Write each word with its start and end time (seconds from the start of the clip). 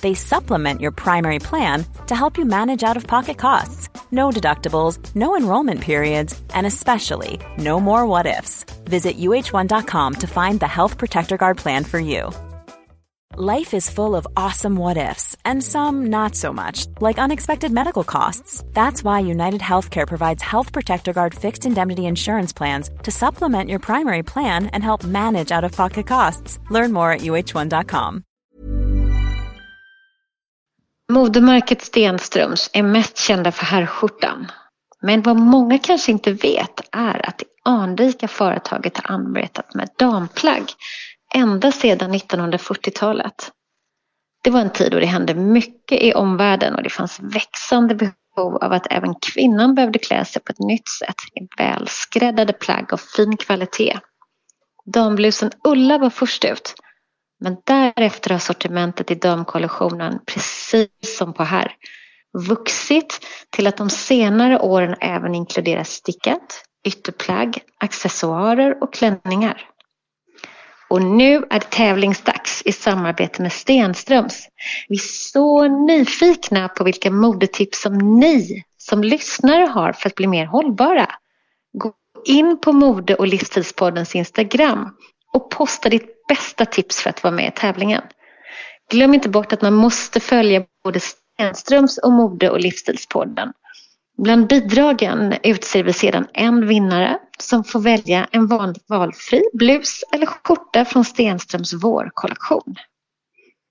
they 0.00 0.14
supplement 0.14 0.80
your 0.80 0.92
primary 0.92 1.38
plan 1.38 1.84
to 2.06 2.14
help 2.14 2.38
you 2.38 2.44
manage 2.44 2.82
out 2.82 2.96
of 2.96 3.06
pocket 3.06 3.38
costs. 3.38 3.88
No 4.10 4.30
deductibles, 4.30 4.98
no 5.14 5.36
enrollment 5.36 5.80
periods, 5.80 6.40
and 6.54 6.66
especially 6.66 7.38
no 7.58 7.78
more 7.80 8.06
what 8.06 8.26
ifs. 8.26 8.64
Visit 8.84 9.18
uh1.com 9.18 10.14
to 10.14 10.26
find 10.26 10.60
the 10.60 10.66
Health 10.66 10.98
Protector 10.98 11.36
Guard 11.36 11.58
plan 11.58 11.84
for 11.84 11.98
you. 11.98 12.30
Life 13.40 13.72
is 13.72 13.88
full 13.88 14.16
of 14.16 14.26
awesome 14.36 14.74
what 14.74 14.96
ifs, 14.96 15.36
and 15.44 15.62
some 15.62 16.06
not 16.06 16.34
so 16.34 16.52
much, 16.52 16.86
like 17.00 17.18
unexpected 17.18 17.70
medical 17.70 18.02
costs. 18.02 18.64
That's 18.72 19.04
why 19.04 19.20
United 19.20 19.60
Healthcare 19.60 20.08
provides 20.08 20.42
Health 20.42 20.72
Protector 20.72 21.12
Guard 21.12 21.34
fixed 21.34 21.64
indemnity 21.64 22.06
insurance 22.06 22.52
plans 22.52 22.90
to 23.04 23.10
supplement 23.10 23.70
your 23.70 23.78
primary 23.78 24.22
plan 24.24 24.66
and 24.72 24.82
help 24.82 25.04
manage 25.04 25.52
out 25.52 25.62
of 25.62 25.70
pocket 25.70 26.06
costs. 26.06 26.58
Learn 26.70 26.92
more 26.92 27.12
at 27.12 27.20
uh1.com. 27.20 28.24
Modemärket 31.12 31.82
Stenströms 31.82 32.70
är 32.72 32.82
mest 32.82 33.18
kända 33.18 33.52
för 33.52 33.64
herrskjortan. 33.64 34.46
Men 35.02 35.22
vad 35.22 35.36
många 35.36 35.78
kanske 35.78 36.12
inte 36.12 36.32
vet 36.32 36.80
är 36.92 37.28
att 37.28 37.38
det 37.38 37.44
anrika 37.64 38.28
företaget 38.28 38.98
har 38.98 39.14
arbetat 39.14 39.74
med 39.74 39.88
damplagg 39.96 40.64
ända 41.34 41.72
sedan 41.72 42.14
1940-talet. 42.14 43.52
Det 44.44 44.50
var 44.50 44.60
en 44.60 44.70
tid 44.70 44.92
då 44.92 45.00
det 45.00 45.06
hände 45.06 45.34
mycket 45.34 46.02
i 46.02 46.14
omvärlden 46.14 46.74
och 46.74 46.82
det 46.82 46.90
fanns 46.90 47.20
växande 47.20 47.94
behov 47.94 48.56
av 48.56 48.72
att 48.72 48.86
även 48.90 49.14
kvinnan 49.14 49.74
behövde 49.74 49.98
klä 49.98 50.24
sig 50.24 50.42
på 50.42 50.52
ett 50.52 50.58
nytt 50.58 50.88
sätt 50.88 51.16
i 51.34 51.62
välskräddade 51.62 52.52
plagg 52.52 52.92
av 52.92 52.96
fin 52.96 53.36
kvalitet. 53.36 53.98
Damblusen 54.86 55.50
Ulla 55.64 55.98
var 55.98 56.10
först 56.10 56.44
ut 56.44 56.74
men 57.40 57.56
därefter 57.64 58.30
har 58.30 58.38
sortimentet 58.38 59.10
i 59.10 59.14
damkollektionen, 59.14 60.18
precis 60.26 61.16
som 61.18 61.32
på 61.34 61.42
herr, 61.42 61.72
vuxit 62.48 63.20
till 63.50 63.66
att 63.66 63.76
de 63.76 63.90
senare 63.90 64.58
åren 64.58 64.96
även 65.00 65.34
inkluderar 65.34 65.84
stickat, 65.84 66.64
ytterplagg, 66.84 67.58
accessoarer 67.80 68.82
och 68.82 68.94
klänningar. 68.94 69.68
Och 70.90 71.02
nu 71.02 71.34
är 71.50 71.60
det 71.60 71.70
tävlingsdags 71.70 72.62
i 72.64 72.72
samarbete 72.72 73.42
med 73.42 73.52
Stenströms. 73.52 74.48
Vi 74.88 74.94
är 74.94 75.30
så 75.32 75.68
nyfikna 75.68 76.68
på 76.68 76.84
vilka 76.84 77.10
modetips 77.10 77.82
som 77.82 77.98
ni 78.20 78.64
som 78.78 79.04
lyssnare 79.04 79.66
har 79.66 79.92
för 79.92 80.08
att 80.08 80.14
bli 80.14 80.26
mer 80.26 80.46
hållbara. 80.46 81.06
Gå 81.72 81.92
in 82.24 82.58
på 82.60 82.72
Mode 82.72 83.14
och 83.14 83.26
livsstilspoddens 83.26 84.14
Instagram 84.14 84.90
och 85.32 85.50
posta 85.50 85.88
ditt 85.88 86.26
bästa 86.28 86.64
tips 86.64 87.00
för 87.00 87.10
att 87.10 87.22
vara 87.22 87.34
med 87.34 87.48
i 87.48 87.50
tävlingen. 87.50 88.02
Glöm 88.90 89.14
inte 89.14 89.28
bort 89.28 89.52
att 89.52 89.62
man 89.62 89.74
måste 89.74 90.20
följa 90.20 90.64
både 90.84 91.00
Stenströms 91.00 91.98
och 91.98 92.12
Mode 92.12 92.50
och 92.50 92.60
livsstilspodden. 92.60 93.52
Bland 94.22 94.46
bidragen 94.46 95.34
utser 95.42 95.82
vi 95.82 95.92
sedan 95.92 96.26
en 96.34 96.66
vinnare 96.66 97.18
som 97.38 97.64
får 97.64 97.80
välja 97.80 98.28
en 98.30 98.46
van, 98.46 98.74
valfri 98.88 99.42
blus 99.52 100.04
eller 100.12 100.26
skjorta 100.26 100.84
från 100.84 101.04
Stenströms 101.04 101.72
vårkollektion. 101.72 102.74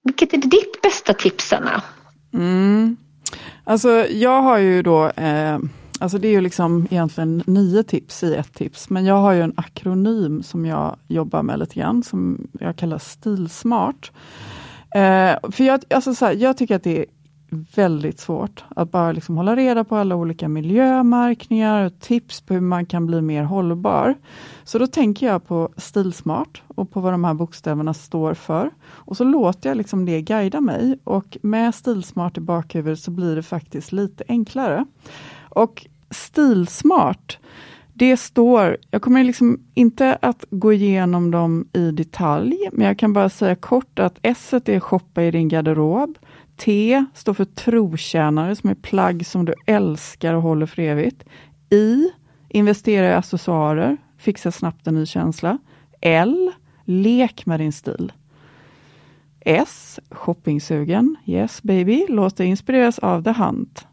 Vilket 0.03 0.33
är 0.33 0.37
ditt 0.37 0.81
bästa 0.81 1.13
tips, 1.13 1.53
Anna? 1.53 1.81
Mm. 2.33 2.97
Alltså, 3.63 4.07
jag 4.07 4.41
har 4.41 4.57
ju 4.57 4.81
då 4.81 5.05
eh 5.09 5.57
Alltså 5.99 6.17
det 6.17 6.27
är 6.27 6.31
ju 6.31 6.41
liksom 6.41 6.87
egentligen 6.89 7.43
nio 7.45 7.83
tips 7.83 8.23
i 8.23 8.35
ett 8.35 8.53
tips, 8.53 8.89
men 8.89 9.05
jag 9.05 9.15
har 9.15 9.31
ju 9.31 9.41
en 9.41 9.53
akronym 9.57 10.43
som 10.43 10.65
jag 10.65 10.95
jobbar 11.07 11.43
med 11.43 11.59
lite 11.59 11.75
grann, 11.75 12.03
som 12.03 12.47
jag 12.59 12.75
kallar 12.75 12.97
Stilsmart. 12.97 14.11
Eh, 14.95 15.51
för 15.51 15.63
jag, 15.63 15.83
alltså 15.89 16.15
så 16.15 16.25
här, 16.25 16.33
jag 16.33 16.57
tycker 16.57 16.75
att 16.75 16.83
det 16.83 16.99
är 16.99 17.05
väldigt 17.75 18.19
svårt 18.19 18.63
att 18.69 18.91
bara 18.91 19.11
liksom 19.11 19.37
hålla 19.37 19.55
reda 19.55 19.83
på 19.83 19.95
alla 19.95 20.15
olika 20.15 20.47
miljömärkningar 20.47 21.85
och 21.85 21.99
tips 21.99 22.41
på 22.41 22.53
hur 22.53 22.61
man 22.61 22.85
kan 22.85 23.05
bli 23.05 23.21
mer 23.21 23.43
hållbar. 23.43 24.15
Så 24.63 24.79
då 24.79 24.87
tänker 24.87 25.27
jag 25.27 25.47
på 25.47 25.69
Stilsmart 25.77 26.61
och 26.67 26.91
på 26.91 26.99
vad 26.99 27.13
de 27.13 27.23
här 27.23 27.33
bokstäverna 27.33 27.93
står 27.93 28.33
för. 28.33 28.71
Och 28.85 29.17
så 29.17 29.23
låter 29.23 29.69
jag 29.69 29.77
liksom 29.77 30.05
det 30.05 30.21
guida 30.21 30.61
mig 30.61 30.99
och 31.03 31.37
med 31.41 31.75
Stilsmart 31.75 32.37
i 32.37 32.41
bakhuvudet 32.41 32.99
så 32.99 33.11
blir 33.11 33.35
det 33.35 33.43
faktiskt 33.43 33.91
lite 33.91 34.23
enklare. 34.27 34.85
Och 35.57 35.87
stilsmart, 36.09 37.37
det 37.93 38.17
står, 38.17 38.77
jag 38.91 39.01
kommer 39.01 39.23
liksom 39.23 39.59
inte 39.73 40.17
att 40.21 40.45
gå 40.49 40.73
igenom 40.73 41.31
dem 41.31 41.67
i 41.73 41.91
detalj, 41.91 42.69
men 42.71 42.87
jag 42.87 42.99
kan 42.99 43.13
bara 43.13 43.29
säga 43.29 43.55
kort 43.55 43.99
att 43.99 44.19
S 44.21 44.53
är 44.53 44.79
shoppa 44.79 45.23
i 45.23 45.31
din 45.31 45.47
garderob. 45.47 46.17
T 46.55 47.05
står 47.13 47.33
för 47.33 47.45
trotjänare, 47.45 48.55
som 48.55 48.69
är 48.69 48.75
plagg 48.75 49.25
som 49.25 49.45
du 49.45 49.53
älskar 49.65 50.33
och 50.33 50.41
håller 50.41 50.65
för 50.65 50.81
evigt. 50.81 51.23
I, 51.69 52.11
investera 52.49 53.09
i 53.09 53.13
accessoarer, 53.13 53.97
fixa 54.17 54.51
snabbt 54.51 54.87
en 54.87 54.95
ny 54.95 55.05
känsla. 55.05 55.57
L, 56.01 56.51
lek 56.85 57.45
med 57.45 57.59
din 57.59 57.73
stil. 57.73 58.11
S, 59.39 59.99
shoppingsugen. 60.11 61.15
Yes 61.25 61.63
baby, 61.63 62.05
låt 62.09 62.37
dig 62.37 62.47
inspireras 62.47 62.99
av 62.99 63.23
The 63.23 63.31
Hunt. 63.31 63.87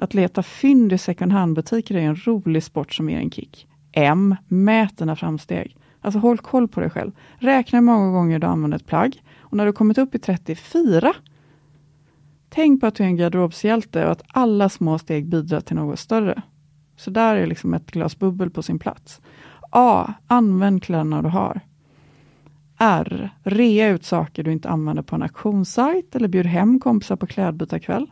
Att 0.00 0.14
leta 0.14 0.42
fynd 0.42 0.92
i 0.92 0.98
second 0.98 1.32
hand-butiker 1.32 1.94
är 1.94 2.00
en 2.00 2.16
rolig 2.16 2.62
sport 2.62 2.94
som 2.94 3.10
ger 3.10 3.18
en 3.18 3.30
kick. 3.30 3.68
M. 3.92 4.36
Mät 4.48 4.98
dina 4.98 5.16
framsteg. 5.16 5.76
Alltså 6.00 6.18
håll 6.18 6.38
koll 6.38 6.68
på 6.68 6.80
dig 6.80 6.90
själv. 6.90 7.12
Räkna 7.38 7.78
hur 7.78 7.84
många 7.84 8.12
gånger 8.12 8.38
du 8.38 8.46
använder 8.46 8.78
ett 8.78 8.86
plagg. 8.86 9.22
Och 9.38 9.56
när 9.56 9.66
du 9.66 9.72
kommit 9.72 9.98
upp 9.98 10.14
i 10.14 10.18
34, 10.18 11.12
tänk 12.48 12.80
på 12.80 12.86
att 12.86 12.94
du 12.94 13.02
är 13.02 13.08
en 13.08 13.16
garderobshjälte 13.16 14.04
och 14.04 14.12
att 14.12 14.22
alla 14.28 14.68
små 14.68 14.98
steg 14.98 15.26
bidrar 15.26 15.60
till 15.60 15.76
något 15.76 15.98
större. 15.98 16.42
Så 16.96 17.10
där 17.10 17.36
är 17.36 17.46
liksom 17.46 17.74
ett 17.74 17.90
glas 17.90 18.18
bubbel 18.18 18.50
på 18.50 18.62
sin 18.62 18.78
plats. 18.78 19.20
A. 19.70 20.12
Använd 20.26 20.82
kläderna 20.82 21.22
du 21.22 21.28
har. 21.28 21.60
R. 22.78 23.30
Rea 23.42 23.88
ut 23.88 24.04
saker 24.04 24.42
du 24.42 24.52
inte 24.52 24.68
använder 24.68 25.02
på 25.02 25.16
en 25.16 25.22
auktionssajt 25.22 26.16
eller 26.16 26.28
bjud 26.28 26.46
hem 26.46 26.80
kompisar 26.80 27.16
på 27.16 27.26
klädbytarkväll. 27.26 28.06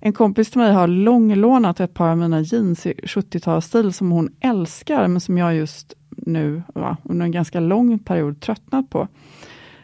En 0.00 0.12
kompis 0.12 0.50
till 0.50 0.60
mig 0.60 0.72
har 0.72 0.86
långlånat 0.86 1.80
ett 1.80 1.94
par 1.94 2.08
av 2.08 2.18
mina 2.18 2.40
jeans 2.40 2.86
i 2.86 2.92
70-talsstil 2.92 3.90
som 3.90 4.10
hon 4.10 4.28
älskar, 4.40 5.08
men 5.08 5.20
som 5.20 5.38
jag 5.38 5.54
just 5.54 5.94
nu 6.08 6.62
va, 6.74 6.96
under 7.02 7.24
en 7.24 7.32
ganska 7.32 7.60
lång 7.60 7.98
period 7.98 8.40
tröttnat 8.40 8.90
på. 8.90 9.08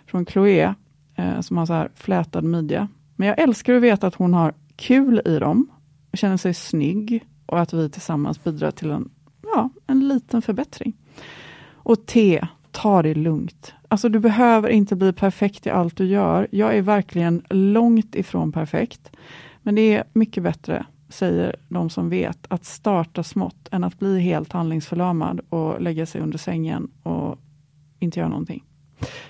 Från 0.07 0.27
Chloé, 0.27 0.75
eh, 1.17 1.41
som 1.41 1.57
har 1.57 1.67
så 1.67 1.73
här 1.73 1.91
flätad 1.95 2.45
midja. 2.45 2.89
Men 3.17 3.29
jag 3.29 3.39
älskar 3.39 3.75
att 3.75 3.83
veta 3.83 4.07
att 4.07 4.15
hon 4.15 4.35
har 4.35 4.55
kul 4.77 5.23
i 5.25 5.39
dem, 5.39 5.67
och 6.13 6.19
känner 6.19 6.37
sig 6.37 6.55
snygg 6.55 7.25
och 7.47 7.61
att 7.61 7.73
vi 7.73 7.91
tillsammans 7.91 8.45
bidrar 8.45 8.71
till 8.71 8.91
en, 8.91 9.11
ja, 9.43 9.71
en 9.87 10.09
liten 10.09 10.43
förbättring. 10.43 10.93
Och 11.73 12.07
T, 12.07 12.47
ta 12.71 13.03
det 13.03 13.15
lugnt. 13.15 13.75
Alltså 13.89 14.09
du 14.09 14.19
behöver 14.19 14.69
inte 14.69 14.97
bli 14.97 15.13
perfekt 15.13 15.67
i 15.67 15.71
allt 15.71 15.97
du 15.97 16.07
gör. 16.07 16.49
Jag 16.51 16.77
är 16.77 16.83
verkligen 16.83 17.43
långt 17.51 18.15
ifrån 18.15 18.53
perfekt. 18.53 19.11
Men 19.67 19.75
det 19.75 19.95
är 19.95 20.05
mycket 20.13 20.43
bättre, 20.43 20.87
säger 21.09 21.57
de 21.69 21.91
som 21.91 22.11
vet, 22.11 22.39
att 22.49 22.65
starta 22.65 23.23
smått 23.23 23.69
än 23.73 23.85
att 23.85 23.99
bli 23.99 24.21
helt 24.21 24.53
handlingsförlamad 24.53 25.41
och 25.49 25.81
lägga 25.81 26.07
sig 26.07 26.21
under 26.21 26.39
sängen 26.39 26.91
och 27.03 27.39
inte 27.99 28.19
göra 28.19 28.29
någonting. 28.29 28.65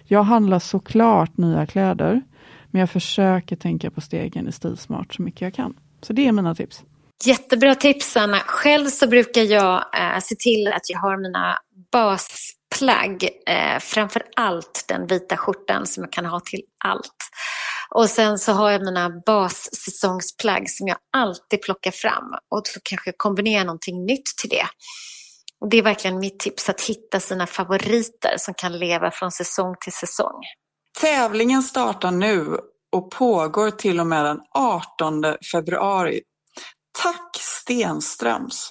Jag 0.05 0.23
handlar 0.23 0.59
såklart 0.59 1.37
nya 1.37 1.67
kläder, 1.67 2.23
men 2.71 2.81
jag 2.81 2.91
försöker 2.91 3.57
tänka 3.57 3.91
på 3.91 4.01
stegen 4.01 4.49
i 4.49 4.53
Stilsmart 4.53 5.15
så 5.15 5.23
mycket 5.23 5.41
jag 5.41 5.55
kan. 5.55 5.75
Så 6.03 6.13
det 6.13 6.27
är 6.27 6.33
mina 6.33 6.55
tips. 6.55 6.85
Jättebra 7.25 7.75
tips 7.75 8.17
Anna. 8.17 8.39
Själv 8.39 8.87
så 8.87 9.09
brukar 9.09 9.43
jag 9.43 9.75
eh, 9.75 10.21
se 10.23 10.35
till 10.35 10.69
att 10.69 10.91
jag 10.91 10.99
har 10.99 11.17
mina 11.17 11.59
basplagg. 11.93 13.29
Eh, 13.47 13.79
framför 13.81 14.23
allt 14.37 14.85
den 14.89 15.07
vita 15.07 15.37
skjortan 15.37 15.87
som 15.87 16.03
jag 16.03 16.13
kan 16.13 16.27
ha 16.27 16.41
till 16.41 16.63
allt. 16.85 17.31
Och 17.91 18.11
sen 18.11 18.39
så 18.39 18.53
har 18.53 18.71
jag 18.71 18.85
mina 18.85 19.11
bassäsongsplagg 19.27 20.71
som 20.71 20.89
jag 20.89 20.97
alltid 21.17 21.63
plockar 21.63 21.91
fram. 21.91 22.25
Och 22.51 22.67
så 22.67 22.81
kanske 22.83 23.09
jag 23.09 23.19
kombinerar 23.19 23.65
någonting 23.65 24.07
nytt 24.07 24.27
till 24.41 24.51
det. 24.51 24.67
Och 25.61 25.69
det 25.69 25.77
är 25.77 25.83
verkligen 25.83 26.19
mitt 26.19 26.39
tips 26.39 26.69
att 26.69 26.81
hitta 26.81 27.21
sina 27.21 27.47
favoriter 27.47 28.35
som 28.39 28.55
kan 28.55 28.79
leva 28.79 29.11
från 29.11 29.33
säsong 29.33 29.75
till 29.81 29.93
säsong. 29.93 30.43
Tävlingen 31.01 31.63
startar 31.63 32.11
nu 32.11 32.59
och 32.93 33.11
pågår 33.11 33.71
till 33.71 34.01
och 34.01 34.07
med 34.07 34.25
den 34.25 34.41
18 34.55 35.25
februari. 35.53 36.21
Tack 37.03 37.37
Stenströms! 37.41 38.71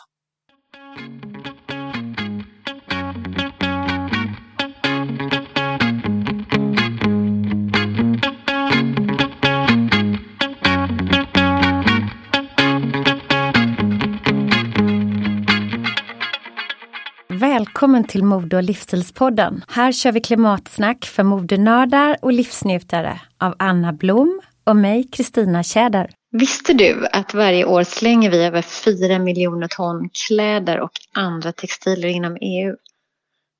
Välkommen 17.75 18.03
till 18.03 18.23
Mode 18.23 18.55
och 18.55 18.63
livsstilspodden. 18.63 19.63
Här 19.67 19.91
kör 19.91 20.11
vi 20.11 20.21
klimatsnack 20.21 21.05
för 21.05 21.23
modenördar 21.23 22.17
och 22.21 22.33
livsnjutare 22.33 23.21
av 23.37 23.55
Anna 23.59 23.93
Blom 23.93 24.41
och 24.63 24.75
mig, 24.75 25.03
Kristina 25.11 25.63
Tjäder. 25.63 26.09
Visste 26.31 26.73
du 26.73 27.07
att 27.11 27.33
varje 27.33 27.65
år 27.65 27.83
slänger 27.83 28.31
vi 28.31 28.43
över 28.43 28.61
4 28.61 29.19
miljoner 29.19 29.67
ton 29.67 30.09
kläder 30.27 30.79
och 30.79 30.91
andra 31.13 31.51
textilier 31.51 32.11
inom 32.11 32.37
EU? 32.41 32.75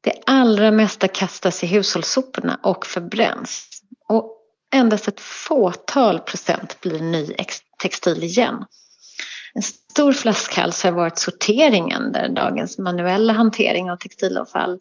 Det 0.04 0.14
allra 0.26 0.72
mesta 0.72 1.08
kastas 1.08 1.64
i 1.64 1.68
hushållssoporna 1.68 2.60
och 2.64 2.86
förbränns. 2.86 3.68
Och 4.10 4.38
endast 4.74 5.08
ett 5.08 5.20
fåtal 5.20 6.20
procent 6.20 6.78
blir 6.82 7.00
ny 7.00 7.36
textil 7.82 8.24
igen. 8.24 8.66
En 9.56 9.62
stor 9.62 10.14
flaskhals 10.14 10.84
har 10.84 10.92
varit 10.92 11.18
sorteringen 11.18 12.12
där 12.12 12.30
dagens 12.30 12.78
manuella 12.78 13.34
hantering 13.34 13.92
av 13.92 13.98
textilavfall 13.98 14.80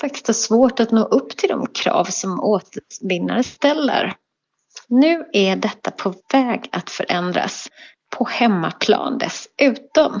faktiskt 0.00 0.26
har 0.26 0.34
svårt 0.34 0.80
att 0.80 0.90
nå 0.90 1.04
upp 1.04 1.36
till 1.36 1.48
de 1.48 1.66
krav 1.66 2.04
som 2.04 2.40
återvinnare 2.40 3.42
ställer. 3.42 4.14
Nu 4.88 5.24
är 5.32 5.56
detta 5.56 5.90
på 5.90 6.14
väg 6.32 6.68
att 6.72 6.90
förändras 6.90 7.68
på 8.16 8.24
hemmaplan 8.24 9.18
dessutom. 9.18 10.20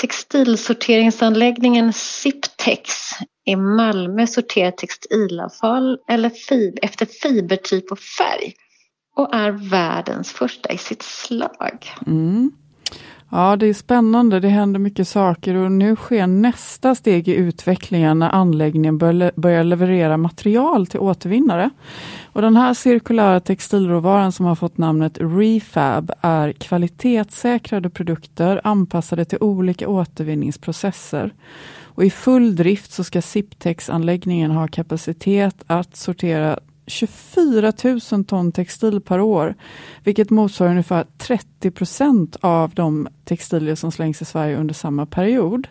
Textilsorteringsanläggningen 0.00 1.92
Siptex 1.92 3.10
i 3.44 3.56
Malmö 3.56 4.26
sorterar 4.26 4.70
textilavfall 4.70 5.98
eller 6.08 6.30
fib 6.30 6.78
efter 6.82 7.06
fibertyp 7.06 7.92
och 7.92 7.98
färg 7.98 8.54
och 9.16 9.34
är 9.34 9.50
världens 9.50 10.32
första 10.32 10.72
i 10.72 10.78
sitt 10.78 11.02
slag. 11.02 11.92
Mm. 12.06 12.52
Ja, 13.30 13.56
det 13.56 13.66
är 13.66 13.74
spännande. 13.74 14.40
Det 14.40 14.48
händer 14.48 14.80
mycket 14.80 15.08
saker 15.08 15.54
och 15.54 15.72
nu 15.72 15.96
sker 15.96 16.26
nästa 16.26 16.94
steg 16.94 17.28
i 17.28 17.34
utvecklingen 17.34 18.18
när 18.18 18.30
anläggningen 18.30 18.98
börjar 18.98 19.64
leverera 19.64 20.16
material 20.16 20.86
till 20.86 21.00
återvinnare. 21.00 21.70
Och 22.32 22.42
den 22.42 22.56
här 22.56 22.74
cirkulära 22.74 23.40
textilråvaran 23.40 24.32
som 24.32 24.46
har 24.46 24.54
fått 24.54 24.78
namnet 24.78 25.18
Refab 25.20 26.12
är 26.20 26.52
kvalitetssäkrade 26.52 27.90
produkter 27.90 28.60
anpassade 28.64 29.24
till 29.24 29.38
olika 29.40 29.88
återvinningsprocesser. 29.88 31.34
Och 31.82 32.04
I 32.04 32.10
full 32.10 32.56
drift 32.56 32.92
så 32.92 33.04
ska 33.04 33.22
Siptex-anläggningen 33.22 34.50
ha 34.50 34.68
kapacitet 34.68 35.64
att 35.66 35.96
sortera 35.96 36.58
24 36.86 37.72
000 38.12 38.24
ton 38.24 38.52
textil 38.52 39.00
per 39.00 39.20
år, 39.20 39.54
vilket 40.04 40.30
motsvarar 40.30 40.70
ungefär 40.70 41.04
30 41.18 41.70
procent 41.70 42.36
av 42.40 42.70
de 42.74 43.08
textilier 43.24 43.74
som 43.74 43.92
slängs 43.92 44.22
i 44.22 44.24
Sverige 44.24 44.56
under 44.56 44.74
samma 44.74 45.06
period. 45.06 45.68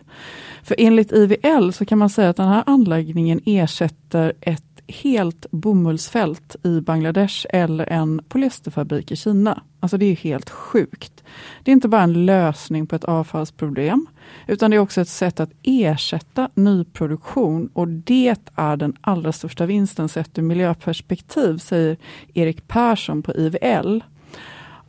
För 0.62 0.76
enligt 0.78 1.12
IVL 1.12 1.70
så 1.72 1.84
kan 1.84 1.98
man 1.98 2.10
säga 2.10 2.30
att 2.30 2.36
den 2.36 2.48
här 2.48 2.62
anläggningen 2.66 3.40
ersätter 3.44 4.32
ett 4.40 4.73
helt 4.88 5.46
bomullsfält 5.50 6.56
i 6.62 6.80
Bangladesh 6.80 7.46
eller 7.50 7.86
en 7.86 8.22
polyesterfabrik 8.28 9.10
i 9.10 9.16
Kina. 9.16 9.62
Alltså 9.80 9.98
det 9.98 10.06
är 10.06 10.16
helt 10.16 10.50
sjukt. 10.50 11.24
Det 11.62 11.70
är 11.70 11.72
inte 11.72 11.88
bara 11.88 12.02
en 12.02 12.26
lösning 12.26 12.86
på 12.86 12.96
ett 12.96 13.04
avfallsproblem, 13.04 14.06
utan 14.46 14.70
det 14.70 14.76
är 14.76 14.80
också 14.80 15.00
ett 15.00 15.08
sätt 15.08 15.40
att 15.40 15.50
ersätta 15.62 16.48
nyproduktion 16.54 17.70
och 17.72 17.88
det 17.88 18.36
är 18.54 18.76
den 18.76 18.96
allra 19.00 19.32
största 19.32 19.66
vinsten 19.66 20.08
sett 20.08 20.38
ur 20.38 20.42
miljöperspektiv, 20.42 21.58
säger 21.58 21.96
Erik 22.34 22.68
Persson 22.68 23.22
på 23.22 23.34
IVL. 23.34 24.00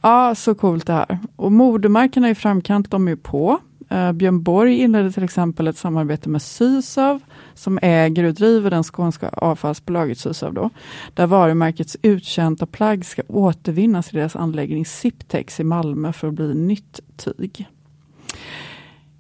Ja, 0.02 0.36
så 0.36 0.56
coolt 0.56 0.88
det 0.88 0.94
här. 0.94 1.20
Och 1.36 1.52
modemarkerna 1.52 2.30
i 2.30 2.36
framkant, 2.36 2.92
de 2.92 3.08
är 3.08 3.16
på. 3.16 3.60
Uh, 3.92 4.12
Björn 4.12 4.44
Borg 4.44 4.80
inledde 4.80 5.12
till 5.12 5.24
exempel 5.24 5.68
ett 5.68 5.78
samarbete 5.78 6.30
med 6.30 6.42
Sysav 6.42 7.22
som 7.54 7.80
äger 7.82 8.24
och 8.24 8.34
driver 8.34 8.70
den 8.70 8.84
skånska 8.84 9.30
avfallsbolaget 9.30 10.18
Sysav 10.18 10.54
då, 10.54 10.70
där 11.14 11.28
varumärkets 11.28 11.98
uttjänta 12.02 12.66
plagg 12.66 13.06
ska 13.06 13.22
återvinnas 13.28 14.14
i 14.14 14.18
deras 14.18 14.36
anläggning 14.36 14.86
Siptex 14.86 15.60
i 15.60 15.64
Malmö 15.64 16.14
för 16.14 16.28
att 16.28 16.34
bli 16.34 16.54
nytt 16.54 17.00
tyg. 17.18 17.68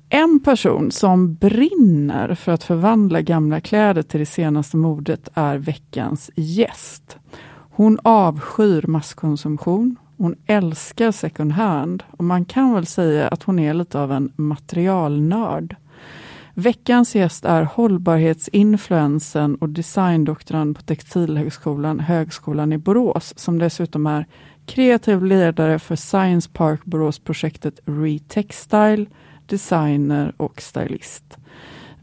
En 0.09 0.39
person 0.39 0.91
som 0.91 1.35
brinner 1.35 2.35
för 2.35 2.51
att 2.51 2.63
förvandla 2.63 3.21
gamla 3.21 3.61
kläder 3.61 4.01
till 4.01 4.19
det 4.19 4.25
senaste 4.25 4.77
modet 4.77 5.29
är 5.33 5.57
veckans 5.57 6.31
gäst. 6.35 7.17
Hon 7.71 7.99
avskyr 8.03 8.87
masskonsumtion, 8.87 9.95
hon 10.17 10.35
älskar 10.45 11.11
second 11.11 11.51
hand 11.51 12.03
och 12.11 12.23
man 12.23 12.45
kan 12.45 12.73
väl 12.73 12.85
säga 12.85 13.27
att 13.27 13.43
hon 13.43 13.59
är 13.59 13.73
lite 13.73 13.99
av 13.99 14.11
en 14.11 14.31
materialnörd. 14.35 15.75
Veckans 16.53 17.15
gäst 17.15 17.45
är 17.45 17.63
hållbarhetsinfluensen 17.63 19.55
och 19.55 19.69
designdoktorand 19.69 20.75
på 20.75 20.81
Textilhögskolan, 20.81 21.99
Högskolan 21.99 22.73
i 22.73 22.77
Borås, 22.77 23.33
som 23.37 23.59
dessutom 23.59 24.07
är 24.07 24.25
kreativ 24.65 25.23
ledare 25.23 25.79
för 25.79 25.95
Science 25.95 26.49
Park 26.53 26.85
Borås-projektet 26.85 27.79
Retextile, 27.85 29.05
designer 29.45 30.33
och 30.37 30.61
stylist. 30.61 31.37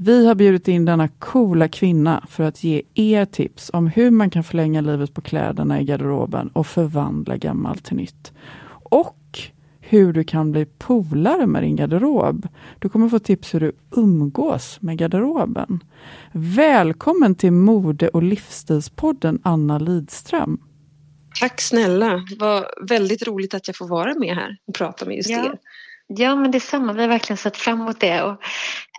Vi 0.04 0.26
har 0.26 0.34
bjudit 0.34 0.68
in 0.68 0.84
denna 0.84 1.08
coola 1.08 1.68
kvinna 1.68 2.26
för 2.28 2.44
att 2.44 2.64
ge 2.64 2.82
er 2.94 3.24
tips 3.24 3.70
om 3.72 3.86
hur 3.86 4.10
man 4.10 4.30
kan 4.30 4.44
förlänga 4.44 4.80
livet 4.80 5.14
på 5.14 5.20
kläderna 5.20 5.80
i 5.80 5.84
garderoben 5.84 6.48
och 6.48 6.66
förvandla 6.66 7.36
gammalt 7.36 7.84
till 7.84 7.96
nytt. 7.96 8.32
Och 8.70 9.38
hur 9.80 10.12
du 10.12 10.24
kan 10.24 10.52
bli 10.52 10.64
polare 10.64 11.46
med 11.46 11.62
din 11.62 11.76
garderob. 11.76 12.48
Du 12.78 12.88
kommer 12.88 13.08
få 13.08 13.18
tips 13.18 13.54
hur 13.54 13.60
du 13.60 13.72
umgås 13.90 14.78
med 14.80 14.98
garderoben. 14.98 15.84
Välkommen 16.32 17.34
till 17.34 17.52
Mode 17.52 18.08
och 18.08 18.22
livsstilspodden 18.22 19.40
Anna 19.42 19.78
Lidström. 19.78 20.60
Tack 21.40 21.60
snälla, 21.60 22.26
vad 22.38 22.64
väldigt 22.88 23.26
roligt 23.26 23.54
att 23.54 23.68
jag 23.68 23.76
får 23.76 23.88
vara 23.88 24.14
med 24.14 24.36
här 24.36 24.56
och 24.66 24.74
prata 24.74 25.06
med 25.06 25.16
just 25.16 25.30
ja. 25.30 25.44
er. 25.44 25.58
Ja, 26.16 26.36
men 26.36 26.50
detsamma. 26.50 26.92
Vi 26.92 27.00
har 27.00 27.08
verkligen 27.08 27.36
sett 27.36 27.56
fram 27.56 27.80
emot 27.80 28.00
det. 28.00 28.22
Och, 28.22 28.42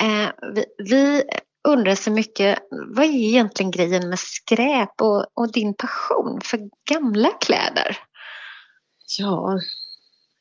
eh, 0.03 0.29
vi, 0.55 0.65
vi, 0.77 1.23
undrar 1.67 1.95
så 1.95 2.11
mycket, 2.11 2.59
vad 2.95 3.05
är 3.05 3.09
egentligen 3.09 3.71
grejen 3.71 4.09
med 4.09 4.19
skräp 4.19 5.01
och, 5.01 5.25
och 5.33 5.51
din 5.51 5.73
passion 5.73 6.41
för 6.43 6.59
gamla 6.91 7.29
kläder? 7.29 7.97
Ja, 9.19 9.59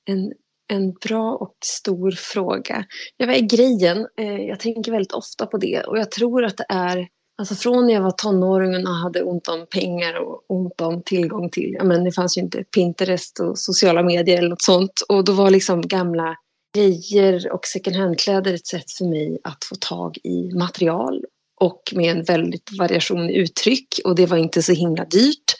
en, 0.04 0.32
en 0.68 0.92
bra 0.92 1.32
och 1.32 1.56
stor 1.64 2.10
fråga. 2.10 2.84
Ja, 3.16 3.26
vad 3.26 3.36
är 3.36 3.40
grejen? 3.40 4.06
Eh, 4.18 4.40
jag 4.40 4.60
tänker 4.60 4.92
väldigt 4.92 5.12
ofta 5.12 5.46
på 5.46 5.58
det 5.58 5.80
och 5.80 5.98
jag 5.98 6.10
tror 6.10 6.44
att 6.44 6.56
det 6.56 6.66
är 6.68 7.08
Alltså 7.38 7.54
från 7.54 7.86
när 7.86 7.94
jag 7.94 8.02
var 8.02 8.10
tonåring 8.10 8.86
och 8.86 8.94
hade 8.94 9.22
ont 9.22 9.48
om 9.48 9.66
pengar 9.70 10.14
och 10.14 10.44
ont 10.48 10.80
om 10.80 11.02
tillgång 11.02 11.50
till, 11.50 11.74
ja 11.78 11.84
men 11.84 12.04
det 12.04 12.12
fanns 12.12 12.36
ju 12.36 12.40
inte 12.40 12.64
Pinterest 12.64 13.40
och 13.40 13.58
sociala 13.58 14.02
medier 14.02 14.38
eller 14.38 14.48
något 14.48 14.62
sånt. 14.62 15.02
Och 15.08 15.24
då 15.24 15.32
var 15.32 15.50
liksom 15.50 15.80
gamla 15.80 16.36
grejer 16.74 17.52
och 17.52 17.66
second 17.66 17.96
hand-kläder 17.96 18.54
ett 18.54 18.66
sätt 18.66 18.90
för 18.90 19.04
mig 19.04 19.38
att 19.44 19.64
få 19.64 19.74
tag 19.74 20.18
i 20.24 20.54
material 20.54 21.24
och 21.60 21.82
med 21.92 22.16
en 22.16 22.24
väldigt 22.24 22.78
variation 22.78 23.30
i 23.30 23.34
uttryck 23.34 24.00
och 24.04 24.14
det 24.14 24.26
var 24.26 24.36
inte 24.36 24.62
så 24.62 24.72
himla 24.72 25.04
dyrt. 25.04 25.56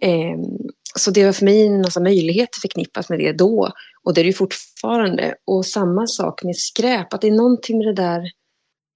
Ehm, 0.00 0.40
så 0.98 1.10
det 1.10 1.24
var 1.24 1.32
för 1.32 1.44
mig 1.44 1.66
en 1.66 1.80
massa 1.80 2.00
möjligheter 2.00 2.60
förknippat 2.60 3.08
med 3.08 3.18
det 3.18 3.32
då 3.32 3.72
och 4.04 4.14
det 4.14 4.20
är 4.20 4.22
det 4.22 4.28
ju 4.28 4.34
fortfarande. 4.34 5.34
Och 5.46 5.66
samma 5.66 6.06
sak 6.06 6.42
med 6.42 6.56
skräp, 6.56 7.14
att 7.14 7.20
det 7.20 7.26
är 7.26 7.32
någonting 7.32 7.78
med 7.78 7.86
det 7.86 8.02
där 8.02 8.30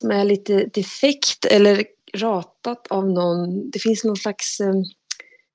som 0.00 0.10
är 0.10 0.24
lite 0.24 0.64
defekt 0.64 1.44
eller 1.44 1.84
ratat 2.16 2.86
av 2.86 3.10
någon. 3.10 3.70
Det 3.70 3.78
finns 3.78 4.04
någon 4.04 4.16
slags 4.16 4.60
ehm, 4.60 4.84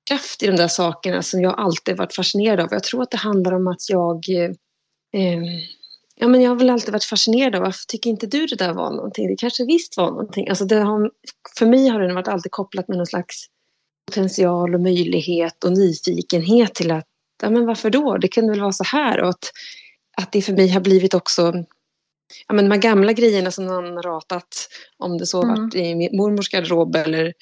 kraft 0.09 0.43
i 0.43 0.47
de 0.47 0.55
där 0.55 0.67
sakerna 0.67 1.21
som 1.21 1.41
jag 1.41 1.59
alltid 1.59 1.97
varit 1.97 2.15
fascinerad 2.15 2.59
av. 2.59 2.67
Jag 2.71 2.83
tror 2.83 3.03
att 3.03 3.11
det 3.11 3.17
handlar 3.17 3.53
om 3.53 3.67
att 3.67 3.89
jag 3.89 4.29
eh, 5.13 5.43
ja, 6.21 6.27
men 6.27 6.41
jag 6.41 6.49
har 6.49 6.55
väl 6.55 6.69
alltid 6.69 6.91
varit 6.91 7.03
fascinerad 7.03 7.55
av 7.55 7.61
varför 7.61 7.85
tycker 7.87 8.09
inte 8.09 8.27
du 8.27 8.45
det 8.45 8.55
där 8.55 8.73
var 8.73 8.91
någonting? 8.91 9.27
Det 9.27 9.35
kanske 9.35 9.65
visst 9.65 9.97
var 9.97 10.11
någonting. 10.11 10.49
Alltså 10.49 10.65
det 10.65 10.79
har, 10.79 11.11
för 11.59 11.65
mig 11.65 11.87
har 11.87 11.99
det 11.99 12.13
varit 12.13 12.27
alltid 12.27 12.51
kopplat 12.51 12.87
med 12.87 12.97
någon 12.97 13.07
slags 13.07 13.45
potential 14.07 14.75
och 14.75 14.81
möjlighet 14.81 15.63
och 15.63 15.71
nyfikenhet 15.71 16.75
till 16.75 16.91
att, 16.91 17.05
ja 17.41 17.49
men 17.49 17.65
varför 17.65 17.89
då? 17.89 18.17
Det 18.17 18.27
kunde 18.27 18.51
väl 18.51 18.61
vara 18.61 18.71
så 18.71 18.83
här 18.83 19.21
och 19.21 19.29
att, 19.29 19.51
att 20.17 20.31
det 20.31 20.41
för 20.41 20.53
mig 20.53 20.67
har 20.67 20.81
blivit 20.81 21.13
också 21.13 21.53
ja, 22.47 22.53
men 22.53 22.65
de 22.65 22.71
här 22.71 22.81
gamla 22.81 23.13
grejerna 23.13 23.51
som 23.51 23.65
någon 23.65 24.01
ratat, 24.01 24.69
om 24.97 25.17
det 25.17 25.25
så 25.25 25.43
mm. 25.43 25.55
varit 25.55 25.75
i 25.75 26.17
mormors 26.17 26.49
garderob 26.49 26.95
eller 26.95 27.33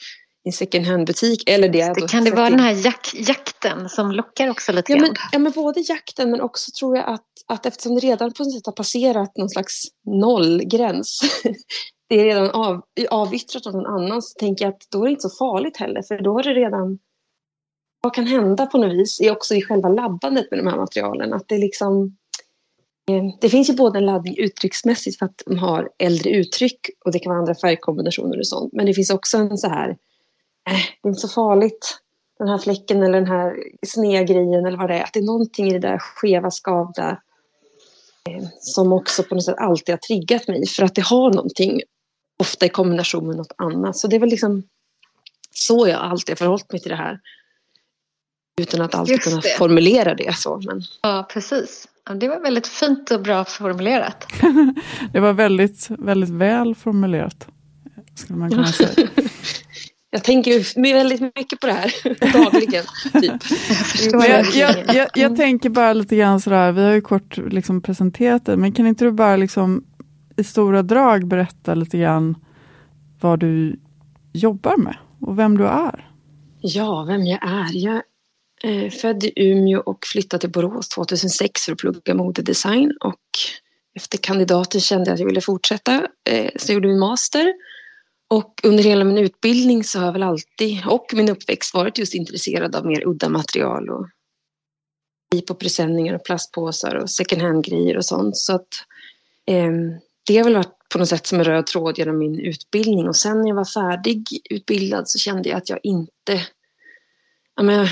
i 0.45 0.49
en 0.49 0.53
second 0.53 0.85
hand-butik. 0.85 1.49
Eller 1.49 1.69
det, 1.69 1.93
det 1.95 2.09
kan 2.09 2.23
det 2.23 2.31
vara 2.31 2.49
den 2.49 2.59
här 2.59 2.85
jak 2.85 3.13
jakten 3.13 3.89
som 3.89 4.11
lockar 4.11 4.49
också 4.49 4.71
lite 4.71 4.91
ja, 4.91 4.97
grann? 4.97 5.07
Men, 5.07 5.15
ja, 5.31 5.39
men 5.39 5.51
både 5.51 5.79
jakten 5.79 6.31
men 6.31 6.41
också 6.41 6.71
tror 6.79 6.97
jag 6.97 7.09
att, 7.09 7.25
att 7.47 7.65
eftersom 7.65 7.95
det 7.95 8.01
redan 8.01 8.33
på 8.33 8.43
något 8.43 8.53
sätt 8.53 8.65
har 8.65 8.73
passerat 8.73 9.37
någon 9.37 9.49
slags 9.49 9.83
nollgräns 10.05 11.19
det 12.09 12.15
är 12.15 12.25
redan 12.25 12.49
av, 12.49 12.81
avyttrat 13.09 13.67
av 13.67 13.73
någon 13.73 13.85
annan 13.85 14.21
så 14.21 14.39
tänker 14.39 14.65
jag 14.65 14.73
att 14.73 14.87
då 14.91 15.01
är 15.01 15.05
det 15.05 15.11
inte 15.11 15.29
så 15.29 15.37
farligt 15.37 15.77
heller 15.77 16.01
för 16.01 16.21
då 16.21 16.33
har 16.33 16.43
det 16.43 16.53
redan 16.53 16.99
vad 18.03 18.13
kan 18.13 18.27
hända 18.27 18.65
på 18.65 18.77
något 18.77 18.93
vis 18.93 19.21
är 19.21 19.31
också 19.31 19.55
i 19.55 19.61
själva 19.61 19.89
labbandet 19.89 20.51
med 20.51 20.59
de 20.59 20.67
här 20.67 20.77
materialen 20.77 21.33
att 21.33 21.47
det 21.47 21.57
liksom 21.57 22.17
Eh, 23.11 23.23
det 23.41 23.49
finns 23.49 23.69
ju 23.69 23.73
både 23.73 23.99
en 23.99 24.05
laddning 24.05 24.35
uttrycksmässigt 24.37 25.19
för 25.19 25.25
att 25.25 25.41
de 25.45 25.57
har 25.57 25.89
äldre 25.99 26.29
uttryck 26.29 26.79
och 27.05 27.11
det 27.11 27.19
kan 27.19 27.29
vara 27.29 27.39
andra 27.39 27.55
färgkombinationer 27.55 28.39
och 28.39 28.47
sånt. 28.47 28.73
Men 28.73 28.85
det 28.85 28.93
finns 28.93 29.09
också 29.09 29.37
en 29.37 29.57
så 29.57 29.67
här, 29.67 29.97
äh, 30.67 30.73
det 31.01 31.07
är 31.07 31.09
inte 31.09 31.21
så 31.21 31.27
farligt, 31.27 31.99
den 32.39 32.47
här 32.47 32.57
fläcken 32.57 33.03
eller 33.03 33.19
den 33.19 33.27
här 33.27 33.55
snedgrejen 33.87 34.65
eller 34.65 34.77
vad 34.77 34.89
det 34.89 34.95
är. 34.95 35.03
Att 35.03 35.13
det 35.13 35.19
är 35.19 35.23
någonting 35.23 35.67
i 35.67 35.73
det 35.73 35.87
där 35.87 35.97
skeva, 35.97 36.51
skavda 36.51 37.09
eh, 38.29 38.43
som 38.59 38.93
också 38.93 39.23
på 39.23 39.35
något 39.35 39.45
sätt 39.45 39.57
alltid 39.57 39.93
har 39.93 39.97
triggat 39.97 40.47
mig 40.47 40.67
för 40.67 40.83
att 40.83 40.95
det 40.95 41.05
har 41.05 41.33
någonting, 41.33 41.81
ofta 42.39 42.65
i 42.65 42.69
kombination 42.69 43.27
med 43.27 43.37
något 43.37 43.53
annat. 43.57 43.97
Så 43.97 44.07
det 44.07 44.15
är 44.15 44.19
väl 44.19 44.29
liksom 44.29 44.63
så 45.51 45.87
jag 45.87 45.99
alltid 46.01 46.31
har 46.31 46.35
förhållit 46.35 46.71
mig 46.71 46.81
till 46.81 46.89
det 46.89 46.95
här. 46.95 47.19
Utan 48.61 48.81
att 48.81 48.95
alltid 48.95 49.21
kunna 49.21 49.41
formulera 49.57 50.15
det 50.15 50.35
så. 50.35 50.61
Men... 50.65 50.81
Ja, 51.01 51.27
precis. 51.33 51.87
Det 52.15 52.27
var 52.27 52.39
väldigt 52.39 52.67
fint 52.67 53.11
och 53.11 53.21
bra 53.21 53.45
formulerat. 53.45 54.27
det 55.13 55.19
var 55.19 55.33
väldigt, 55.33 55.89
väldigt 55.89 56.29
väl 56.29 56.75
formulerat. 56.75 57.47
Skulle 58.15 58.39
man 58.39 58.49
kunna 58.49 58.65
säga. 58.65 59.07
Jag 60.09 60.23
tänker 60.23 60.81
väldigt 60.93 61.21
mycket 61.21 61.59
på 61.59 61.67
det 61.67 61.73
här 61.73 61.91
dagligen. 62.43 62.83
Typ. 63.21 63.41
Jag, 64.11 64.45
jag, 64.45 64.95
jag, 64.95 65.07
jag, 65.15 65.35
tänker 65.35 65.69
bara 65.69 65.93
lite 65.93 66.15
grann 66.15 66.41
sådär, 66.41 66.71
vi 66.71 66.83
har 66.83 66.91
ju 66.91 67.01
kort 67.01 67.37
liksom 67.37 67.81
presenterat 67.81 68.45
det, 68.45 68.57
men 68.57 68.71
kan 68.71 68.87
inte 68.87 69.05
du 69.05 69.11
bara 69.11 69.35
liksom 69.35 69.83
i 70.37 70.43
stora 70.43 70.81
drag 70.81 71.27
berätta 71.27 71.75
lite 71.75 71.97
grann 71.97 72.35
vad 73.21 73.39
du 73.39 73.79
jobbar 74.33 74.77
med 74.77 74.97
och 75.21 75.39
vem 75.39 75.57
du 75.57 75.67
är? 75.67 76.11
Ja, 76.61 77.05
vem 77.07 77.25
jag 77.25 77.43
är? 77.43 77.69
Jag 77.73 78.01
Eh, 78.63 78.89
född 78.89 79.23
i 79.23 79.33
Umeå 79.35 79.79
och 79.79 80.05
flyttade 80.05 80.41
till 80.41 80.49
Borås 80.49 80.89
2006 80.89 81.65
för 81.65 81.71
att 81.71 81.77
plugga 81.77 82.15
modedesign. 82.15 82.91
Och 82.99 83.21
efter 83.95 84.17
kandidaten 84.17 84.81
kände 84.81 85.09
jag 85.09 85.13
att 85.13 85.19
jag 85.19 85.27
ville 85.27 85.41
fortsätta, 85.41 86.07
eh, 86.29 86.49
så 86.55 86.71
jag 86.71 86.73
gjorde 86.73 86.87
min 86.87 86.99
master. 86.99 87.53
Och 88.29 88.61
under 88.63 88.83
hela 88.83 89.03
min 89.03 89.17
utbildning 89.17 89.83
så 89.83 89.99
har 89.99 90.05
jag 90.05 90.13
väl 90.13 90.23
alltid, 90.23 90.87
och 90.87 91.05
min 91.13 91.29
uppväxt, 91.29 91.73
varit 91.73 91.97
just 91.97 92.13
intresserad 92.13 92.75
av 92.75 92.85
mer 92.85 93.07
udda 93.07 93.29
material 93.29 93.89
och 93.89 94.07
på 95.47 95.55
presenningar 95.55 96.13
och 96.13 96.25
plastpåsar 96.25 96.95
och 96.95 97.09
second 97.09 97.41
hand-grejer 97.41 97.97
och 97.97 98.05
sånt. 98.05 98.37
Så 98.37 98.55
att 98.55 98.67
eh, 99.45 99.71
det 100.27 100.37
har 100.37 100.43
väl 100.43 100.55
varit 100.55 100.89
på 100.93 100.99
något 100.99 101.09
sätt 101.09 101.27
som 101.27 101.39
en 101.39 101.45
röd 101.45 101.67
tråd 101.67 101.97
genom 101.97 102.17
min 102.17 102.39
utbildning. 102.39 103.07
Och 103.07 103.15
sen 103.15 103.41
när 103.41 103.47
jag 103.47 103.55
var 103.55 103.65
färdig 103.65 104.27
utbildad 104.49 105.09
så 105.09 105.19
kände 105.19 105.49
jag 105.49 105.57
att 105.57 105.69
jag 105.69 105.79
inte 105.83 106.41
ja, 107.55 107.63
men 107.63 107.75
jag 107.75 107.89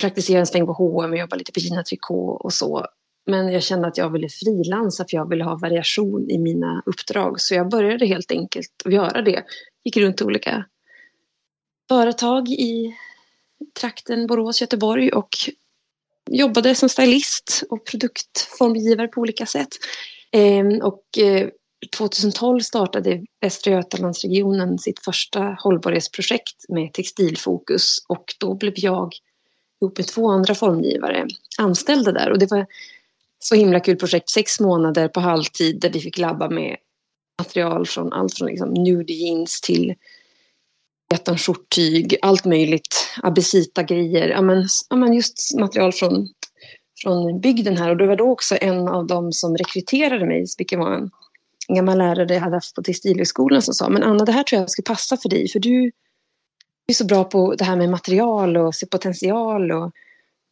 praktiserade 0.00 0.40
en 0.40 0.46
sväng 0.46 0.66
på 0.66 0.72
H&M 0.72 1.10
och 1.10 1.18
jobbade 1.18 1.38
lite 1.38 1.52
på 1.52 1.60
Gina 1.60 1.82
Tricot 1.82 2.40
och 2.40 2.52
så. 2.52 2.86
Men 3.28 3.52
jag 3.52 3.62
kände 3.62 3.88
att 3.88 3.98
jag 3.98 4.10
ville 4.12 4.28
frilansa 4.28 5.04
för 5.10 5.16
jag 5.16 5.28
ville 5.28 5.44
ha 5.44 5.56
variation 5.56 6.30
i 6.30 6.38
mina 6.38 6.82
uppdrag. 6.86 7.40
Så 7.40 7.54
jag 7.54 7.70
började 7.70 8.06
helt 8.06 8.30
enkelt 8.30 8.82
att 8.84 8.92
göra 8.92 9.22
det. 9.22 9.44
Gick 9.84 9.96
runt 9.96 10.16
till 10.16 10.26
olika 10.26 10.64
företag 11.88 12.48
i 12.48 12.96
trakten 13.80 14.26
Borås, 14.26 14.60
Göteborg 14.60 15.12
och 15.12 15.28
jobbade 16.30 16.74
som 16.74 16.88
stylist 16.88 17.62
och 17.70 17.86
produktformgivare 17.86 19.08
på 19.08 19.20
olika 19.20 19.46
sätt. 19.46 19.68
Ehm, 20.32 20.80
och 20.82 21.18
eh, 21.18 21.48
2012 21.96 22.60
startade 22.60 23.24
Västra 23.40 23.72
Götalandsregionen 23.72 24.78
sitt 24.78 25.04
första 25.04 25.56
hållbarhetsprojekt 25.58 26.68
med 26.68 26.92
textilfokus 26.92 28.04
och 28.08 28.34
då 28.40 28.54
blev 28.54 28.72
jag 28.76 29.14
ihop 29.80 29.98
med 29.98 30.06
två 30.06 30.30
andra 30.30 30.54
formgivare 30.54 31.26
anställda 31.58 32.12
där. 32.12 32.30
Och 32.30 32.38
det 32.38 32.50
var 32.50 32.66
så 33.38 33.54
himla 33.54 33.80
kul 33.80 33.96
projekt, 33.96 34.30
sex 34.30 34.60
månader 34.60 35.08
på 35.08 35.20
halvtid 35.20 35.80
där 35.80 35.90
vi 35.90 36.00
fick 36.00 36.18
labba 36.18 36.50
med 36.50 36.76
material 37.38 37.86
från 37.86 38.12
allt 38.12 38.34
från 38.38 38.48
liksom 38.48 38.74
nude 38.74 39.12
jeans 39.12 39.60
till 39.60 39.94
skjorttyg, 41.38 42.16
allt 42.22 42.44
möjligt, 42.44 42.96
abesita-grejer. 43.22 44.28
Ja 44.28 44.42
men, 44.42 44.66
ja 44.90 44.96
men 44.96 45.12
just 45.12 45.58
material 45.58 45.92
från, 45.92 46.28
från 47.02 47.40
bygden 47.40 47.76
här. 47.76 47.90
Och 47.90 47.96
det 47.96 48.06
var 48.06 48.16
då 48.16 48.30
också 48.30 48.56
en 48.60 48.88
av 48.88 49.06
dem 49.06 49.32
som 49.32 49.56
rekryterade 49.56 50.26
mig, 50.26 50.44
vilket 50.58 50.78
var 50.78 50.94
en, 50.94 51.10
en 51.68 51.74
gammal 51.74 51.98
lärare 51.98 52.34
jag 52.34 52.40
hade 52.40 52.56
haft 52.56 52.74
på 52.74 52.82
Textilhögskolan 52.82 53.62
som 53.62 53.74
sa, 53.74 53.88
men 53.88 54.02
Anna 54.02 54.24
det 54.24 54.32
här 54.32 54.42
tror 54.42 54.60
jag 54.60 54.70
skulle 54.70 54.84
passa 54.84 55.16
för 55.16 55.28
dig, 55.28 55.48
för 55.48 55.58
du 55.60 55.92
är 56.86 56.94
så 56.94 57.04
bra 57.04 57.24
på 57.24 57.54
det 57.54 57.64
här 57.64 57.76
med 57.76 57.90
material 57.90 58.56
och 58.56 58.74
se 58.74 58.86
potential. 58.86 59.72
Och, 59.72 59.92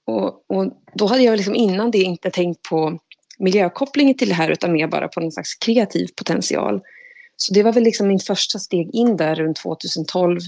och, 0.07 0.51
och 0.51 0.73
då 0.95 1.07
hade 1.07 1.23
jag 1.23 1.37
liksom 1.37 1.55
innan 1.55 1.91
det 1.91 1.99
inte 1.99 2.31
tänkt 2.31 2.63
på 2.63 2.99
miljökopplingen 3.39 4.17
till 4.17 4.29
det 4.29 4.35
här 4.35 4.51
utan 4.51 4.73
mer 4.73 4.87
bara 4.87 5.09
på 5.09 5.21
någon 5.21 5.33
slags 5.33 5.55
kreativ 5.55 6.09
potential. 6.17 6.81
Så 7.37 7.55
det 7.55 7.63
var 7.63 7.73
väl 7.73 7.83
liksom 7.83 8.09
min 8.09 8.19
första 8.19 8.59
steg 8.59 8.95
in 8.95 9.17
där 9.17 9.35
runt 9.35 9.57
2012 9.57 10.41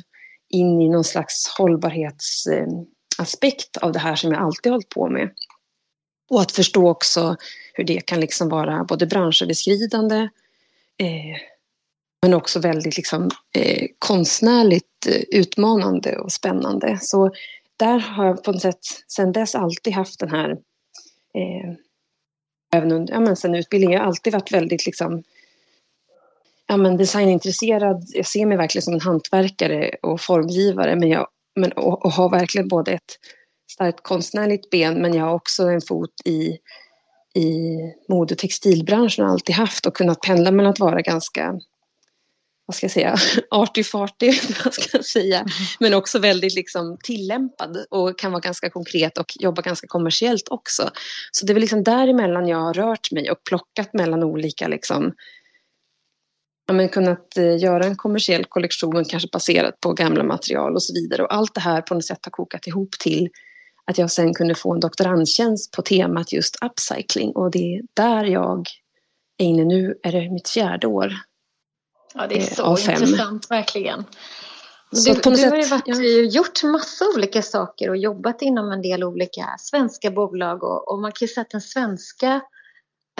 in 0.48 0.80
i 0.80 0.88
någon 0.88 1.04
slags 1.04 1.48
hållbarhetsaspekt 1.58 3.76
av 3.76 3.92
det 3.92 3.98
här 3.98 4.16
som 4.16 4.32
jag 4.32 4.42
alltid 4.42 4.72
hållit 4.72 4.88
på 4.88 5.08
med. 5.08 5.30
Och 6.30 6.40
att 6.40 6.52
förstå 6.52 6.90
också 6.90 7.36
hur 7.72 7.84
det 7.84 8.00
kan 8.00 8.20
liksom 8.20 8.48
vara 8.48 8.84
både 8.84 9.06
branschöverskridande 9.06 10.28
eh, 10.98 11.36
men 12.22 12.34
också 12.34 12.60
väldigt 12.60 12.96
liksom, 12.96 13.30
eh, 13.54 13.86
konstnärligt 13.98 15.06
eh, 15.06 15.40
utmanande 15.40 16.18
och 16.18 16.32
spännande. 16.32 16.98
Så 17.00 17.30
där 17.78 17.98
har 17.98 18.26
jag 18.26 18.44
på 18.44 18.52
något 18.52 18.62
sätt 18.62 18.78
sedan 19.08 19.32
dess 19.32 19.54
alltid 19.54 19.92
haft 19.92 20.20
den 20.20 20.30
här, 20.30 20.50
eh, 21.34 21.74
även 22.72 22.92
under, 22.92 23.14
ja 23.14 23.20
men 23.20 23.36
sen 23.36 23.54
utbildningen, 23.54 23.92
jag 23.92 24.00
har 24.00 24.06
alltid 24.06 24.32
varit 24.32 24.52
väldigt 24.52 24.86
liksom, 24.86 25.22
ja 26.66 26.76
men 26.76 26.96
designintresserad. 26.96 28.04
Jag 28.08 28.26
ser 28.26 28.46
mig 28.46 28.56
verkligen 28.56 28.82
som 28.82 28.94
en 28.94 29.00
hantverkare 29.00 29.90
och 30.02 30.20
formgivare, 30.20 30.96
men 30.96 31.08
jag, 31.08 31.26
men, 31.56 31.72
och, 31.72 32.04
och 32.04 32.12
har 32.12 32.30
verkligen 32.30 32.68
både 32.68 32.92
ett 32.92 33.18
starkt 33.70 34.02
konstnärligt 34.02 34.70
ben, 34.70 35.02
men 35.02 35.14
jag 35.14 35.24
har 35.24 35.34
också 35.34 35.62
en 35.62 35.80
fot 35.80 36.14
i 36.24 36.58
i 37.34 37.78
mode 38.08 38.34
och 38.34 38.38
textilbranschen 38.38 39.24
och 39.24 39.30
alltid 39.30 39.54
haft 39.54 39.86
och 39.86 39.96
kunnat 39.96 40.20
pendla 40.20 40.50
mellan 40.50 40.72
att 40.72 40.80
vara 40.80 41.00
ganska 41.00 41.60
vad 42.68 42.74
ska 42.74 42.84
jag 42.84 42.90
säga, 42.90 43.14
arty-farty, 43.50 44.54
vad 44.64 44.74
ska 44.74 44.96
jag 44.96 45.04
säga, 45.04 45.38
mm. 45.38 45.50
men 45.80 45.94
också 45.94 46.18
väldigt 46.18 46.54
liksom 46.54 46.98
tillämpad 47.02 47.86
och 47.90 48.18
kan 48.18 48.32
vara 48.32 48.40
ganska 48.40 48.70
konkret 48.70 49.18
och 49.18 49.32
jobba 49.40 49.62
ganska 49.62 49.86
kommersiellt 49.86 50.48
också. 50.48 50.90
Så 51.32 51.46
det 51.46 51.52
är 51.52 51.54
väl 51.54 51.60
liksom 51.60 51.84
däremellan 51.84 52.48
jag 52.48 52.58
har 52.58 52.74
rört 52.74 53.12
mig 53.12 53.30
och 53.30 53.44
plockat 53.44 53.94
mellan 53.94 54.22
olika 54.22 54.68
liksom, 54.68 55.12
ja, 56.66 56.74
men 56.74 56.88
kunnat 56.88 57.36
eh, 57.36 57.58
göra 57.58 57.84
en 57.84 57.96
kommersiell 57.96 58.44
kollektion 58.44 59.04
kanske 59.04 59.28
baserat 59.32 59.80
på 59.80 59.92
gamla 59.92 60.24
material 60.24 60.74
och 60.74 60.82
så 60.82 60.94
vidare. 60.94 61.22
Och 61.22 61.34
allt 61.34 61.54
det 61.54 61.60
här 61.60 61.82
på 61.82 61.94
något 61.94 62.04
sätt 62.04 62.20
har 62.22 62.30
kokat 62.30 62.66
ihop 62.66 62.90
till 62.90 63.28
att 63.84 63.98
jag 63.98 64.10
sen 64.10 64.34
kunde 64.34 64.54
få 64.54 64.74
en 64.74 64.80
doktorandtjänst 64.80 65.72
på 65.72 65.82
temat 65.82 66.32
just 66.32 66.56
upcycling 66.64 67.32
och 67.32 67.50
det 67.50 67.74
är 67.74 67.82
där 67.94 68.24
jag 68.24 68.66
är 69.38 69.46
inne 69.46 69.64
nu, 69.64 69.94
är 70.02 70.12
det 70.12 70.30
mitt 70.30 70.48
fjärde 70.48 70.86
år 70.86 71.12
Ja, 72.18 72.26
det 72.26 72.36
är 72.36 72.40
eh, 72.40 72.76
så 72.76 72.90
intressant 72.90 73.50
verkligen. 73.50 74.04
Du, 74.90 74.96
du 74.96 75.02
sätt, 75.02 75.24
har 75.24 75.56
ju 75.56 75.66
varit, 75.66 75.82
ja. 75.86 75.96
gjort 76.22 76.62
massa 76.62 77.04
olika 77.16 77.42
saker 77.42 77.90
och 77.90 77.96
jobbat 77.96 78.42
inom 78.42 78.72
en 78.72 78.82
del 78.82 79.04
olika 79.04 79.56
svenska 79.58 80.10
bolag 80.10 80.62
och, 80.62 80.92
och 80.92 80.98
man 80.98 81.12
kan 81.12 81.26
ju 81.26 81.34
säga 81.34 81.42
att 81.42 81.50
den 81.50 81.60
svenska 81.60 82.40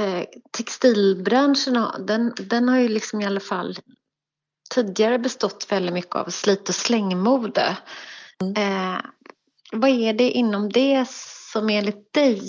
eh, 0.00 0.24
textilbranschen 0.50 1.86
den, 2.06 2.32
den 2.38 2.68
har 2.68 2.78
ju 2.78 2.88
liksom 2.88 3.20
i 3.20 3.26
alla 3.26 3.40
fall 3.40 3.78
tidigare 4.74 5.18
bestått 5.18 5.66
väldigt 5.70 5.94
mycket 5.94 6.16
av 6.16 6.30
slit 6.30 6.68
och 6.68 6.74
slängmode. 6.74 7.76
Mm. 8.42 8.54
Eh, 8.56 9.00
vad 9.72 9.90
är 9.90 10.12
det 10.12 10.30
inom 10.30 10.68
det 10.68 11.08
som 11.52 11.68
enligt 11.68 12.12
dig 12.12 12.42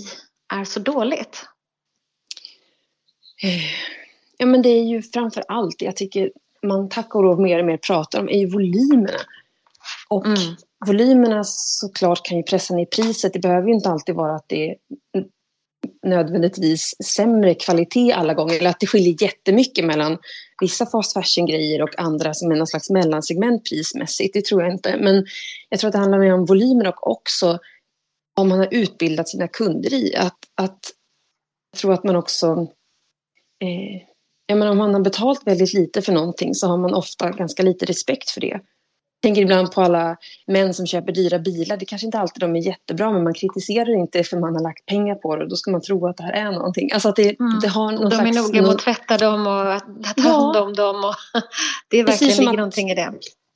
är 0.54 0.64
så 0.64 0.80
dåligt? 0.80 1.46
Ja 4.42 4.46
men 4.46 4.62
det 4.62 4.70
är 4.70 4.84
ju 4.84 5.02
framför 5.02 5.44
allt, 5.48 5.82
jag 5.82 5.96
tycker 5.96 6.32
man 6.64 6.90
tack 6.90 7.16
och 7.16 7.24
lov 7.24 7.42
mer 7.42 7.60
och 7.60 7.66
mer 7.66 7.78
pratar 7.78 8.20
om, 8.20 8.30
är 8.30 8.38
ju 8.38 8.46
volymerna. 8.46 9.20
Och 10.10 10.26
mm. 10.26 10.56
volymerna 10.86 11.44
såklart 11.44 12.26
kan 12.26 12.38
ju 12.38 12.44
pressa 12.44 12.76
ner 12.76 12.86
priset. 12.86 13.34
Det 13.34 13.40
behöver 13.40 13.68
ju 13.68 13.74
inte 13.74 13.90
alltid 13.90 14.16
vara 14.16 14.36
att 14.36 14.46
det 14.48 14.70
är 14.70 14.76
nödvändigtvis 16.06 16.96
sämre 17.04 17.56
kvalitet 17.56 18.12
alla 18.12 18.34
gånger. 18.34 18.60
Eller 18.60 18.70
att 18.70 18.80
det 18.80 18.88
skiljer 18.88 19.24
jättemycket 19.24 19.86
mellan 19.86 20.18
vissa 20.62 20.86
fast 20.86 21.14
fashion-grejer 21.14 21.82
och 21.82 22.00
andra 22.00 22.34
som 22.34 22.52
är 22.52 22.56
någon 22.56 22.68
slags 22.68 22.90
mellansegment 22.90 23.70
prismässigt. 23.70 24.34
Det 24.34 24.46
tror 24.46 24.64
jag 24.64 24.72
inte. 24.72 24.98
Men 24.98 25.26
jag 25.70 25.80
tror 25.80 25.88
att 25.88 25.94
det 25.94 26.00
handlar 26.00 26.20
mer 26.20 26.34
om 26.34 26.46
volymer 26.46 26.88
och 26.88 27.12
också 27.12 27.60
om 28.36 28.50
man 28.50 28.60
har 28.60 28.68
utbildat 28.72 29.30
sina 29.30 29.48
kunder 29.48 29.94
i. 29.94 30.16
Att, 30.16 30.38
att 30.56 30.80
jag 31.72 31.80
tror 31.80 31.94
att 31.94 32.04
man 32.04 32.16
också... 32.16 32.68
Eh, 33.62 34.09
jag 34.50 34.58
menar, 34.58 34.72
om 34.72 34.78
man 34.78 34.94
har 34.94 35.02
betalt 35.02 35.42
väldigt 35.46 35.74
lite 35.74 36.02
för 36.02 36.14
någonting 36.14 36.56
så 36.56 36.68
har 36.68 36.78
man 36.78 36.94
ofta 36.94 37.30
ganska 37.30 37.64
lite 37.64 37.86
respekt 37.86 38.30
för 38.30 38.42
det. 38.42 38.48
Jag 38.48 38.62
tänker 39.22 39.42
ibland 39.42 39.72
på 39.72 39.82
alla 39.82 40.18
män 40.48 40.74
som 40.74 40.88
köper 40.88 41.12
dyra 41.12 41.40
bilar. 41.40 41.78
Det 41.78 41.86
kanske 41.86 42.06
inte 42.06 42.20
alltid 42.20 42.42
de 42.42 42.56
är 42.56 42.60
jättebra 42.60 43.12
men 43.12 43.24
man 43.24 43.34
kritiserar 43.34 44.00
inte 44.00 44.24
för 44.24 44.38
man 44.40 44.56
har 44.56 44.64
lagt 44.64 44.86
pengar 44.86 45.16
på 45.16 45.36
det. 45.36 45.50
Då 45.50 45.56
ska 45.56 45.72
man 45.72 45.82
tro 45.82 46.08
att 46.08 46.18
det 46.18 46.24
här 46.24 46.34
är 46.34 46.52
någonting. 46.52 46.92
Alltså 46.92 47.10
att 47.10 47.16
det, 47.16 47.40
mm. 47.40 47.60
det 47.62 47.68
har 47.68 47.92
någon 47.92 48.10
de 48.10 48.16
slags, 48.16 48.38
är 48.38 48.42
noga 48.42 48.62
med 48.62 48.72
att 48.72 48.80
tvätta 48.80 49.18
dem 49.18 49.48
och 49.48 49.74
att 49.74 50.16
ta 50.18 50.30
hand 50.30 50.58
om 50.58 50.74
dem. 50.74 50.96
Och 50.96 51.16
det 51.90 52.00
är 52.00 52.06
verkligen 52.06 52.38
ligger 52.38 52.50
att, 52.50 52.58
någonting 52.58 52.90
i 52.90 52.96
det. 52.96 53.14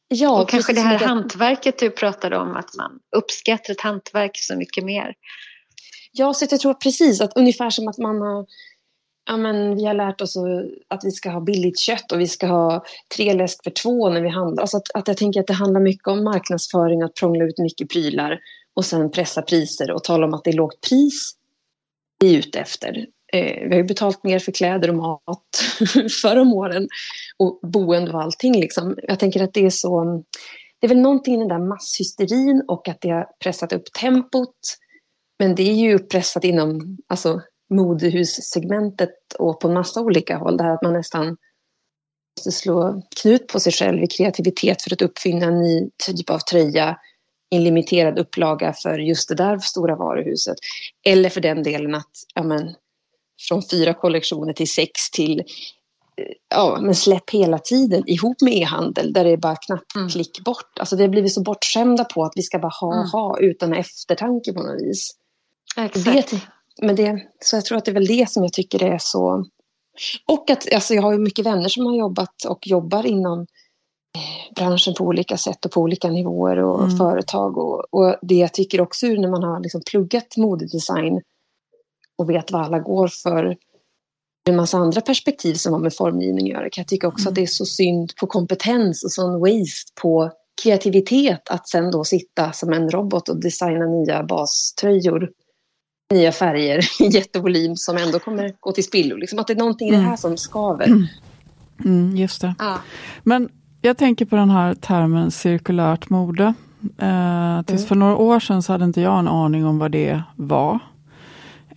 Ja, 0.07 0.41
och 0.41 0.49
kanske 0.49 0.73
det 0.73 0.81
här 0.81 0.99
det. 0.99 1.05
hantverket 1.05 1.79
du 1.79 1.89
pratade 1.89 2.37
om, 2.37 2.55
att 2.55 2.75
man 2.77 2.91
uppskattar 3.15 3.73
ett 3.73 3.81
hantverk 3.81 4.37
så 4.37 4.55
mycket 4.55 4.83
mer. 4.83 5.13
Ja, 6.11 6.33
så 6.33 6.47
jag 6.51 6.59
tror 6.59 6.73
precis 6.73 7.21
att 7.21 7.37
ungefär 7.37 7.69
som 7.69 7.87
att 7.87 7.97
man 7.97 8.21
har 8.21 8.45
ja, 9.25 9.37
men 9.37 9.75
vi 9.75 9.85
har 9.85 9.93
lärt 9.93 10.21
oss 10.21 10.37
att 10.87 11.03
vi 11.03 11.11
ska 11.11 11.29
ha 11.29 11.41
billigt 11.41 11.79
kött 11.79 12.11
och 12.11 12.19
vi 12.19 12.27
ska 12.27 12.47
ha 12.47 12.83
tre 13.15 13.33
läsk 13.33 13.63
för 13.63 13.71
två 13.71 14.09
när 14.09 14.21
vi 14.21 14.29
handlar. 14.29 14.61
Alltså 14.61 14.77
att, 14.77 14.91
att 14.93 15.07
jag 15.07 15.17
tänker 15.17 15.39
att 15.39 15.47
det 15.47 15.53
handlar 15.53 15.81
mycket 15.81 16.07
om 16.07 16.23
marknadsföring, 16.23 17.01
att 17.01 17.13
prångla 17.13 17.45
ut 17.45 17.57
mycket 17.57 17.89
prylar 17.89 18.39
och 18.73 18.85
sen 18.85 19.11
pressa 19.11 19.41
priser 19.41 19.91
och 19.91 20.03
tala 20.03 20.25
om 20.25 20.33
att 20.33 20.43
det 20.43 20.49
är 20.49 20.53
lågt 20.53 20.81
pris 20.89 21.33
vi 22.19 22.33
är 22.33 22.39
ute 22.39 22.59
efter. 22.59 23.05
Eh, 23.33 23.67
vi 23.67 23.69
har 23.69 23.75
ju 23.75 23.83
betalt 23.83 24.23
mer 24.23 24.39
för 24.39 24.51
kläder 24.51 24.89
och 24.89 24.95
mat 24.95 25.63
förr 26.21 26.37
om 26.37 26.53
åren 26.53 26.87
och 27.37 27.59
boende 27.63 28.11
och 28.11 28.21
allting. 28.21 28.59
Liksom. 28.59 28.97
Jag 29.03 29.19
tänker 29.19 29.43
att 29.43 29.53
det 29.53 29.65
är 29.65 29.69
så... 29.69 30.23
Det 30.79 30.87
är 30.87 30.89
väl 30.89 31.01
någonting 31.01 31.35
i 31.35 31.37
den 31.37 31.47
där 31.47 31.67
masshysterin 31.67 32.63
och 32.67 32.87
att 32.87 33.01
det 33.01 33.09
har 33.09 33.27
pressat 33.39 33.73
upp 33.73 33.93
tempot. 33.99 34.55
Men 35.39 35.55
det 35.55 35.63
är 35.63 35.73
ju 35.73 35.99
pressat 35.99 36.43
inom 36.43 36.97
alltså, 37.07 37.41
modehussegmentet 37.75 39.33
och 39.39 39.59
på 39.59 39.67
en 39.67 39.73
massa 39.73 40.01
olika 40.01 40.37
håll. 40.37 40.57
Det 40.57 40.63
här 40.63 40.73
att 40.73 40.81
man 40.81 40.93
nästan 40.93 41.37
måste 42.37 42.51
slå 42.51 43.01
knut 43.21 43.47
på 43.47 43.59
sig 43.59 43.71
själv 43.71 44.03
i 44.03 44.07
kreativitet 44.07 44.81
för 44.81 44.93
att 44.93 45.01
uppfinna 45.01 45.45
en 45.45 45.61
ny 45.61 45.89
typ 46.05 46.29
av 46.29 46.39
tröja 46.39 46.97
i 47.51 47.55
en 47.55 47.63
limiterad 47.63 48.19
upplaga 48.19 48.73
för 48.73 48.97
just 48.97 49.29
det 49.29 49.35
där 49.35 49.57
stora 49.57 49.95
varuhuset. 49.95 50.57
Eller 51.05 51.29
för 51.29 51.41
den 51.41 51.63
delen 51.63 51.95
att 51.95 52.11
ja, 52.35 52.43
men, 52.43 52.75
från 53.47 53.61
fyra 53.71 53.93
kollektioner 53.93 54.53
till 54.53 54.71
sex 54.71 55.11
till 55.11 55.39
eh, 55.39 55.45
ja, 56.49 56.79
men 56.81 56.95
släpp 56.95 57.29
hela 57.29 57.59
tiden 57.59 58.03
ihop 58.05 58.41
med 58.41 58.53
e-handel 58.53 59.13
där 59.13 59.23
det 59.23 59.29
är 59.29 59.37
bara 59.37 59.55
knappklick 59.55 60.37
mm. 60.37 60.43
bort. 60.43 60.79
Alltså 60.79 60.95
vi 60.95 61.01
har 61.01 61.09
blivit 61.09 61.33
så 61.33 61.41
bortskämda 61.41 62.05
på 62.05 62.23
att 62.23 62.33
vi 62.35 62.41
ska 62.41 62.59
bara 62.59 62.73
ha, 62.81 62.93
mm. 62.93 63.09
ha 63.09 63.39
utan 63.39 63.73
eftertanke 63.73 64.53
på 64.53 64.63
något 64.63 64.81
vis. 64.81 65.11
Exakt. 65.77 66.31
Det, 66.31 66.41
men 66.81 66.95
det, 66.95 67.27
så 67.39 67.55
jag 67.55 67.65
tror 67.65 67.77
att 67.77 67.85
det 67.85 67.91
är 67.91 67.93
väl 67.93 68.07
det 68.07 68.29
som 68.29 68.43
jag 68.43 68.53
tycker 68.53 68.83
är 68.83 68.97
så... 68.99 69.45
Och 70.27 70.49
att 70.49 70.73
alltså 70.73 70.93
jag 70.93 71.01
har 71.01 71.11
ju 71.11 71.19
mycket 71.19 71.45
vänner 71.45 71.69
som 71.69 71.85
har 71.85 71.95
jobbat 71.95 72.45
och 72.47 72.67
jobbar 72.67 73.05
inom 73.05 73.39
eh, 74.15 74.55
branschen 74.55 74.93
på 74.93 75.03
olika 75.03 75.37
sätt 75.37 75.65
och 75.65 75.71
på 75.71 75.81
olika 75.81 76.09
nivåer 76.09 76.57
och 76.57 76.83
mm. 76.83 76.97
företag. 76.97 77.57
Och, 77.57 77.93
och, 77.93 78.15
det 78.21 78.35
jag 78.35 78.53
tycker 78.53 78.81
också 78.81 79.07
när 79.07 79.29
man 79.29 79.43
har 79.43 79.59
liksom 79.59 79.81
pluggat 79.85 80.37
modedesign 80.37 81.21
och 82.17 82.29
vet 82.29 82.51
vad 82.51 82.61
alla 82.61 82.79
går 82.79 83.07
för 83.07 83.57
en 84.49 84.55
massa 84.55 84.77
andra 84.77 85.01
perspektiv 85.01 85.53
som 85.53 85.73
har 85.73 85.79
med 85.79 85.93
formgivning 85.93 86.45
att 86.45 86.57
göra 86.59 86.69
kan 86.69 86.81
jag 86.81 86.87
tycka 86.87 87.07
också 87.07 87.21
mm. 87.21 87.31
att 87.31 87.35
det 87.35 87.41
är 87.41 87.47
så 87.47 87.65
synd 87.65 88.13
på 88.19 88.27
kompetens 88.27 89.03
och 89.03 89.11
sån 89.11 89.39
waste 89.39 89.91
på 90.01 90.31
kreativitet 90.63 91.49
att 91.49 91.67
sen 91.69 91.91
då 91.91 92.03
sitta 92.03 92.51
som 92.51 92.73
en 92.73 92.89
robot 92.89 93.29
och 93.29 93.41
designa 93.41 93.85
nya 93.85 94.23
baströjor 94.23 95.29
nya 96.13 96.31
färger 96.31 96.79
i 97.01 97.07
jättevolym 97.07 97.75
som 97.75 97.97
ändå 97.97 98.19
kommer 98.19 98.53
gå 98.59 98.71
till 98.71 98.83
spillo. 98.83 99.15
Liksom 99.15 99.39
att 99.39 99.47
det 99.47 99.53
är 99.53 99.57
någonting 99.57 99.89
mm. 99.89 99.99
i 99.99 100.03
det 100.03 100.09
här 100.09 100.17
som 100.17 100.37
skaver. 100.37 100.85
Mm. 100.85 101.07
mm, 101.85 102.15
just 102.15 102.41
det. 102.41 102.55
Ja. 102.59 102.77
Men 103.23 103.49
jag 103.81 103.97
tänker 103.97 104.25
på 104.25 104.35
den 104.35 104.49
här 104.49 104.73
termen 104.73 105.31
cirkulärt 105.31 106.09
mode. 106.09 106.53
Eh, 106.97 107.61
tills 107.61 107.81
mm. 107.81 107.87
för 107.87 107.95
några 107.95 108.15
år 108.15 108.39
sedan 108.39 108.63
så 108.63 108.71
hade 108.71 108.85
inte 108.85 109.01
jag 109.01 109.19
en 109.19 109.27
aning 109.27 109.65
om 109.65 109.79
vad 109.79 109.91
det 109.91 110.23
var. 110.35 110.79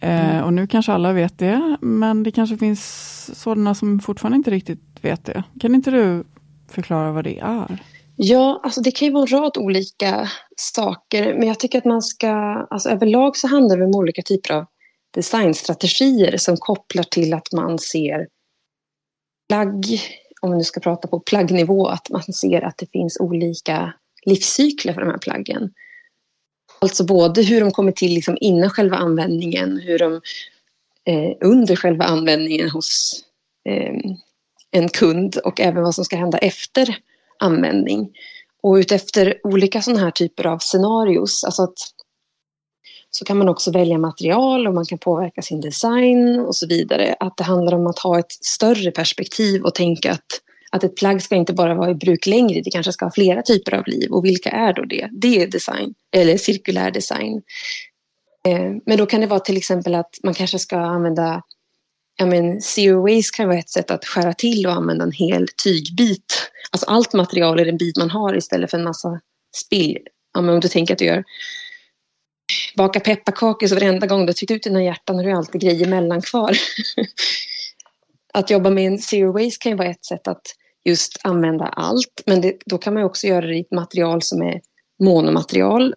Eh, 0.01 0.31
mm. 0.31 0.44
och 0.44 0.53
nu 0.53 0.66
kanske 0.66 0.92
alla 0.92 1.12
vet 1.12 1.38
det, 1.38 1.77
men 1.81 2.22
det 2.22 2.31
kanske 2.31 2.57
finns 2.57 3.40
sådana 3.40 3.75
som 3.75 4.01
fortfarande 4.01 4.37
inte 4.37 4.51
riktigt 4.51 4.81
vet 5.01 5.25
det. 5.25 5.42
Kan 5.61 5.75
inte 5.75 5.90
du 5.90 6.25
förklara 6.68 7.12
vad 7.12 7.25
det 7.25 7.38
är? 7.38 7.83
Ja, 8.17 8.61
alltså 8.63 8.81
det 8.81 8.91
kan 8.91 9.09
ju 9.09 9.13
vara 9.15 9.23
en 9.23 9.41
rad 9.41 9.59
olika 9.59 10.31
saker. 10.57 11.35
Men 11.35 11.49
jag 11.49 11.61
tycker 11.61 11.79
att 11.79 11.85
man 11.85 12.03
ska, 12.03 12.29
alltså 12.71 12.89
överlag 12.89 13.37
så 13.37 13.49
handlar 13.49 13.77
det 13.77 13.85
om 13.85 13.95
olika 13.95 14.23
typer 14.23 14.55
av 14.55 14.67
designstrategier 15.15 16.37
som 16.37 16.57
kopplar 16.57 17.03
till 17.03 17.35
att 17.35 17.53
man 17.53 17.79
ser 17.79 18.29
plagg, 19.49 19.85
om 20.41 20.51
vi 20.51 20.57
nu 20.57 20.65
ska 20.65 20.81
prata 20.81 21.09
på 21.09 21.21
plaggnivå, 21.21 21.87
att 21.89 22.11
man 22.11 22.23
ser 22.23 22.63
att 22.63 22.79
det 22.79 22.91
finns 22.93 23.17
olika 23.21 23.93
livscykler 24.27 24.93
för 24.93 25.01
de 25.01 25.11
här 25.11 25.19
plaggen. 25.19 25.73
Alltså 26.79 27.05
både 27.05 27.43
hur 27.43 27.61
de 27.61 27.71
kommer 27.71 27.93
till 27.93 28.15
liksom 28.15 28.39
innan 28.41 28.71
själva 28.71 28.97
användningen, 28.97 29.79
hur 29.79 29.99
de 29.99 30.15
eh, 31.05 31.37
under 31.41 31.77
själva 31.77 32.05
användningen 32.05 32.71
hos 32.71 33.23
eh, 33.69 33.95
en 34.71 34.89
kund 34.89 35.37
och 35.37 35.61
även 35.61 35.83
vad 35.83 35.95
som 35.95 36.05
ska 36.05 36.17
hända 36.17 36.39
efter 36.39 36.97
användning. 37.38 38.11
Och 38.62 38.75
utefter 38.75 39.40
olika 39.44 39.83
sådana 39.83 40.01
här 40.01 40.11
typer 40.11 40.46
av 40.46 40.59
scenarios, 40.59 41.44
alltså 41.44 41.62
att, 41.62 41.79
så 43.11 43.25
kan 43.25 43.38
man 43.38 43.49
också 43.49 43.72
välja 43.72 43.99
material 43.99 44.66
och 44.66 44.75
man 44.75 44.85
kan 44.85 44.99
påverka 44.99 45.42
sin 45.42 45.61
design 45.61 46.40
och 46.40 46.57
så 46.57 46.66
vidare. 46.66 47.16
Att 47.20 47.37
det 47.37 47.44
handlar 47.44 47.75
om 47.75 47.87
att 47.87 47.99
ha 47.99 48.18
ett 48.18 48.33
större 48.33 48.90
perspektiv 48.90 49.62
och 49.62 49.75
tänka 49.75 50.12
att, 50.12 50.27
att 50.70 50.85
ett 50.85 50.96
plagg 50.96 51.22
ska 51.22 51.37
inte 51.37 51.53
bara 51.53 51.75
vara 51.75 51.90
i 51.90 51.94
bruk 51.94 52.27
längre, 52.27 52.61
det 52.61 52.70
kanske 52.70 52.92
ska 52.92 53.05
ha 53.05 53.12
flera 53.12 53.42
typer 53.42 53.75
av 53.75 53.87
liv. 53.87 54.11
Och 54.11 54.25
vilka 54.25 54.51
är 54.51 54.72
då 54.72 54.85
det? 54.85 55.09
Det 55.12 55.42
är 55.42 55.46
design, 55.46 55.94
eller 56.12 56.37
cirkulär 56.37 56.90
design. 56.90 57.42
Eh, 58.49 58.72
men 58.87 58.99
då 58.99 59.07
kan 59.07 59.20
det 59.20 59.27
vara 59.27 59.40
till 59.40 59.57
exempel 59.57 59.94
att 59.94 60.18
man 60.22 60.35
kanske 60.35 60.59
ska 60.59 60.79
använda 60.79 61.42
ja, 62.17 62.27
men, 62.27 62.61
zero 62.61 63.03
waste 63.03 63.37
kan 63.37 63.49
vara 63.49 63.59
ett 63.59 63.71
sätt 63.71 63.91
att 63.91 64.05
skära 64.05 64.33
till 64.33 64.67
och 64.67 64.73
använda 64.73 65.05
en 65.05 65.13
hel 65.13 65.49
tygbit. 65.65 66.51
Alltså 66.71 66.87
allt 66.91 67.13
material 67.13 67.61
är 67.61 67.67
en 67.67 67.77
bit 67.77 67.97
man 67.97 68.11
har 68.11 68.37
istället 68.37 68.71
för 68.71 68.79
en 68.79 68.85
massa 68.85 69.21
spill. 69.57 69.99
Ja, 70.35 70.41
men 70.41 70.55
om 70.55 70.61
du 70.61 70.69
tänker 70.69 70.95
att 70.95 70.99
du 70.99 71.05
gör 71.05 71.25
baka 72.77 73.01
pepparkakor 73.01 73.67
så 73.67 73.75
varenda 73.75 74.07
gång 74.07 74.27
du 74.27 74.33
tryckt 74.33 74.51
ut 74.51 74.63
dina 74.63 74.83
hjärtan 74.83 75.17
har 75.17 75.25
du 75.25 75.33
alltid 75.33 75.61
grejer 75.61 75.87
mellan 75.89 76.23
kvar. 76.23 76.57
att 78.35 78.51
jobba 78.51 78.71
med 78.71 78.87
en 78.87 78.99
zero 78.99 79.33
waste 79.33 79.59
kan 79.63 79.73
ju 79.73 79.79
vara 79.79 79.89
ett 79.89 80.05
sätt 80.05 80.29
att 80.29 80.43
just 80.85 81.19
använda 81.23 81.65
allt. 81.65 82.23
Men 82.27 82.41
det, 82.41 82.57
då 82.67 82.79
kan 82.79 82.95
man 82.95 83.03
också 83.03 83.27
göra 83.27 83.47
det 83.47 83.57
i 83.57 83.61
ett 83.61 83.73
material 83.73 84.23
som 84.23 84.43
är 84.43 84.61
monomaterial 85.03 85.95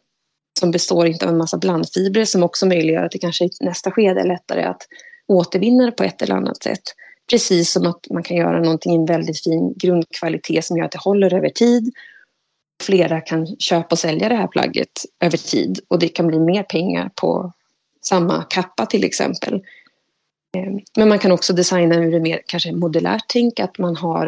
som 0.60 0.72
består 0.72 1.08
inte 1.08 1.26
av 1.26 1.32
en 1.32 1.38
massa 1.38 1.58
blandfibrer 1.58 2.26
som 2.26 2.44
också 2.44 2.66
möjliggör 2.66 3.04
att 3.04 3.12
det 3.12 3.20
kanske 3.20 3.46
i 3.46 3.50
nästa 3.62 3.92
skede 3.92 4.22
är 4.22 4.28
lättare 4.28 4.64
att 4.64 4.82
återvinner 5.30 5.92
på 5.92 6.04
ett 6.04 6.22
eller 6.22 6.36
annat 6.36 6.64
sätt. 6.64 6.84
Precis 7.30 7.72
som 7.72 7.88
att 7.88 8.10
man 8.10 8.24
kan 8.24 8.38
göra 8.38 8.60
någonting 8.60 8.92
i 8.92 8.96
en 8.96 9.06
väldigt 9.06 9.44
fin 9.44 9.74
grundkvalitet 9.78 10.66
som 10.66 10.78
gör 10.78 10.86
att 10.86 10.92
det 10.92 11.00
håller 11.02 11.34
över 11.34 11.50
tid. 11.50 11.94
Flera 12.84 13.22
kan 13.22 13.48
köpa 13.48 13.88
och 13.92 14.00
sälja 14.00 14.30
det 14.30 14.36
här 14.36 14.48
plagget 14.48 15.06
över 15.20 15.38
tid 15.38 15.80
och 15.88 16.00
det 16.00 16.08
kan 16.08 16.28
bli 16.28 16.40
mer 16.40 16.64
pengar 16.64 17.12
på 17.16 17.54
samma 18.02 18.44
kappa 18.44 18.86
till 18.86 19.04
exempel. 19.04 19.62
Ehm, 20.58 20.80
men 20.98 21.10
man 21.10 21.20
kan 21.20 21.32
också 21.32 21.54
designa 21.54 21.96
ur 21.96 22.16
ett 22.16 22.22
mer 22.22 22.42
kanske 22.46 22.72
modulärt 22.72 23.26
tänk 23.28 23.60
att 23.60 23.78
man 23.78 23.96
har 23.96 24.28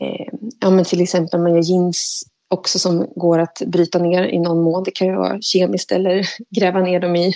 ehm, 0.00 0.50
ja, 0.60 0.70
men 0.70 0.84
till 0.84 1.00
exempel 1.02 1.40
man 1.40 1.54
gör 1.54 1.62
jeans 1.62 2.24
också 2.48 2.78
som 2.78 3.06
går 3.16 3.38
att 3.38 3.62
bryta 3.66 3.98
ner 3.98 4.24
i 4.24 4.38
någon 4.38 4.62
mån. 4.62 4.84
Det 4.84 4.90
kan 4.90 5.06
ju 5.06 5.14
vara 5.14 5.40
kemiskt 5.40 5.92
eller 5.92 6.28
gräva 6.50 6.80
ner 6.80 7.00
dem 7.00 7.16
i 7.16 7.34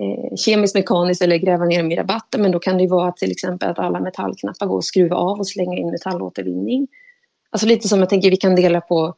eh, 0.00 0.36
kemiskt, 0.36 0.74
mekaniskt 0.74 1.22
eller 1.22 1.36
gräva 1.36 1.64
ner 1.64 1.78
dem 1.78 1.92
i 1.92 1.96
rabatter. 1.96 2.38
Men 2.38 2.52
då 2.52 2.58
kan 2.58 2.76
det 2.76 2.82
ju 2.82 2.88
vara 2.88 3.12
till 3.12 3.30
exempel 3.30 3.70
att 3.70 3.78
alla 3.78 4.00
metallknappar 4.00 4.66
går 4.66 4.78
att 4.78 4.84
skruva 4.84 5.16
av 5.16 5.38
och 5.38 5.46
slänga 5.46 5.76
in 5.76 5.90
metallåtervinning. 5.90 6.88
Alltså 7.50 7.66
lite 7.66 7.88
som 7.88 7.98
jag 7.98 8.08
tänker 8.08 8.30
vi 8.30 8.36
kan 8.36 8.56
dela 8.56 8.80
på 8.80 9.14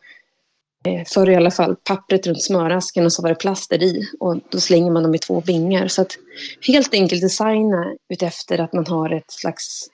eh, 0.86 1.02
förr 1.06 1.30
i 1.30 1.36
alla 1.36 1.50
fall, 1.50 1.76
pappret 1.76 2.26
runt 2.26 2.42
smörasken 2.42 3.04
och 3.04 3.12
så 3.12 3.22
var 3.22 3.28
det 3.28 3.34
plaster 3.34 3.82
i. 3.82 4.08
Och 4.20 4.40
då 4.48 4.60
slänger 4.60 4.90
man 4.90 5.02
dem 5.02 5.14
i 5.14 5.18
två 5.18 5.40
vingar. 5.40 5.88
Så 5.88 6.02
att 6.02 6.12
helt 6.66 6.94
enkelt 6.94 7.22
designa 7.22 7.94
utefter 8.08 8.58
att 8.58 8.72
man 8.72 8.86
har 8.86 9.10
ett 9.10 9.30
slags 9.30 9.88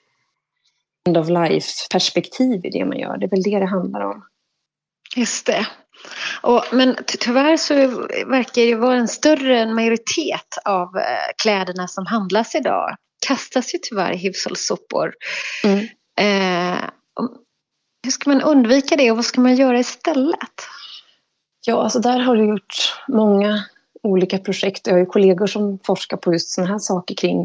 end 1.07 1.17
of 1.17 1.29
life-perspektiv 1.29 2.65
i 2.65 2.69
det 2.69 2.85
man 2.85 2.99
gör. 2.99 3.17
Det 3.17 3.25
är 3.25 3.29
väl 3.29 3.43
det 3.43 3.59
det 3.59 3.65
handlar 3.65 4.01
om. 4.01 4.23
Just 5.15 5.45
det. 5.45 5.67
Och, 6.41 6.63
men 6.71 6.95
tyvärr 7.19 7.57
så 7.57 7.73
verkar 8.25 8.61
det 8.61 8.75
vara 8.75 8.95
en 8.95 9.07
större 9.07 9.73
majoritet 9.73 10.57
av 10.65 10.97
eh, 10.97 11.31
kläderna 11.41 11.87
som 11.87 12.05
handlas 12.05 12.55
idag 12.55 12.95
kastas 13.27 13.73
ju 13.73 13.79
tyvärr 13.81 14.11
i 14.11 14.17
hushållssopor. 14.17 15.13
Mm. 15.63 15.79
Eh, 16.19 16.89
hur 18.03 18.11
ska 18.11 18.29
man 18.29 18.41
undvika 18.41 18.95
det 18.95 19.11
och 19.11 19.17
vad 19.17 19.25
ska 19.25 19.41
man 19.41 19.55
göra 19.55 19.79
istället? 19.79 20.61
Ja, 21.65 21.83
alltså 21.83 21.99
där 21.99 22.19
har 22.19 22.35
du 22.35 22.45
gjort 22.45 22.95
många 23.07 23.63
olika 24.03 24.37
projekt. 24.37 24.87
Jag 24.87 24.93
har 24.93 24.99
ju 24.99 25.05
kollegor 25.05 25.47
som 25.47 25.79
forskar 25.83 26.17
på 26.17 26.33
just 26.33 26.49
sådana 26.49 26.71
här 26.71 26.79
saker 26.79 27.15
kring 27.15 27.41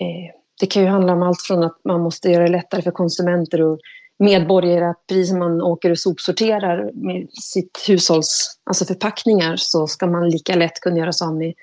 eh, 0.00 0.34
det 0.60 0.66
kan 0.66 0.82
ju 0.82 0.88
handla 0.88 1.12
om 1.12 1.22
allt 1.22 1.42
från 1.42 1.64
att 1.64 1.78
man 1.84 2.00
måste 2.00 2.28
göra 2.28 2.44
det 2.44 2.50
lättare 2.50 2.82
för 2.82 2.90
konsumenter 2.90 3.62
och 3.62 3.78
medborgare 4.22 4.90
att 4.90 5.06
precis 5.08 5.28
som 5.28 5.38
man 5.38 5.62
åker 5.62 5.90
och 5.90 5.98
sopsorterar 5.98 6.90
med 6.94 7.28
sitt 7.30 7.84
hushålls 7.88 8.58
alltså 8.64 8.84
förpackningar 8.84 9.56
så 9.56 9.86
ska 9.86 10.06
man 10.06 10.30
lika 10.30 10.54
lätt 10.54 10.80
kunna 10.80 10.98
göra 10.98 11.12
sig 11.12 11.26
av 11.26 11.36
med 11.36 11.54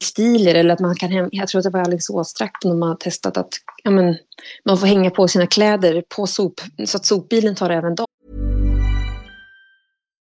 textilier 0.00 0.54
eller 0.54 0.74
att 0.74 0.80
man 0.80 0.94
kan 0.94 1.10
hem, 1.10 1.28
jag 1.32 1.48
tror 1.48 1.58
att 1.58 1.64
det 1.64 1.70
var 1.70 1.80
Alingsåstrakten 1.80 2.20
Åstrakten 2.20 2.78
man 2.78 2.88
har 2.88 2.96
testat 2.96 3.36
att 3.36 3.48
ja, 3.84 3.90
men, 3.90 4.16
man 4.64 4.78
får 4.78 4.86
hänga 4.86 5.10
på 5.10 5.28
sina 5.28 5.46
kläder 5.46 6.04
på 6.16 6.26
sop 6.26 6.60
så 6.86 6.96
att 6.96 7.06
sopbilen 7.06 7.54
tar 7.54 7.70
även 7.70 7.94
dem. 7.94 8.06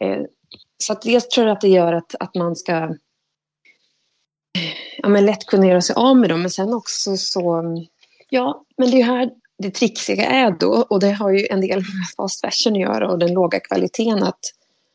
Eh, 0.00 0.22
så 0.78 0.92
att 0.92 1.02
dels 1.02 1.28
tror 1.28 1.46
jag 1.46 1.54
att 1.54 1.60
det 1.60 1.68
gör 1.68 1.92
att, 1.92 2.14
att 2.20 2.34
man 2.34 2.56
ska 2.56 2.94
ja, 4.98 5.08
men 5.08 5.26
lätt 5.26 5.46
kunna 5.46 5.66
göra 5.66 5.80
sig 5.80 5.94
av 5.96 6.16
med 6.16 6.30
dem. 6.30 6.40
Men 6.40 6.50
sen 6.50 6.74
också 6.74 7.16
så, 7.16 7.62
ja, 8.30 8.64
men 8.76 8.90
det 8.90 9.00
är 9.00 9.04
här 9.04 9.30
det 9.58 9.70
trixiga 9.70 10.26
är 10.26 10.50
då. 10.50 10.86
Och 10.90 11.00
det 11.00 11.12
har 11.12 11.30
ju 11.30 11.46
en 11.50 11.60
del 11.60 11.78
med 11.78 12.08
fast 12.16 12.40
fashion 12.40 12.72
att 12.72 12.80
göra 12.80 13.10
och 13.10 13.18
den 13.18 13.32
låga 13.32 13.60
kvaliteten. 13.60 14.22
Att 14.22 14.40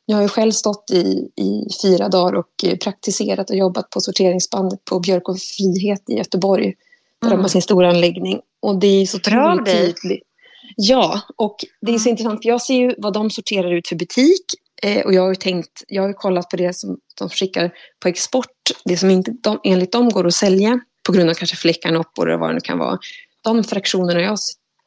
jag 0.06 0.16
har 0.16 0.22
ju 0.22 0.30
själv 0.30 0.52
stått 0.52 0.92
i, 0.92 1.32
i 1.36 1.68
fyra 1.84 2.10
dagar 2.10 2.34
och 2.34 2.80
praktiserat 2.84 3.50
och 3.50 3.56
jobbat 3.56 3.90
på 3.90 4.02
sorteringsbandet 4.02 4.86
på 4.86 5.00
Björk 5.00 5.30
och 5.30 5.40
Frihet 5.40 6.10
i 6.10 6.14
Göteborg. 6.14 6.74
Där 7.22 7.28
mm. 7.28 7.38
de 7.38 7.42
har 7.42 7.50
sin 7.50 7.62
stora 7.62 7.90
anläggning. 7.90 8.42
Och 8.60 8.80
det 8.80 8.88
är 8.88 9.06
så 9.06 9.18
otroligt 9.18 9.66
tydligt. 9.66 10.28
Ja, 10.76 11.22
och 11.38 11.56
det 11.82 11.94
är 11.94 11.98
så 11.98 12.10
intressant 12.10 12.44
för 12.44 12.50
jag 12.50 12.62
ser 12.62 12.76
ju 12.76 12.96
vad 12.98 13.14
de 13.14 13.30
sorterar 13.30 13.74
ut 13.74 13.88
för 13.88 13.96
butik 13.96 14.46
eh, 14.84 15.06
och 15.06 15.14
jag 15.14 15.22
har 15.22 15.30
ju 15.30 15.36
tänkt, 15.36 15.84
jag 15.88 16.02
har 16.02 16.08
ju 16.08 16.14
kollat 16.14 16.50
på 16.50 16.58
det 16.58 16.78
som 16.78 16.98
de 17.20 17.30
skickar 17.30 17.72
på 18.00 18.08
export, 18.08 18.72
det 18.86 18.98
som 18.98 19.10
inte 19.10 19.32
de, 19.44 19.60
enligt 19.64 19.92
dem 19.92 20.10
går 20.10 20.28
att 20.28 20.34
sälja 20.34 20.80
på 21.06 21.12
grund 21.12 21.30
av 21.30 21.34
kanske 21.34 21.56
fläckarnoppor 21.56 22.30
eller 22.30 22.40
vad 22.40 22.50
det 22.50 22.54
nu 22.54 22.60
kan 22.60 22.78
vara. 22.78 22.98
De 23.44 23.64
fraktionerna 23.64 24.22
jag 24.22 24.38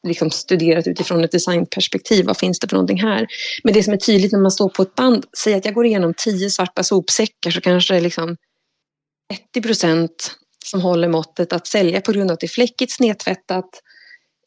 liksom 0.07 0.31
studerat 0.31 0.87
utifrån 0.87 1.23
ett 1.23 1.31
designperspektiv, 1.31 2.25
vad 2.25 2.37
finns 2.37 2.59
det 2.59 2.67
för 2.67 2.75
någonting 2.75 3.01
här? 3.01 3.27
Men 3.63 3.73
det 3.73 3.83
som 3.83 3.93
är 3.93 3.97
tydligt 3.97 4.31
när 4.31 4.39
man 4.39 4.51
står 4.51 4.69
på 4.69 4.81
ett 4.81 4.95
band, 4.95 5.25
säg 5.37 5.53
att 5.53 5.65
jag 5.65 5.73
går 5.73 5.85
igenom 5.85 6.13
tio 6.17 6.49
svarta 6.49 6.83
sopsäckar 6.83 7.51
så 7.51 7.61
kanske 7.61 7.93
det 7.93 7.97
är 7.97 8.01
liksom 8.01 8.37
30 9.53 9.61
procent 9.61 10.35
som 10.65 10.81
håller 10.81 11.07
måttet 11.07 11.53
att 11.53 11.67
sälja 11.67 12.01
på 12.01 12.11
grund 12.11 12.31
av 12.31 12.33
att 12.33 12.39
det 12.39 12.45
är 12.45 12.49
fläckigt, 12.49 12.91
snedtvättat, 12.91 13.69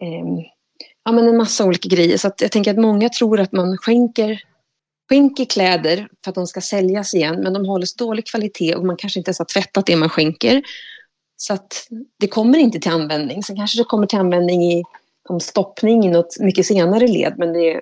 eh, 0.03 0.45
ja, 1.05 1.13
men 1.13 1.29
en 1.29 1.37
massa 1.37 1.65
olika 1.65 1.89
grejer. 1.89 2.17
Så 2.17 2.31
jag 2.41 2.53
tänker 2.53 2.71
att 2.71 2.79
många 2.79 3.09
tror 3.09 3.41
att 3.41 3.53
man 3.53 3.77
skänker, 3.77 4.43
skänker 5.09 5.45
kläder 5.45 6.09
för 6.25 6.31
att 6.31 6.35
de 6.35 6.47
ska 6.47 6.61
säljas 6.61 7.15
igen 7.15 7.41
men 7.41 7.53
de 7.53 7.65
håller 7.65 7.87
så 7.87 8.05
dålig 8.05 8.27
kvalitet 8.27 8.75
och 8.75 8.87
man 8.87 8.97
kanske 8.97 9.21
inte 9.21 9.29
ens 9.29 9.39
har 9.39 9.47
tvättat 9.47 9.87
det 9.87 9.97
man 9.97 10.09
skänker. 10.09 10.63
Så 11.37 11.55
att 11.55 11.87
det 12.19 12.29
kommer 12.29 12.59
inte 12.59 12.79
till 12.81 12.93
användning. 12.93 13.43
Sen 13.43 13.57
kanske 13.57 13.81
det 13.81 13.85
kommer 13.85 14.07
till 14.07 14.19
användning 14.19 14.73
i 14.73 14.85
som 15.27 15.41
stoppning 15.41 16.07
i 16.07 16.09
något 16.09 16.41
mycket 16.41 16.67
senare 16.67 17.07
led 17.07 17.35
men 17.39 17.53
det, 17.53 17.81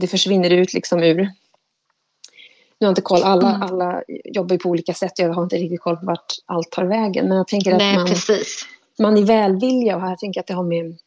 det 0.00 0.06
försvinner 0.06 0.50
ut 0.50 0.74
liksom 0.74 1.02
ur 1.02 1.30
nu 2.80 2.86
har 2.86 2.90
jag 2.90 2.92
inte 2.92 3.02
koll, 3.02 3.22
alla, 3.22 3.48
mm. 3.48 3.62
alla 3.62 4.02
jobbar 4.24 4.54
ju 4.54 4.58
på 4.58 4.68
olika 4.68 4.94
sätt. 4.94 5.18
Jag 5.18 5.32
har 5.32 5.42
inte 5.42 5.56
riktigt 5.56 5.80
koll 5.80 5.96
på 5.96 6.06
vart 6.06 6.32
allt 6.46 6.70
tar 6.70 6.84
vägen. 6.84 7.28
Men 7.28 7.36
jag 7.36 7.48
tänker 7.48 7.72
att 7.72 7.78
Nej, 7.78 7.96
man, 7.96 8.06
precis. 8.06 8.66
man 8.98 9.16
i 9.16 9.22
välvilja 9.22 9.96
och 9.96 10.02
här 10.02 10.16
tänker 10.16 10.38
jag 10.38 10.42
att 10.42 10.46
det 10.46 10.54
har 10.54 10.64
med 10.64 10.98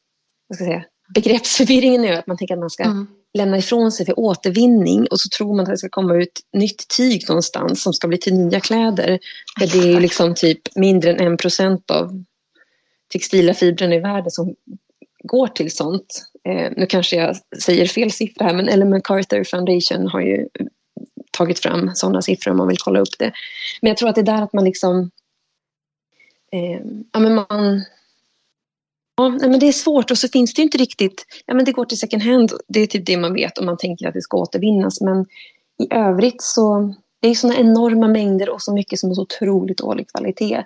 vad 0.47 0.55
ska 0.55 0.65
jag 0.65 0.73
säga, 0.73 0.83
begreppsförvirringen 1.13 2.05
är 2.05 2.13
att 2.13 2.27
man 2.27 2.37
tänker 2.37 2.53
att 2.53 2.59
man 2.59 2.69
ska 2.69 2.83
mm. 2.83 3.07
lämna 3.33 3.57
ifrån 3.57 3.91
sig 3.91 4.05
för 4.05 4.19
återvinning 4.19 5.07
och 5.07 5.19
så 5.19 5.29
tror 5.37 5.55
man 5.55 5.63
att 5.63 5.71
det 5.71 5.77
ska 5.77 5.89
komma 5.89 6.15
ut 6.15 6.41
nytt 6.53 6.87
tyg 6.97 7.29
någonstans 7.29 7.83
som 7.83 7.93
ska 7.93 8.07
bli 8.07 8.17
till 8.17 8.33
nya 8.33 8.59
kläder. 8.59 9.19
För 9.59 9.67
det 9.67 9.93
är 9.93 9.99
liksom 9.99 10.35
typ 10.35 10.75
mindre 10.75 11.11
än 11.11 11.27
en 11.27 11.37
procent 11.37 11.91
av 11.91 12.23
textila 13.13 13.53
fibrerna 13.53 13.95
i 13.95 13.99
världen 13.99 14.31
som 14.31 14.55
går 15.23 15.47
till 15.47 15.71
sånt. 15.71 16.23
Eh, 16.49 16.71
nu 16.77 16.85
kanske 16.85 17.15
jag 17.15 17.35
säger 17.63 17.85
fel 17.85 18.11
siffra 18.11 18.45
här 18.45 18.53
men 18.53 18.69
Ellen 18.69 18.89
MacArthur 18.89 19.43
Foundation 19.43 20.07
har 20.07 20.21
ju 20.21 20.47
tagit 21.31 21.59
fram 21.59 21.91
sådana 21.93 22.21
siffror 22.21 22.51
om 22.51 22.57
man 22.57 22.67
vill 22.67 22.77
kolla 22.77 22.99
upp 22.99 23.19
det. 23.19 23.31
Men 23.81 23.89
jag 23.89 23.97
tror 23.97 24.09
att 24.09 24.15
det 24.15 24.21
är 24.21 24.25
där 24.25 24.41
att 24.41 24.53
man 24.53 24.63
liksom 24.63 25.11
eh, 26.51 26.81
ja, 27.13 27.19
men 27.19 27.35
man 27.35 27.83
Ja, 29.15 29.29
men 29.29 29.59
det 29.59 29.67
är 29.67 29.71
svårt. 29.71 30.11
Och 30.11 30.17
så 30.17 30.27
finns 30.27 30.53
det 30.53 30.61
inte 30.61 30.77
riktigt, 30.77 31.25
ja 31.45 31.53
men 31.53 31.65
det 31.65 31.71
går 31.71 31.85
till 31.85 31.99
second 31.99 32.23
hand, 32.23 32.51
det 32.67 32.79
är 32.79 32.87
typ 32.87 33.05
det 33.05 33.17
man 33.17 33.33
vet 33.33 33.57
om 33.57 33.65
man 33.65 33.77
tänker 33.77 34.07
att 34.07 34.13
det 34.13 34.21
ska 34.21 34.37
återvinnas. 34.37 35.01
Men 35.01 35.25
i 35.83 35.93
övrigt 35.93 36.41
så 36.41 36.95
det 37.21 37.27
är 37.27 37.35
sådana 37.35 37.59
enorma 37.59 38.07
mängder 38.07 38.49
och 38.49 38.61
så 38.61 38.73
mycket 38.73 38.99
som 38.99 39.11
är 39.11 39.13
så 39.13 39.21
otroligt 39.21 39.77
dålig 39.77 40.09
kvalitet. 40.09 40.63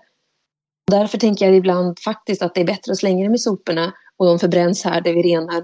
Därför 0.91 1.17
tänker 1.17 1.45
jag 1.45 1.55
ibland 1.55 1.99
faktiskt 1.99 2.41
att 2.41 2.55
det 2.55 2.61
är 2.61 2.65
bättre 2.65 2.91
att 2.91 2.97
slänga 2.97 3.23
dem 3.23 3.35
i 3.35 3.37
soporna 3.37 3.93
och 4.17 4.25
de 4.25 4.39
förbränns 4.39 4.83
här 4.83 5.01
där 5.01 5.13
vi 5.13 5.21
renar 5.21 5.63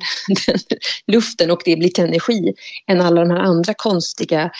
luften 1.08 1.52
och 1.52 1.62
det 1.66 1.76
blir 1.76 1.90
till 1.90 2.04
energi 2.04 2.54
än 2.88 3.02
alla 3.02 3.22
de 3.22 3.30
här 3.30 3.40
andra 3.40 3.74
konstiga 3.74 4.52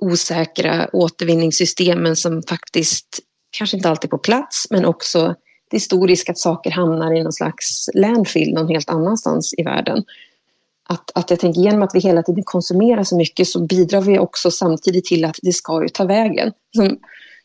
osäkra 0.00 0.88
återvinningssystemen 0.92 2.16
som 2.16 2.42
faktiskt 2.42 3.20
kanske 3.58 3.76
inte 3.76 3.88
alltid 3.88 4.08
är 4.08 4.10
på 4.10 4.18
plats 4.18 4.66
men 4.70 4.84
också 4.84 5.34
det 5.70 5.76
är 5.76 5.80
stor 5.80 6.08
risk 6.08 6.28
att 6.28 6.38
saker 6.38 6.70
hamnar 6.70 7.14
i 7.14 7.22
någon 7.22 7.32
slags 7.32 7.90
landfill 7.94 8.54
någon 8.54 8.68
helt 8.68 8.90
annanstans 8.90 9.54
i 9.58 9.62
världen. 9.62 10.04
Att, 10.88 11.10
att 11.14 11.30
jag 11.30 11.40
tänker 11.40 11.60
genom 11.60 11.82
att 11.82 11.94
vi 11.94 12.00
hela 12.00 12.22
tiden 12.22 12.44
konsumerar 12.44 13.04
så 13.04 13.16
mycket 13.16 13.48
så 13.48 13.60
bidrar 13.60 14.00
vi 14.00 14.18
också 14.18 14.50
samtidigt 14.50 15.04
till 15.04 15.24
att 15.24 15.36
det 15.42 15.52
ska 15.52 15.82
ju 15.82 15.88
ta 15.88 16.04
vägen. 16.04 16.52
Som 16.76 16.98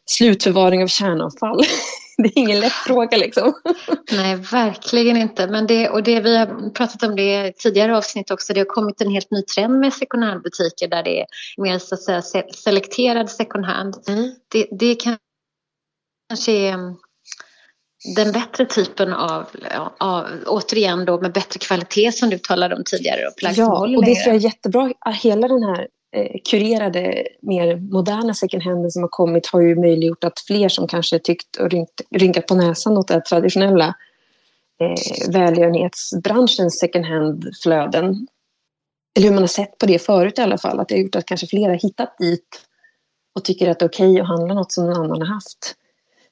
slutförvaring 0.05 0.84
av 0.84 0.88
kärnavfall. 0.88 1.62
det 2.17 2.27
är 2.27 2.38
ingen 2.38 2.60
lätt 2.60 2.71
fråga 2.71 3.17
liksom. 3.17 3.53
Nej, 4.12 4.36
verkligen 4.36 5.17
inte. 5.17 5.47
Men 5.47 5.67
det, 5.67 5.89
och 5.89 6.03
det, 6.03 6.19
vi 6.19 6.38
har 6.38 6.69
pratat 6.69 7.03
om 7.03 7.15
det 7.15 7.51
tidigare 7.57 7.97
avsnitt 7.97 8.31
också. 8.31 8.53
Det 8.53 8.60
har 8.60 8.65
kommit 8.65 9.01
en 9.01 9.12
helt 9.12 9.31
ny 9.31 9.41
trend 9.41 9.79
med 9.79 9.93
second 9.93 10.23
hand-butiker 10.23 10.88
där 10.88 11.03
det 11.03 11.21
är 11.21 11.25
mer 11.57 11.79
så 11.79 11.95
att 11.95 12.23
säga 12.23 12.43
selekterad 12.53 13.29
second 13.29 13.65
hand. 13.65 13.95
Mm. 14.07 14.36
Det, 14.47 14.67
det 14.71 14.95
kanske 14.95 16.51
är 16.51 16.77
den 18.03 18.31
bättre 18.31 18.65
typen 18.65 19.13
av, 19.13 19.45
av, 19.97 20.25
återigen 20.47 21.05
då 21.05 21.21
med 21.21 21.33
bättre 21.33 21.59
kvalitet 21.59 22.11
som 22.11 22.29
du 22.29 22.37
talade 22.37 22.75
om 22.75 22.83
tidigare. 22.85 23.27
Och 23.27 23.33
ja, 23.57 23.79
och 23.79 24.05
det 24.05 24.15
tror 24.15 24.27
jag 24.27 24.35
är 24.35 24.39
jättebra. 24.39 24.93
Hela 25.23 25.47
den 25.47 25.63
här 25.63 25.87
eh, 26.15 26.41
kurerade, 26.49 27.27
mer 27.41 27.75
moderna 27.75 28.33
second 28.33 28.63
hand 28.63 28.93
som 28.93 29.01
har 29.01 29.09
kommit 29.09 29.47
har 29.47 29.61
ju 29.61 29.75
möjliggjort 29.75 30.23
att 30.23 30.39
fler 30.39 30.69
som 30.69 30.87
kanske 30.87 31.19
tyckt 31.19 31.55
och 31.55 31.69
rynkt, 31.69 32.01
rynkat 32.15 32.47
på 32.47 32.55
näsan 32.55 32.97
åt 32.97 33.07
det 33.07 33.21
traditionella 33.21 33.95
eh, 34.81 35.31
välgörenhetsbranschens 35.31 36.79
second 36.79 37.05
hand-flöden. 37.05 38.27
Eller 39.15 39.27
hur 39.27 39.33
man 39.33 39.43
har 39.43 39.47
sett 39.47 39.77
på 39.77 39.85
det 39.85 39.99
förut 39.99 40.39
i 40.39 40.41
alla 40.41 40.57
fall. 40.57 40.79
Att 40.79 40.87
det 40.87 40.95
har 40.95 41.01
gjort 41.01 41.15
att 41.15 41.25
kanske 41.25 41.47
fler 41.47 41.69
har 41.69 41.75
hittat 41.75 42.17
dit 42.17 42.61
och 43.35 43.43
tycker 43.43 43.69
att 43.69 43.79
det 43.79 43.85
är 43.85 43.89
okej 43.89 44.11
okay 44.11 44.21
att 44.21 44.27
handla 44.27 44.53
något 44.53 44.71
som 44.71 44.85
någon 44.85 44.97
annan 44.97 45.21
har 45.21 45.33
haft. 45.33 45.75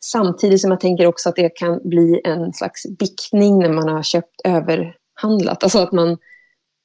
Samtidigt 0.03 0.62
som 0.62 0.71
jag 0.71 0.79
tänker 0.79 1.05
också 1.05 1.29
att 1.29 1.35
det 1.35 1.49
kan 1.49 1.79
bli 1.83 2.21
en 2.23 2.53
slags 2.53 2.83
bickning 2.99 3.59
när 3.59 3.69
man 3.69 3.89
har 3.89 4.03
köpt 4.03 4.41
överhandlat. 4.43 5.63
Alltså 5.63 5.79
att 5.79 5.91
man, 5.91 6.17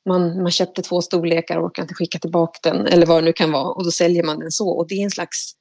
man, 0.09 0.43
man 0.43 0.51
köpte 0.51 0.83
två 0.83 1.03
storlekar 1.03 1.57
och 1.57 1.65
orkar 1.65 1.83
inte 1.83 1.95
skicka 1.95 2.19
tillbaka 2.19 2.71
den 2.71 2.87
eller 2.87 3.07
vad 3.07 3.23
det 3.23 3.25
nu 3.25 3.33
kan 3.33 3.53
vara 3.53 3.73
och 3.73 3.85
då 3.85 3.91
säljer 3.91 4.23
man 4.23 4.39
den 4.39 4.51
så. 4.51 4.69
Och 4.69 4.89
det 4.89 4.95
är 4.95 5.05
en 5.05 5.11
slags, 5.11 5.53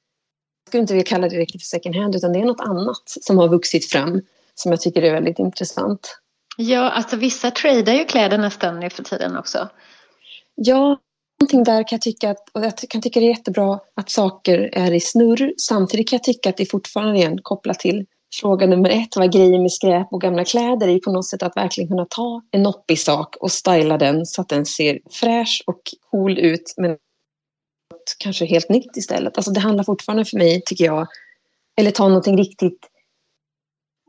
jag 0.64 0.70
skulle 0.70 0.80
inte 0.80 0.92
vilja 0.92 1.06
kalla 1.06 1.28
det 1.28 1.36
riktigt 1.36 1.62
för 1.62 1.66
second 1.66 1.96
hand 1.96 2.16
utan 2.16 2.32
det 2.32 2.38
är 2.38 2.44
något 2.44 2.60
annat 2.60 3.02
som 3.06 3.38
har 3.38 3.48
vuxit 3.48 3.86
fram 3.90 4.22
som 4.54 4.70
jag 4.72 4.80
tycker 4.80 5.02
är 5.02 5.12
väldigt 5.12 5.38
intressant. 5.38 6.18
Ja, 6.56 6.90
alltså 6.90 7.16
vissa 7.16 7.50
tradar 7.50 7.92
ju 7.92 8.04
kläder 8.04 8.38
nästan 8.38 8.80
nu 8.80 8.90
för 8.90 9.02
tiden 9.02 9.36
också. 9.36 9.68
Ja, 10.54 10.98
någonting 11.44 11.64
där 11.64 11.82
kan 11.82 11.96
jag 11.96 12.00
tycka 12.00 12.30
att, 12.30 12.48
och 12.52 12.64
jag 12.64 12.78
kan 12.78 13.00
tycka 13.00 13.20
det 13.20 13.26
är 13.26 13.28
jättebra 13.28 13.80
att 13.94 14.10
saker 14.10 14.70
är 14.72 14.92
i 14.92 15.00
snurr. 15.00 15.54
Samtidigt 15.56 16.08
kan 16.08 16.16
jag 16.16 16.24
tycka 16.24 16.48
att 16.48 16.56
det 16.56 16.70
fortfarande 16.70 17.20
är 17.20 17.38
kopplat 17.42 17.78
till 17.78 18.06
fråga 18.40 18.66
nummer 18.66 18.90
ett, 18.90 19.16
vad 19.16 19.32
grejer 19.32 19.58
med 19.58 19.72
skräp 19.72 20.08
och 20.10 20.20
gamla 20.20 20.44
kläder 20.44 20.88
är 20.88 20.98
på 20.98 21.12
något 21.12 21.26
sätt 21.26 21.42
att 21.42 21.56
verkligen 21.56 21.88
kunna 21.88 22.06
ta 22.10 22.42
en 22.50 22.62
noppig 22.62 22.98
sak 22.98 23.36
och 23.36 23.52
styla 23.52 23.98
den 23.98 24.26
så 24.26 24.40
att 24.40 24.48
den 24.48 24.66
ser 24.66 24.98
fräsch 25.10 25.62
och 25.66 25.80
cool 26.10 26.38
ut 26.38 26.74
men 26.76 26.96
kanske 28.18 28.44
helt 28.44 28.68
nytt 28.68 28.96
istället. 28.96 29.36
Alltså 29.36 29.52
det 29.52 29.60
handlar 29.60 29.84
fortfarande 29.84 30.24
för 30.24 30.38
mig, 30.38 30.62
tycker 30.66 30.84
jag, 30.84 31.06
eller 31.76 31.90
ta 31.90 32.08
någonting 32.08 32.36
riktigt 32.36 32.78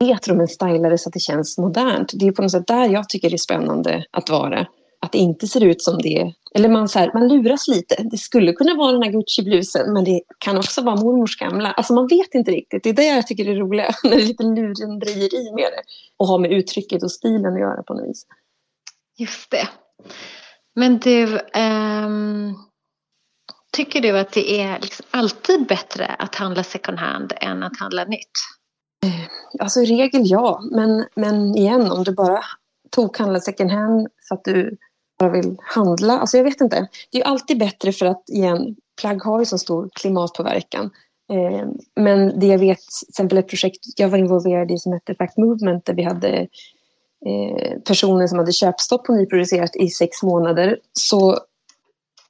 retro 0.04 0.34
men 0.34 0.48
styla 0.48 0.88
det 0.88 0.98
så 0.98 1.08
att 1.08 1.12
det 1.12 1.20
känns 1.20 1.58
modernt. 1.58 2.10
Det 2.14 2.26
är 2.26 2.32
på 2.32 2.42
något 2.42 2.50
sätt 2.50 2.66
där 2.66 2.88
jag 2.88 3.08
tycker 3.08 3.30
det 3.30 3.36
är 3.36 3.38
spännande 3.38 4.04
att 4.10 4.30
vara 4.30 4.66
att 5.00 5.12
det 5.12 5.18
inte 5.18 5.46
ser 5.46 5.64
ut 5.64 5.82
som 5.82 5.98
det 5.98 6.32
Eller 6.54 6.68
man, 6.68 6.88
så 6.88 6.98
här, 6.98 7.10
man 7.14 7.28
luras 7.28 7.68
lite. 7.68 8.02
Det 8.10 8.18
skulle 8.18 8.52
kunna 8.52 8.74
vara 8.74 8.92
den 8.92 9.02
här 9.02 9.10
Gucci-blusen 9.10 9.92
men 9.92 10.04
det 10.04 10.20
kan 10.38 10.58
också 10.58 10.82
vara 10.82 10.96
mormors 10.96 11.36
gamla. 11.36 11.72
Alltså 11.72 11.92
man 11.92 12.06
vet 12.06 12.34
inte 12.34 12.50
riktigt. 12.50 12.82
Det 12.82 12.88
är 12.88 12.94
det 12.94 13.06
jag 13.06 13.26
tycker 13.26 13.48
är 13.48 13.56
roligt. 13.56 13.86
När 14.04 14.10
det 14.16 14.16
är 14.16 14.26
lite 14.26 14.42
lurendrejeri 14.42 15.52
med 15.52 15.64
det. 15.64 15.82
Och 16.16 16.26
har 16.26 16.38
med 16.38 16.52
uttrycket 16.52 17.02
och 17.02 17.12
stilen 17.12 17.54
att 17.54 17.60
göra 17.60 17.82
på 17.82 17.94
något 17.94 18.08
vis. 18.08 18.26
Just 19.18 19.50
det. 19.50 19.68
Men 20.74 20.98
du, 20.98 21.40
ähm, 21.54 22.54
tycker 23.72 24.00
du 24.00 24.18
att 24.18 24.32
det 24.32 24.60
är 24.60 24.80
liksom 24.80 25.06
alltid 25.10 25.66
bättre 25.66 26.06
att 26.06 26.34
handla 26.34 26.64
second 26.64 26.98
hand 26.98 27.32
än 27.36 27.62
att 27.62 27.78
handla 27.78 28.04
nytt? 28.04 28.30
Alltså 29.58 29.80
i 29.80 29.86
regel 29.86 30.22
ja, 30.24 30.60
men, 30.70 31.06
men 31.14 31.56
igen 31.56 31.90
om 31.90 32.04
du 32.04 32.12
bara 32.12 32.40
tokhandlar 32.90 33.40
second 33.40 33.70
hand 33.70 34.08
så 34.28 34.34
att 34.34 34.44
du 34.44 34.76
bara 35.18 35.30
vill 35.30 35.56
handla. 35.62 36.18
Alltså 36.18 36.36
jag 36.36 36.44
vet 36.44 36.60
inte. 36.60 36.88
Det 37.10 37.20
är 37.20 37.24
alltid 37.24 37.58
bättre 37.58 37.92
för 37.92 38.06
att 38.06 38.28
igen, 38.28 38.76
plagg 39.00 39.22
har 39.22 39.38
ju 39.38 39.46
så 39.46 39.58
stor 39.58 39.90
klimatpåverkan. 39.92 40.90
Eh, 41.32 41.68
men 41.96 42.40
det 42.40 42.46
jag 42.46 42.58
vet, 42.58 42.78
till 42.78 43.08
exempel 43.08 43.38
ett 43.38 43.48
projekt 43.48 43.78
jag 43.96 44.08
var 44.08 44.18
involverad 44.18 44.70
i 44.70 44.78
som 44.78 44.92
hette 44.92 45.14
Fact 45.14 45.36
Movement 45.36 45.84
där 45.84 45.94
vi 45.94 46.02
hade 46.02 46.28
eh, 47.26 47.78
personer 47.86 48.26
som 48.26 48.38
hade 48.38 48.52
köpstopp 48.52 49.04
på 49.04 49.12
nyproducerat 49.12 49.76
i 49.76 49.88
sex 49.88 50.22
månader. 50.22 50.78
Så 50.92 51.38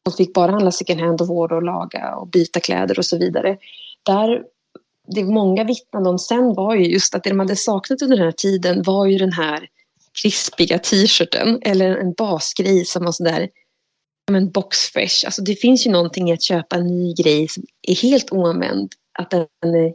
de 0.03 0.13
fick 0.13 0.35
bara 0.35 0.51
handla 0.53 0.73
second 0.73 1.01
hand 1.01 1.21
och 1.21 1.29
vårda 1.29 1.57
och 1.57 1.63
laga 1.63 2.17
och 2.17 2.29
byta 2.29 2.61
kläder 2.61 2.99
och 2.99 3.07
så 3.07 3.19
vidare. 3.19 3.57
Där 4.03 4.43
det 5.15 5.25
många 5.25 5.65
vittnade 5.65 6.09
om 6.11 6.19
sen 6.19 6.55
var 6.55 6.75
ju 6.75 6.85
just 6.85 7.15
att 7.15 7.25
det 7.25 7.31
de 7.31 7.39
hade 7.39 7.57
saknat 7.57 8.03
under 8.03 8.17
den 8.17 8.25
här 8.25 8.33
tiden 8.33 8.83
var 8.83 9.07
ju 9.07 9.19
den 9.19 9.33
här 9.33 9.69
krispiga 10.23 10.79
t-shirten 10.79 11.59
eller 11.63 11.97
en 11.97 12.13
basgrej 12.13 12.85
som 12.85 13.05
var 13.05 13.13
sådär 13.13 13.49
men 14.31 14.51
boxfresh. 14.51 15.27
Alltså 15.27 15.43
det 15.43 15.55
finns 15.55 15.87
ju 15.87 15.91
någonting 15.91 16.31
i 16.31 16.33
att 16.33 16.43
köpa 16.43 16.77
en 16.77 16.87
ny 16.87 17.15
grej 17.15 17.49
som 17.49 17.63
är 17.83 17.95
helt 17.95 18.33
oanvänd. 18.33 18.93
Att 19.19 19.31
den 19.31 19.75
är 19.75 19.93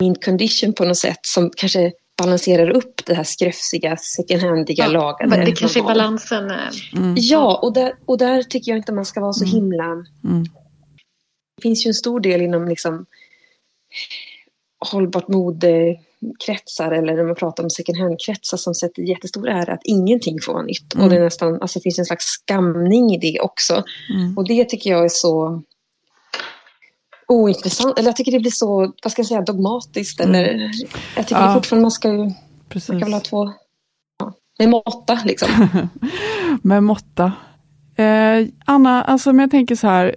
min 0.00 0.14
condition 0.14 0.72
på 0.72 0.84
något 0.84 0.98
sätt 0.98 1.20
som 1.22 1.50
kanske 1.56 1.92
balanserar 2.18 2.70
upp 2.70 3.06
det 3.06 3.14
här 3.14 3.24
skröfsiga, 3.24 3.96
second 3.96 4.42
handiga, 4.42 4.84
ja, 4.84 4.90
lagade. 4.90 5.44
Det 5.44 5.52
kanske 5.52 5.80
är 5.80 5.84
balansen. 5.84 6.50
Eh, 6.50 6.68
mm. 6.96 7.14
Ja, 7.18 7.58
och 7.62 7.72
där, 7.72 7.94
och 8.06 8.18
där 8.18 8.42
tycker 8.42 8.72
jag 8.72 8.78
inte 8.78 8.92
man 8.92 9.04
ska 9.04 9.20
vara 9.20 9.32
så 9.32 9.44
mm. 9.44 9.54
himla... 9.54 9.84
Mm. 9.84 10.44
Det 11.56 11.62
finns 11.62 11.86
ju 11.86 11.88
en 11.88 11.94
stor 11.94 12.20
del 12.20 12.42
inom 12.42 12.68
liksom 12.68 13.06
hållbart 14.90 15.28
mode 15.28 15.96
kretsar 16.46 16.90
eller 16.90 17.14
när 17.16 17.24
man 17.24 17.34
pratar 17.34 17.64
om 17.64 17.70
second 17.70 17.98
hand-kretsar 17.98 18.56
som 18.56 18.74
sätter 18.74 19.02
jättestor 19.02 19.48
ära 19.48 19.72
att 19.72 19.84
ingenting 19.84 20.40
får 20.40 20.52
vara 20.52 20.62
nytt. 20.62 20.94
Mm. 20.94 21.04
Och 21.04 21.10
det 21.10 21.16
är 21.16 21.24
nästan, 21.24 21.62
alltså 21.62 21.80
finns 21.80 21.98
en 21.98 22.04
slags 22.04 22.24
skamning 22.24 23.14
i 23.14 23.18
det 23.18 23.40
också. 23.40 23.82
Mm. 24.14 24.38
Och 24.38 24.48
det 24.48 24.64
tycker 24.64 24.90
jag 24.90 25.04
är 25.04 25.08
så 25.08 25.62
ointressant, 27.28 27.98
eller 27.98 28.08
jag 28.08 28.16
tycker 28.16 28.32
det 28.32 28.40
blir 28.40 28.50
så, 28.50 28.92
vad 29.02 29.12
ska 29.12 29.20
jag 29.20 29.26
säga, 29.26 29.42
dogmatiskt. 29.42 30.20
Mm. 30.20 30.34
Eller, 30.34 30.70
jag 31.16 31.26
tycker 31.26 31.42
ja. 31.42 31.54
fortfarande 31.54 31.82
man 31.82 31.90
ska 31.90 32.12
ju, 32.12 32.30
Precis. 32.68 32.88
man 32.88 33.00
kan 33.00 33.06
väl 33.06 33.12
ha 33.12 33.20
två, 33.20 33.52
ja, 34.18 34.32
med 34.58 34.68
måtta 34.68 35.20
liksom. 35.24 35.48
med 36.62 36.82
måtta. 36.82 37.32
Eh, 37.96 38.46
Anna, 38.64 39.02
alltså 39.02 39.30
om 39.30 39.38
jag 39.38 39.50
tänker 39.50 39.76
så 39.76 39.86
här, 39.86 40.16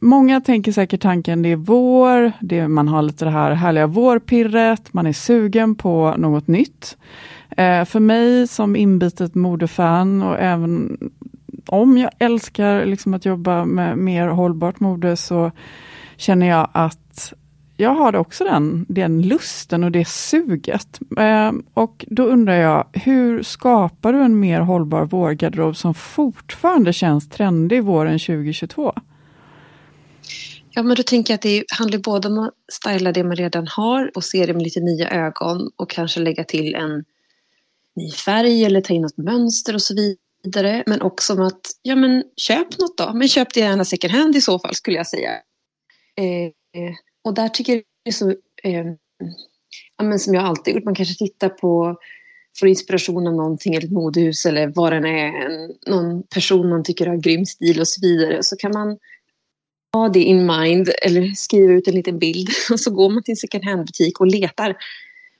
Många 0.00 0.40
tänker 0.40 0.72
säkert 0.72 1.00
tanken 1.00 1.42
det 1.42 1.52
är 1.52 1.56
vår, 1.56 2.32
det, 2.40 2.68
man 2.68 2.88
har 2.88 3.02
lite 3.02 3.24
det 3.24 3.30
här 3.30 3.50
härliga 3.50 3.86
vårpirret, 3.86 4.92
man 4.92 5.06
är 5.06 5.12
sugen 5.12 5.74
på 5.74 6.14
något 6.18 6.46
nytt. 6.46 6.96
Eh, 7.50 7.84
för 7.84 8.00
mig 8.00 8.46
som 8.46 8.76
inbitet 8.76 9.34
modefan 9.34 10.22
och 10.22 10.38
även 10.38 10.98
om 11.66 11.98
jag 11.98 12.10
älskar 12.18 12.86
liksom 12.86 13.14
att 13.14 13.24
jobba 13.24 13.64
med 13.64 13.98
mer 13.98 14.28
hållbart 14.28 14.80
mode 14.80 15.16
så 15.16 15.50
känner 16.16 16.46
jag 16.48 16.68
att 16.72 17.32
jag 17.76 17.94
har 17.94 18.16
också 18.16 18.44
den, 18.44 18.86
den 18.88 19.22
lusten 19.22 19.84
och 19.84 19.92
det 19.92 20.08
suget. 20.08 21.00
Eh, 21.18 21.52
och 21.74 22.04
då 22.08 22.22
undrar 22.22 22.54
jag, 22.54 22.84
hur 22.92 23.42
skapar 23.42 24.12
du 24.12 24.22
en 24.22 24.40
mer 24.40 24.60
hållbar 24.60 25.04
vårgarderob 25.04 25.76
som 25.76 25.94
fortfarande 25.94 26.92
känns 26.92 27.28
trendig 27.28 27.84
våren 27.84 28.18
2022? 28.18 28.92
Ja, 30.78 30.82
men 30.82 30.96
då 30.96 31.02
tänker 31.02 31.32
jag 31.32 31.36
att 31.36 31.42
det 31.42 31.64
handlar 31.70 31.98
både 31.98 32.28
om 32.28 32.38
att 32.38 32.54
styla 32.72 33.12
det 33.12 33.24
man 33.24 33.36
redan 33.36 33.66
har 33.66 34.10
och 34.14 34.24
se 34.24 34.46
det 34.46 34.52
med 34.52 34.62
lite 34.62 34.80
nya 34.80 35.10
ögon 35.10 35.70
och 35.76 35.90
kanske 35.90 36.20
lägga 36.20 36.44
till 36.44 36.74
en 36.74 37.04
ny 37.96 38.10
färg 38.10 38.64
eller 38.64 38.80
ta 38.80 38.94
in 38.94 39.02
något 39.02 39.16
mönster 39.16 39.74
och 39.74 39.82
så 39.82 39.94
vidare. 39.94 40.82
Men 40.86 41.02
också 41.02 41.32
om 41.32 41.42
att, 41.42 41.60
ja 41.82 41.96
men 41.96 42.24
köp 42.36 42.78
något 42.78 42.98
då. 42.98 43.12
Men 43.14 43.28
köp 43.28 43.54
det 43.54 43.60
gärna 43.60 43.84
second 43.84 44.14
hand 44.14 44.36
i 44.36 44.40
så 44.40 44.58
fall 44.58 44.74
skulle 44.74 44.96
jag 44.96 45.06
säga. 45.06 45.30
Eh, 46.16 46.94
och 47.24 47.34
där 47.34 47.48
tycker 47.48 47.72
jag 47.72 47.82
det 48.04 48.10
är 48.10 48.12
så, 48.12 48.30
eh, 48.62 48.86
ja 49.96 50.04
men 50.04 50.18
som 50.18 50.34
jag 50.34 50.44
alltid 50.44 50.74
gjort, 50.74 50.84
man 50.84 50.94
kanske 50.94 51.14
tittar 51.14 51.48
på 51.48 51.96
får 52.58 52.68
inspiration 52.68 53.26
av 53.26 53.34
någonting, 53.34 53.74
eller 53.74 53.86
ett 53.86 53.92
modehus 53.92 54.46
eller 54.46 54.72
vad 54.74 54.92
den 54.92 55.04
är, 55.04 55.26
en, 55.26 55.72
någon 55.86 56.22
person 56.22 56.68
man 56.68 56.84
tycker 56.84 57.06
har 57.06 57.16
grym 57.16 57.46
stil 57.46 57.80
och 57.80 57.88
så 57.88 58.00
vidare. 58.00 58.42
Så 58.42 58.56
kan 58.56 58.72
man 58.72 58.98
ha 59.98 60.08
det 60.08 60.22
in 60.22 60.46
mind 60.46 60.90
eller 61.02 61.34
skriva 61.34 61.72
ut 61.72 61.88
en 61.88 61.94
liten 61.94 62.18
bild 62.18 62.48
och 62.70 62.80
så 62.80 62.90
går 62.90 63.10
man 63.10 63.22
till 63.22 63.32
en 63.32 63.36
second 63.36 63.64
hand-butik 63.64 64.20
och 64.20 64.26
letar 64.26 64.76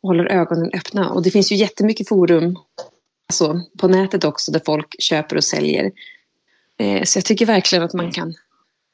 och 0.02 0.08
håller 0.08 0.24
ögonen 0.24 0.70
öppna. 0.74 1.10
Och 1.10 1.22
det 1.22 1.30
finns 1.30 1.52
ju 1.52 1.56
jättemycket 1.56 2.08
forum 2.08 2.56
alltså, 3.28 3.60
på 3.78 3.88
nätet 3.88 4.24
också 4.24 4.52
där 4.52 4.62
folk 4.66 4.94
köper 4.98 5.36
och 5.36 5.44
säljer. 5.44 5.90
Eh, 6.78 7.02
så 7.04 7.18
jag 7.18 7.24
tycker 7.24 7.46
verkligen 7.46 7.84
att 7.84 7.94
man 7.94 8.12
kan 8.12 8.34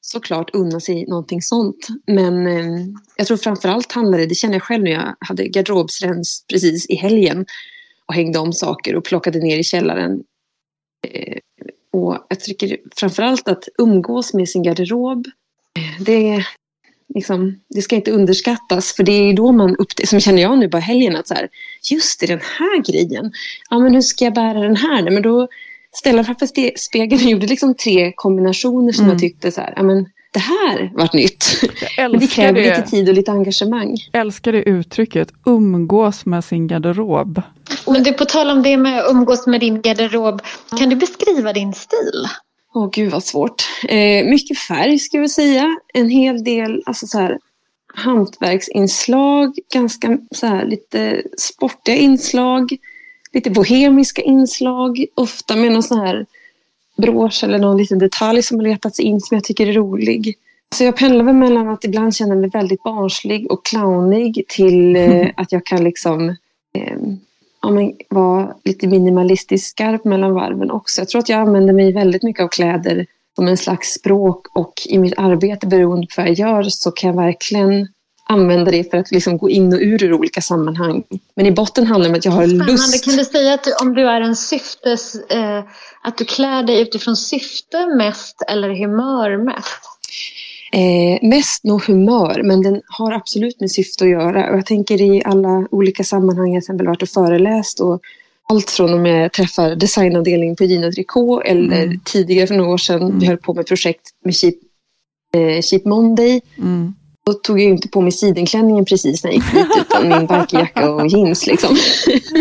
såklart 0.00 0.50
unna 0.52 0.80
sig 0.80 1.06
någonting 1.06 1.42
sånt. 1.42 1.88
Men 2.06 2.46
eh, 2.46 2.86
jag 3.16 3.26
tror 3.26 3.36
framförallt 3.36 3.92
handlar 3.92 4.18
det, 4.18 4.26
det 4.26 4.34
känner 4.34 4.54
jag 4.54 4.62
själv 4.62 4.84
när 4.84 4.90
jag 4.90 5.14
hade 5.20 5.48
garderobsrens 5.48 6.44
precis 6.48 6.86
i 6.86 6.94
helgen 6.94 7.46
och 8.06 8.14
hängde 8.14 8.38
om 8.38 8.52
saker 8.52 8.96
och 8.96 9.04
plockade 9.04 9.38
ner 9.38 9.58
i 9.58 9.64
källaren. 9.64 10.22
Eh, 11.08 11.38
och 11.92 12.26
jag 12.28 12.40
tycker 12.40 12.78
framförallt 12.96 13.48
att 13.48 13.64
umgås 13.78 14.34
med 14.34 14.48
sin 14.48 14.62
garderob 14.62 15.26
det, 15.98 16.44
liksom, 17.14 17.60
det 17.68 17.82
ska 17.82 17.96
inte 17.96 18.10
underskattas. 18.10 18.92
För 18.92 19.02
det 19.02 19.12
är 19.12 19.32
då 19.32 19.52
man 19.52 19.76
upptäcker, 19.76 20.08
som 20.08 20.20
känner 20.20 20.42
jag 20.42 20.58
nu 20.58 20.68
på 20.68 20.78
helgen, 20.78 21.16
att 21.16 21.28
så 21.28 21.34
här, 21.34 21.48
just 21.90 22.20
det, 22.20 22.26
den 22.26 22.40
här 22.58 22.82
grejen. 22.82 23.32
Ja, 23.70 23.78
men 23.78 23.94
hur 23.94 24.00
ska 24.00 24.24
jag 24.24 24.34
bära 24.34 24.60
den 24.60 24.76
här? 24.76 25.10
Men 25.10 25.22
då 25.22 25.48
ställde 25.92 26.18
jag 26.18 26.26
framför 26.26 26.78
spegeln 26.78 27.24
och 27.24 27.30
gjorde 27.30 27.46
liksom 27.46 27.74
tre 27.74 28.12
kombinationer 28.16 28.92
som 28.92 29.04
mm. 29.04 29.12
jag 29.12 29.20
tyckte 29.20 29.52
så 29.52 29.60
här, 29.60 29.72
ja 29.76 29.82
men 29.82 30.06
det 30.34 30.40
här 30.40 30.90
vart 30.94 31.12
nytt. 31.12 31.46
Men 31.96 32.18
det 32.18 32.26
kräver 32.26 32.60
det. 32.60 32.76
lite 32.76 32.90
tid 32.90 33.08
och 33.08 33.14
lite 33.14 33.32
engagemang. 33.32 33.96
Jag 34.12 34.20
älskar 34.20 34.52
det 34.52 34.62
uttrycket, 34.62 35.28
umgås 35.46 36.26
med 36.26 36.44
sin 36.44 36.66
garderob. 36.66 37.42
Men 37.86 38.02
du, 38.02 38.12
på 38.12 38.24
tal 38.24 38.50
om 38.50 38.62
det 38.62 38.76
med 38.76 39.00
att 39.00 39.10
umgås 39.10 39.46
med 39.46 39.60
din 39.60 39.82
garderob, 39.82 40.42
kan 40.78 40.88
du 40.88 40.96
beskriva 40.96 41.52
din 41.52 41.72
stil? 41.72 42.26
Åh 42.74 42.88
gud 42.92 43.12
vad 43.12 43.24
svårt. 43.24 43.62
Eh, 43.88 44.24
mycket 44.24 44.58
färg 44.58 44.98
ska 44.98 45.18
vi 45.20 45.28
säga. 45.28 45.76
En 45.94 46.08
hel 46.08 46.44
del 46.44 46.82
alltså 46.86 47.06
så 47.06 47.18
här, 47.18 47.38
hantverksinslag, 47.94 49.58
ganska 49.72 50.18
så 50.30 50.46
här, 50.46 50.66
lite 50.66 51.22
sportiga 51.38 51.96
inslag, 51.96 52.76
lite 53.32 53.50
bohemiska 53.50 54.22
inslag, 54.22 55.04
ofta 55.14 55.56
med 55.56 55.72
någon 55.72 55.82
sån 55.82 55.98
här 55.98 56.26
brosch 56.96 57.44
eller 57.44 57.58
någon 57.58 57.76
liten 57.76 57.98
detalj 57.98 58.42
som 58.42 58.58
har 58.58 58.64
letats 58.64 59.00
in 59.00 59.20
som 59.20 59.34
jag 59.34 59.44
tycker 59.44 59.66
är 59.66 59.72
rolig. 59.72 60.34
Så 60.74 60.84
jag 60.84 60.96
pendlar 60.96 61.24
väl 61.24 61.34
mellan 61.34 61.68
att 61.68 61.84
ibland 61.84 62.16
känna 62.16 62.34
mig 62.34 62.50
väldigt 62.50 62.82
barnslig 62.82 63.52
och 63.52 63.64
clownig 63.64 64.44
till 64.48 64.96
eh, 64.96 65.26
att 65.36 65.52
jag 65.52 65.66
kan 65.66 65.84
liksom 65.84 66.28
eh, 66.78 66.98
ja, 67.64 67.70
men, 67.70 67.92
vara 68.10 68.54
lite 68.64 68.86
minimalistiskt 68.86 69.70
skarp 69.70 70.04
mellan 70.04 70.34
varven 70.34 70.70
också. 70.70 71.00
Jag 71.00 71.08
tror 71.08 71.18
att 71.18 71.28
jag 71.28 71.40
använder 71.40 71.74
mig 71.74 71.92
väldigt 71.92 72.22
mycket 72.22 72.42
av 72.44 72.48
kläder 72.48 73.06
som 73.36 73.48
en 73.48 73.56
slags 73.56 73.88
språk 73.92 74.46
och 74.54 74.72
i 74.86 74.98
mitt 74.98 75.14
arbete 75.16 75.66
beroende 75.66 76.06
på 76.06 76.20
vad 76.20 76.28
jag 76.28 76.38
gör 76.38 76.62
så 76.62 76.90
kan 76.90 77.10
jag 77.10 77.16
verkligen 77.16 77.88
använda 78.28 78.70
det 78.70 78.90
för 78.90 78.98
att 78.98 79.10
liksom 79.10 79.38
gå 79.38 79.50
in 79.50 79.72
och 79.72 79.78
ur 79.80 80.02
ur 80.02 80.12
olika 80.12 80.40
sammanhang. 80.40 81.02
Men 81.36 81.46
i 81.46 81.52
botten 81.52 81.86
handlar 81.86 82.08
det 82.08 82.12
om 82.12 82.18
att 82.18 82.24
jag 82.24 82.32
har 82.32 82.46
Spännande. 82.46 82.72
lust. 82.72 83.04
Kan 83.04 83.16
du 83.16 83.24
säga 83.24 83.54
att 83.54 83.64
du, 83.64 83.72
om 83.82 83.94
du 83.94 84.08
är 84.08 84.20
en 84.20 84.36
syftes, 84.36 85.14
eh, 85.14 85.64
att 86.02 86.18
du 86.18 86.24
klär 86.24 86.62
dig 86.62 86.80
utifrån 86.82 87.16
syfte 87.16 87.86
mest 87.86 88.42
eller 88.48 88.68
humör 88.68 89.44
mest? 89.44 89.93
Eh, 90.74 91.28
mest 91.28 91.64
nog 91.64 91.82
humör, 91.82 92.42
men 92.44 92.62
den 92.62 92.82
har 92.86 93.12
absolut 93.12 93.60
med 93.60 93.70
syfte 93.70 94.04
att 94.04 94.10
göra. 94.10 94.50
Och 94.50 94.58
jag 94.58 94.66
tänker 94.66 95.02
i 95.02 95.22
alla 95.24 95.68
olika 95.70 96.04
sammanhang, 96.04 96.46
jag 96.46 96.54
har 96.54 96.60
till 96.60 96.64
exempel 96.64 96.86
varit 96.86 97.02
och 97.02 97.08
föreläst 97.08 97.80
och 97.80 98.00
allt 98.48 98.70
från 98.70 98.94
om 98.94 99.06
jag 99.06 99.32
träffar 99.32 99.76
designavdelningen 99.76 100.56
på 100.56 100.64
Gina 100.64 100.92
Tricot 100.92 101.42
eller 101.44 101.82
mm. 101.82 102.00
tidigare 102.04 102.46
för 102.46 102.54
några 102.54 102.70
år 102.70 102.78
sedan, 102.78 103.02
mm. 103.02 103.18
vi 103.18 103.26
höll 103.26 103.36
på 103.36 103.54
med 103.54 103.66
projekt 103.66 104.00
med 104.24 104.34
Cheap, 104.34 104.54
eh, 105.34 105.62
Cheap 105.62 105.84
Monday. 105.84 106.40
Mm. 106.58 106.94
Då 107.26 107.32
tog 107.32 107.60
jag 107.60 107.70
inte 107.70 107.88
på 107.88 108.00
mig 108.00 108.12
sidenklänningen 108.12 108.84
precis 108.84 109.24
när 109.24 109.30
jag 109.30 109.36
gick 109.36 109.52
dit 109.52 109.66
utan 109.80 110.08
min 110.08 110.26
bikerjacka 110.26 110.90
och 110.90 111.06
jeans 111.06 111.46
liksom. 111.46 111.76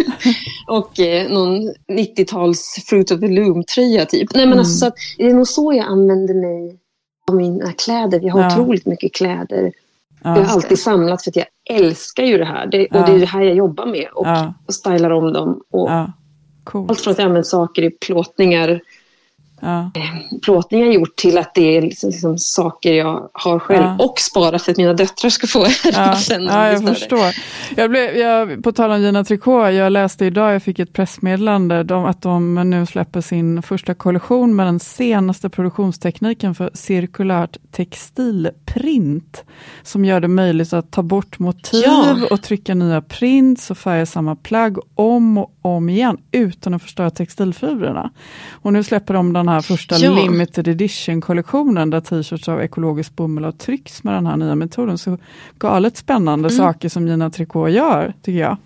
och 0.67 0.99
eh, 0.99 1.29
någon 1.29 1.73
90-tals 1.91 2.83
Fruit 2.87 3.11
of 3.11 3.19
the 3.19 3.27
Loom-tröja 3.27 4.05
typ. 4.05 4.33
Nej 4.33 4.45
men 4.45 4.53
mm. 4.53 4.59
alltså, 4.59 4.91
det 5.17 5.23
är 5.23 5.33
nog 5.33 5.47
så 5.47 5.73
jag 5.73 5.85
använder 5.85 6.33
mig 6.33 6.82
av 7.29 7.35
mina 7.35 7.71
kläder. 7.71 8.19
Vi 8.19 8.29
har 8.29 8.41
ja. 8.41 8.47
otroligt 8.47 8.85
mycket 8.85 9.13
kläder. 9.13 9.71
Ja, 10.23 10.37
jag 10.37 10.43
har 10.45 10.53
alltid 10.53 10.79
samlat 10.79 11.23
för 11.23 11.31
att 11.31 11.35
jag 11.35 11.45
älskar 11.69 12.23
ju 12.23 12.37
det 12.37 12.45
här. 12.45 12.67
Det, 12.67 12.87
och 12.87 13.05
det 13.05 13.11
är 13.11 13.19
det 13.19 13.25
här 13.25 13.41
jag 13.41 13.55
jobbar 13.55 13.85
med. 13.85 14.07
Och, 14.13 14.27
och 14.65 14.73
stylar 14.73 15.09
om 15.09 15.33
dem. 15.33 15.61
Och 15.71 15.91
Allt 15.91 17.01
från 17.01 17.11
att 17.11 17.17
jag 17.17 17.25
använder 17.25 17.43
saker 17.43 17.81
i 17.83 17.89
plåtningar 17.89 18.81
ja. 19.63 19.91
plåtningar 20.45 20.87
gjort 20.87 21.15
till 21.15 21.37
att 21.37 21.55
det 21.55 21.77
är 21.77 21.81
liksom, 21.81 22.09
liksom 22.09 22.37
saker 22.37 22.93
jag 22.93 23.29
har 23.33 23.59
själv 23.59 23.83
ja. 23.83 24.05
och 24.05 24.19
sparat 24.19 24.61
för 24.61 24.71
att 24.71 24.77
mina 24.77 24.93
döttrar 24.93 25.29
ska 25.29 25.47
få 25.47 25.67
ja. 25.93 26.15
sen. 26.15 26.43
Ja, 26.43 26.67
jag 26.67 26.87
förstår. 26.87 27.35
Jag 27.75 27.89
blev, 27.89 28.17
jag, 28.17 28.63
på 28.63 28.71
tal 28.71 28.91
om 28.91 29.01
Gina 29.01 29.23
Tricot, 29.23 29.73
jag 29.73 29.91
läste 29.91 30.25
idag, 30.25 30.53
jag 30.53 30.63
fick 30.63 30.79
ett 30.79 30.93
pressmeddelande 30.93 31.83
de, 31.83 32.05
att 32.05 32.21
de 32.21 32.69
nu 32.69 32.85
släpper 32.85 33.21
sin 33.21 33.61
första 33.61 33.93
kollektion 33.93 34.55
med 34.55 34.67
den 34.67 34.79
senaste 34.79 35.49
produktionstekniken 35.49 36.55
för 36.55 36.71
cirkulärt 36.73 37.57
textilprint, 37.71 39.43
som 39.83 40.05
gör 40.05 40.19
det 40.19 40.27
möjligt 40.27 40.73
att 40.73 40.91
ta 40.91 41.03
bort 41.03 41.39
motiv 41.39 41.83
ja. 41.85 42.27
och 42.31 42.41
trycka 42.41 42.73
nya 42.75 43.01
prints 43.01 43.71
och 43.71 43.77
färga 43.77 44.05
samma 44.05 44.35
plagg 44.35 44.77
om 44.95 45.37
och 45.37 45.53
om 45.61 45.89
igen 45.89 46.17
utan 46.31 46.73
att 46.73 46.81
förstöra 46.81 47.09
textilfibrerna. 47.09 48.09
Och 48.51 48.73
nu 48.73 48.83
släpper 48.83 49.13
de 49.13 49.33
den 49.33 49.47
här 49.47 49.52
första 49.61 49.97
ja. 49.97 50.15
limited 50.15 50.67
edition-kollektionen 50.67 51.89
där 51.89 52.01
t-shirts 52.01 52.49
av 52.49 52.61
ekologisk 52.61 53.15
bomull 53.15 53.43
har 53.43 53.51
tryckts 53.51 54.03
med 54.03 54.13
den 54.13 54.25
här 54.25 54.37
nya 54.37 54.55
metoden. 54.55 54.97
Så 54.97 55.17
galet 55.59 55.97
spännande 55.97 56.49
mm. 56.49 56.57
saker 56.57 56.89
som 56.89 57.07
Gina 57.07 57.29
Tricot 57.29 57.71
gör, 57.71 58.13
tycker 58.21 58.39
jag. 58.39 58.57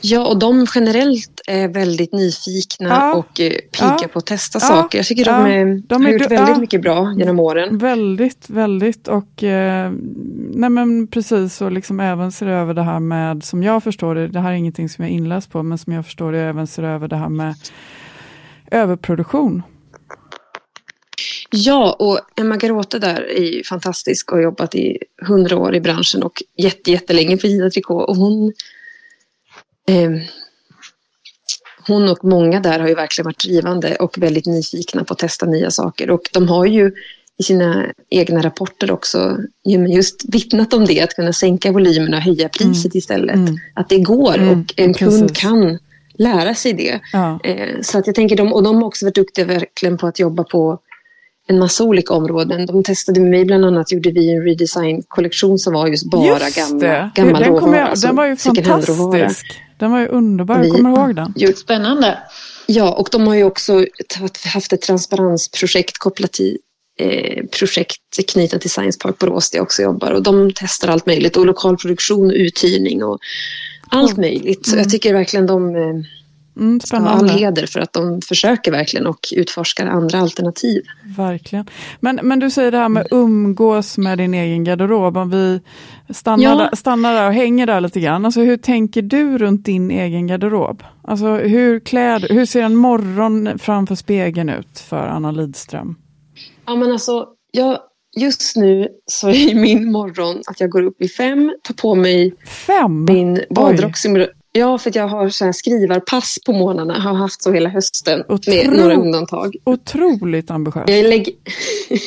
Ja, 0.00 0.26
och 0.26 0.38
de 0.38 0.66
generellt 0.74 1.40
är 1.46 1.68
väldigt 1.68 2.12
nyfikna 2.12 2.88
ja. 2.88 3.14
och 3.14 3.40
eh, 3.40 3.50
pigga 3.50 3.98
ja. 4.02 4.08
på 4.12 4.18
att 4.18 4.26
testa 4.26 4.58
ja. 4.62 4.66
saker. 4.66 4.98
Jag 4.98 5.06
tycker 5.06 5.24
de, 5.24 5.46
är, 5.46 5.82
de 5.86 6.04
har 6.04 6.12
gjort 6.12 6.30
väldigt 6.30 6.58
mycket 6.58 6.82
bra 6.82 7.14
genom 7.16 7.40
åren. 7.40 7.78
Väldigt, 7.78 8.50
väldigt 8.50 9.08
och 9.08 9.42
eh, 9.44 9.92
nej 10.54 10.70
men 10.70 11.06
precis 11.06 11.60
och 11.60 11.72
liksom 11.72 12.00
även 12.00 12.32
ser 12.32 12.46
över 12.46 12.74
det 12.74 12.82
här 12.82 13.00
med, 13.00 13.44
som 13.44 13.62
jag 13.62 13.84
förstår 13.84 14.14
det, 14.14 14.28
det 14.28 14.40
här 14.40 14.50
är 14.50 14.54
ingenting 14.54 14.88
som 14.88 15.04
jag 15.04 15.12
inläst 15.12 15.50
på, 15.50 15.62
men 15.62 15.78
som 15.78 15.92
jag 15.92 16.04
förstår 16.04 16.32
det, 16.32 16.38
även 16.38 16.66
ser 16.66 16.82
över 16.82 17.08
det 17.08 17.16
här 17.16 17.28
med 17.28 17.54
överproduktion. 18.70 19.62
Ja, 21.50 21.96
och 21.98 22.20
Emma 22.36 22.56
Garote 22.56 22.98
där 22.98 23.20
är 23.20 23.42
ju 23.42 23.64
fantastisk 23.64 24.32
och 24.32 24.36
har 24.36 24.42
jobbat 24.42 24.74
i 24.74 24.98
hundra 25.26 25.56
år 25.56 25.74
i 25.74 25.80
branschen 25.80 26.22
och 26.22 26.42
jätte, 26.56 26.90
jättelänge 26.90 27.38
för 27.38 27.48
Gina 27.48 27.70
Tricot. 27.70 28.08
Och 28.08 28.16
hon, 28.16 28.52
eh, 29.88 30.10
hon 31.86 32.08
och 32.08 32.24
många 32.24 32.60
där 32.60 32.80
har 32.80 32.88
ju 32.88 32.94
verkligen 32.94 33.24
varit 33.24 33.44
drivande 33.44 33.96
och 33.96 34.18
väldigt 34.18 34.46
nyfikna 34.46 35.04
på 35.04 35.12
att 35.12 35.18
testa 35.18 35.46
nya 35.46 35.70
saker. 35.70 36.10
Och 36.10 36.30
de 36.32 36.48
har 36.48 36.66
ju 36.66 36.92
i 37.38 37.42
sina 37.42 37.86
egna 38.10 38.42
rapporter 38.42 38.90
också 38.90 39.38
just 39.88 40.34
vittnat 40.34 40.72
om 40.72 40.84
det, 40.84 41.00
att 41.00 41.14
kunna 41.14 41.32
sänka 41.32 41.72
volymerna 41.72 42.16
och 42.16 42.22
höja 42.22 42.48
priset 42.48 42.84
mm. 42.84 42.98
istället. 42.98 43.36
Mm. 43.36 43.58
Att 43.74 43.88
det 43.88 43.98
går 43.98 44.34
mm. 44.34 44.48
och 44.48 44.74
en 44.76 44.94
kund 44.94 45.28
Precis. 45.28 45.40
kan 45.40 45.78
lära 46.18 46.54
sig 46.54 46.72
det. 46.72 47.00
Ja. 47.12 47.40
Eh, 47.44 47.80
så 47.82 47.98
att 47.98 48.06
jag 48.06 48.16
tänker, 48.16 48.36
de, 48.36 48.52
och 48.52 48.62
de 48.62 48.76
har 48.76 48.84
också 48.84 49.06
varit 49.06 49.14
duktiga 49.14 49.44
verkligen 49.44 49.98
på 49.98 50.06
att 50.06 50.18
jobba 50.18 50.44
på 50.44 50.78
en 51.48 51.58
massa 51.58 51.84
olika 51.84 52.14
områden. 52.14 52.66
De 52.66 52.82
testade 52.82 53.20
med 53.20 53.30
mig 53.30 53.44
bland 53.44 53.64
annat, 53.64 53.92
gjorde 53.92 54.10
vi 54.10 54.30
en 54.34 54.42
redesign-kollektion 54.42 55.58
som 55.58 55.72
var 55.72 55.86
just 55.86 56.10
bara 56.10 56.38
just 56.38 56.56
gamla, 56.56 57.10
gammal 57.14 57.42
den 57.42 57.52
råvara. 57.52 57.78
Jag, 57.78 58.00
den 58.00 58.16
var 58.16 58.26
ju 58.26 58.36
fantastisk. 58.36 59.62
Den 59.78 59.90
var 59.90 60.00
ju 60.00 60.06
underbar, 60.06 60.64
jag 60.64 60.72
kommer 60.72 60.90
ihåg 60.90 61.14
den. 61.14 61.32
Gjort. 61.36 61.58
Spännande. 61.58 62.18
Ja, 62.66 62.94
och 62.94 63.08
de 63.12 63.26
har 63.26 63.34
ju 63.34 63.44
också 63.44 63.86
haft 64.54 64.72
ett 64.72 64.80
transparensprojekt 64.82 65.98
kopplat 65.98 66.32
till 66.32 66.58
eh, 67.00 67.44
projekt 67.58 68.30
knutet 68.32 68.60
till 68.60 68.70
Science 68.70 68.98
Park 69.02 69.18
Borås 69.18 69.50
där 69.50 69.58
jag 69.58 69.62
också 69.62 69.82
jobbar. 69.82 70.10
Och 70.10 70.22
de 70.22 70.52
testar 70.54 70.88
allt 70.88 71.06
möjligt 71.06 71.36
och 71.36 71.46
lokalproduktion 71.46 72.26
och 72.26 72.36
uthyrning 72.36 73.04
och 73.04 73.18
allt 73.90 74.16
möjligt. 74.16 74.66
Så 74.66 74.76
jag 74.76 74.90
tycker 74.90 75.14
verkligen 75.14 75.46
de 75.46 75.76
eh, 75.76 75.82
Mm, 76.56 76.70
ha 76.70 76.74
all 76.74 76.80
spännande. 76.80 77.32
heder 77.32 77.66
för 77.66 77.80
att 77.80 77.92
de 77.92 78.20
försöker 78.22 78.70
verkligen 78.72 79.06
och 79.06 79.18
utforskar 79.36 79.86
andra 79.86 80.20
alternativ. 80.20 80.82
Verkligen. 81.16 81.66
Men, 82.00 82.20
men 82.22 82.38
du 82.38 82.50
säger 82.50 82.70
det 82.70 82.78
här 82.78 82.88
med 82.88 83.06
umgås 83.10 83.98
med 83.98 84.18
din 84.18 84.34
egen 84.34 84.64
garderob. 84.64 85.16
Om 85.16 85.30
vi 85.30 85.60
stannar, 86.14 86.44
Ja. 86.44 86.54
där, 86.54 86.76
stannar 86.76 87.14
där 87.14 87.26
och 87.26 87.32
hänger 87.32 87.66
där 87.66 87.80
lite 87.80 88.00
grann. 88.00 88.24
Alltså, 88.24 88.40
hur 88.40 88.56
tänker 88.56 89.02
du 89.02 89.38
runt 89.38 89.64
din 89.64 89.90
egen 89.90 90.26
garderob? 90.26 90.82
Alltså, 91.02 91.26
hur, 91.36 91.80
klär, 91.80 92.26
hur 92.34 92.46
ser 92.46 92.62
en 92.62 92.76
morgon 92.76 93.58
framför 93.58 93.94
spegeln 93.94 94.48
ut 94.48 94.78
för 94.78 95.06
Anna 95.06 95.30
Lidström? 95.30 95.94
Ja, 96.66 96.76
men 96.76 96.92
alltså, 96.92 97.26
jag, 97.50 97.78
just 98.16 98.56
nu 98.56 98.88
så 99.06 99.28
är 99.28 99.54
min 99.60 99.92
morgon 99.92 100.42
att 100.46 100.60
jag 100.60 100.70
går 100.70 100.82
upp 100.82 100.96
vid 100.98 101.12
fem, 101.14 101.52
tar 101.62 101.74
på 101.74 101.94
mig 101.94 102.34
Fem? 102.46 103.04
min 103.04 103.40
badrock. 103.50 103.94
Ja, 104.52 104.78
för 104.78 104.90
att 104.90 104.96
jag 104.96 105.08
har 105.08 105.28
så 105.28 105.44
här 105.44 105.52
skrivarpass 105.52 106.38
på 106.46 106.52
morgnarna. 106.52 107.00
Har 107.00 107.14
haft 107.14 107.42
så 107.42 107.52
hela 107.52 107.68
hösten 107.68 108.18
med 108.28 108.38
Otro- 108.38 108.76
några 108.80 108.94
undantag. 108.94 109.56
Otroligt 109.64 110.50
ambitiöst. 110.50 110.88
Jag 110.88 111.04
lägger... 111.06 111.34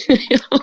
ja. 0.30 0.60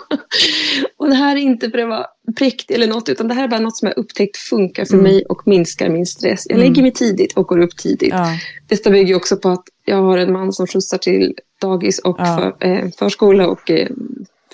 Och 0.97 1.09
det 1.09 1.14
här 1.14 1.36
är 1.36 1.41
inte 1.41 1.70
för 1.70 1.78
att 1.78 1.89
vara 1.89 2.07
präktig 2.39 2.74
eller 2.74 2.86
något, 2.86 3.09
utan 3.09 3.28
det 3.28 3.34
här 3.34 3.45
är 3.45 3.49
bara 3.49 3.61
något 3.61 3.76
som 3.76 3.89
jag 3.89 3.99
upptäckt 3.99 4.36
funkar 4.36 4.84
för 4.84 4.95
Mm. 4.95 5.05
mig 5.05 5.24
och 5.28 5.43
minskar 5.49 5.89
min 5.89 6.07
stress. 6.07 6.47
Jag 6.49 6.57
Mm. 6.59 6.68
lägger 6.68 6.82
mig 6.82 6.93
tidigt 6.93 7.32
och 7.36 7.47
går 7.47 7.59
upp 7.61 7.76
tidigt. 7.76 8.12
Ja. 8.12 8.26
Detta 8.68 8.91
bygger 8.91 9.14
också 9.14 9.36
på 9.36 9.49
att 9.49 9.64
jag 9.84 10.03
har 10.03 10.18
en 10.18 10.32
man 10.32 10.53
som 10.53 10.66
skjutsar 10.66 10.99
till 10.99 11.34
dagis 11.61 11.99
och 11.99 12.16
Ja. 12.18 12.55
för, 12.61 12.66
eh, 12.68 12.89
förskola 12.99 13.47
och 13.49 13.70
eh, 13.70 13.89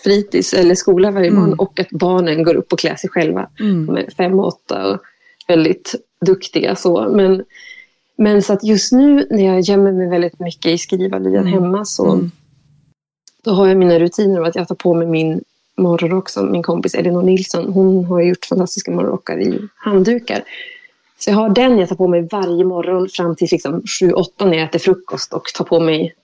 fritids 0.04 0.54
eller 0.54 0.74
skola 0.74 1.10
varje 1.10 1.28
Mm. 1.28 1.40
morgon 1.40 1.58
och 1.58 1.80
att 1.80 1.90
barnen 1.90 2.42
går 2.42 2.54
upp 2.54 2.72
och 2.72 2.78
klär 2.78 2.96
sig 2.96 3.10
själva. 3.10 3.48
Mm. 3.60 3.86
De 3.86 3.96
är 3.96 4.10
fem 4.16 4.40
och 4.40 4.46
åtta 4.46 4.86
och 4.92 4.98
väldigt 5.48 5.94
duktiga 6.26 6.76
så. 6.76 7.08
Men, 7.08 7.44
men 8.18 8.42
så 8.42 8.52
att 8.52 8.64
just 8.64 8.92
nu 8.92 9.26
när 9.30 9.44
jag 9.46 9.60
gömmer 9.60 9.92
mig 9.92 10.08
väldigt 10.08 10.40
mycket 10.40 10.66
i 10.72 10.78
skrivarlyan 10.78 11.46
Mm. 11.46 11.52
hemma 11.52 11.84
så 11.84 12.12
Mm. 12.12 12.30
då 13.44 13.50
har 13.50 13.68
jag 13.68 13.76
mina 13.76 13.98
rutiner 13.98 14.38
av 14.38 14.44
att 14.44 14.56
jag 14.56 14.68
tar 14.68 14.74
på 14.74 14.94
mig 14.94 15.06
min 15.06 15.40
morgonrock 15.76 16.28
som 16.28 16.52
min 16.52 16.62
kompis 16.62 16.94
Elinor 16.94 17.22
Nilsson. 17.22 17.72
Hon 17.72 18.04
har 18.04 18.20
gjort 18.20 18.44
fantastiska 18.44 18.90
morgonrockar 18.90 19.40
i 19.40 19.68
handdukar. 19.76 20.42
Så 21.18 21.30
jag 21.30 21.36
har 21.36 21.48
den 21.50 21.78
jag 21.78 21.88
tar 21.88 21.96
på 21.96 22.08
mig 22.08 22.28
varje 22.32 22.64
morgon 22.64 23.08
fram 23.08 23.36
till 23.36 23.48
liksom 23.52 23.82
7-8 23.82 24.46
när 24.46 24.54
jag 24.56 24.64
äter 24.64 24.78
frukost 24.78 25.32
och 25.32 25.44
tar 25.54 25.64
på 25.64 25.80
mig 25.80 26.14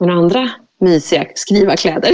några 0.00 0.12
andra 0.14 0.50
mysiga 0.82 1.24
skrivarkläder. 1.34 2.12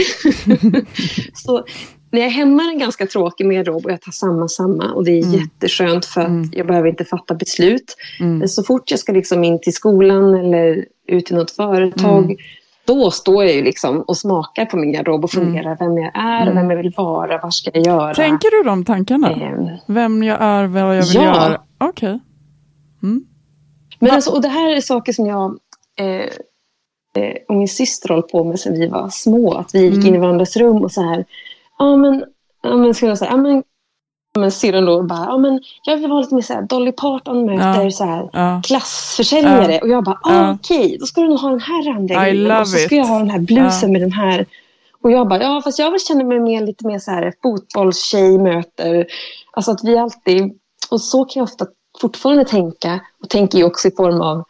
så 1.35 1.65
när 2.11 2.21
jag 2.21 2.27
är 2.27 2.31
hemma 2.33 2.63
är 2.63 2.67
den 2.69 2.79
ganska 2.79 3.07
tråkig 3.07 3.47
med 3.47 3.57
garderob 3.57 3.85
och 3.87 3.93
jag 3.93 4.01
tar 4.01 4.13
samma, 4.13 4.49
samma. 4.49 4.93
Och 4.93 5.05
det 5.05 5.11
är 5.19 5.23
Mm. 5.25 5.35
jätteskönt 5.41 6.07
för 6.07 6.21
att 6.21 6.29
Mm. 6.29 6.51
jag 6.53 6.67
behöver 6.67 6.89
inte 6.89 7.05
fatta 7.05 7.35
beslut. 7.35 7.97
Mm. 8.21 8.39
Men 8.39 8.49
så 8.49 8.63
fort 8.63 8.91
jag 8.91 9.01
ska 9.01 9.13
liksom 9.13 9.45
in 9.45 9.61
till 9.61 9.73
skolan 9.73 10.35
eller 10.35 10.85
ut 11.09 11.27
till 11.27 11.37
något 11.37 11.51
företag 11.51 12.25
Mm. 12.25 12.37
då 12.87 13.11
står 13.11 13.45
jag 13.45 13.55
ju 13.55 13.63
liksom 13.63 14.01
och 14.03 14.17
smakar 14.17 14.65
på 14.67 14.77
min 14.77 14.93
garderob 14.93 15.25
och 15.25 15.31
funderar 15.31 15.77
vem 15.79 15.99
jag 15.99 16.11
är, 16.17 16.43
Mm. 16.43 16.55
vem 16.55 16.71
jag 16.71 16.77
vill 16.77 16.93
vara, 16.97 17.39
vad 17.43 17.55
ska 17.55 17.71
jag 17.75 17.87
göra. 17.87 18.15
Tänker 18.15 18.51
du 18.51 18.69
de 18.69 18.85
tankarna? 18.85 19.31
Ehm, 19.31 19.69
Vem 19.87 20.23
jag 20.23 20.39
är, 20.43 20.67
vad 20.67 20.83
jag 20.97 21.03
vill 21.03 21.15
Ja. 21.15 21.23
göra? 21.23 21.61
Okej. 21.79 22.19
Mm. 23.03 23.25
Men 23.99 24.11
alltså, 24.11 24.31
och 24.31 24.43
det 24.43 24.49
här 24.49 24.77
är 24.77 24.81
saker 24.81 25.13
som 25.13 25.27
jag 25.27 25.59
eh, 26.01 26.27
och 27.49 27.55
min 27.55 27.69
syster 27.69 28.09
håller 28.09 28.23
på 28.23 28.45
med 28.45 28.61
sedan 28.61 28.73
vi 28.73 28.87
var 28.87 29.09
små. 29.09 29.53
Att 29.55 29.75
vi 29.75 29.85
gick 29.85 29.95
Mm. 29.95 30.07
in 30.07 30.15
i 30.15 30.19
varandras 30.19 30.57
rum 30.57 30.83
och 30.83 30.93
så 30.93 31.03
här. 31.03 31.25
Ja 31.79 31.97
men, 31.97 32.25
ja, 32.63 32.77
men 32.77 32.95
ska 32.95 33.07
jag 33.07 33.19
säga, 33.19 33.31
ja 33.31 33.37
men, 33.37 33.63
men 34.39 34.53
syrran 34.53 34.85
då 34.85 35.03
bara, 35.03 35.25
ja 35.27 35.39
men 35.39 35.61
jag 35.85 35.97
vill 35.97 36.11
vara 36.11 36.21
lite 36.21 36.35
mer 36.35 36.43
så 36.43 36.53
här, 36.53 36.63
Dolly 36.63 36.93
Parton 36.93 37.47
möter 37.47 37.85
Ja. 37.85 37.91
så 37.91 38.05
här 38.05 38.31
Ja. 38.33 38.63
klassförsäljare. 38.65 39.73
Ja. 39.75 39.81
Och 39.83 39.89
jag 39.89 40.05
bara, 40.05 40.19
ah, 40.23 40.53
okej, 40.53 40.97
då 41.01 41.07
ska 41.07 41.21
du 41.21 41.29
nog 41.29 41.39
ha 41.39 41.51
den 41.51 41.61
här 41.61 41.83
randiga 41.93 42.61
Och 42.61 42.69
så 42.69 42.79
ska 42.79 42.95
jag 42.97 43.05
ha 43.07 43.19
den 43.19 43.31
här 43.31 43.39
blusen 43.39 43.93
med 43.93 44.01
den 44.01 44.13
här. 44.13 44.47
Och 45.03 45.11
jag 45.11 45.29
bara, 45.29 45.43
ja 45.43 45.61
fast 45.65 45.79
jag 45.79 46.01
känna 46.01 46.25
mig 46.25 46.41
mer, 46.41 46.67
lite 46.67 46.87
mer 46.87 46.99
så 46.99 47.11
här 47.11 47.33
fotbollstjej 47.43 48.39
möter. 48.39 49.07
Alltså 49.53 49.71
att 49.71 49.85
vi 49.85 49.99
alltid, 49.99 50.59
och 50.91 51.01
så 51.01 51.25
kan 51.25 51.41
jag 51.41 51.45
ofta 51.45 51.67
fortfarande 52.01 52.45
tänka. 52.45 53.01
Och 53.23 53.29
tänker 53.29 53.59
ju 53.59 53.65
också 53.65 53.89
i 53.89 53.91
form 53.91 54.21
av 54.21 54.45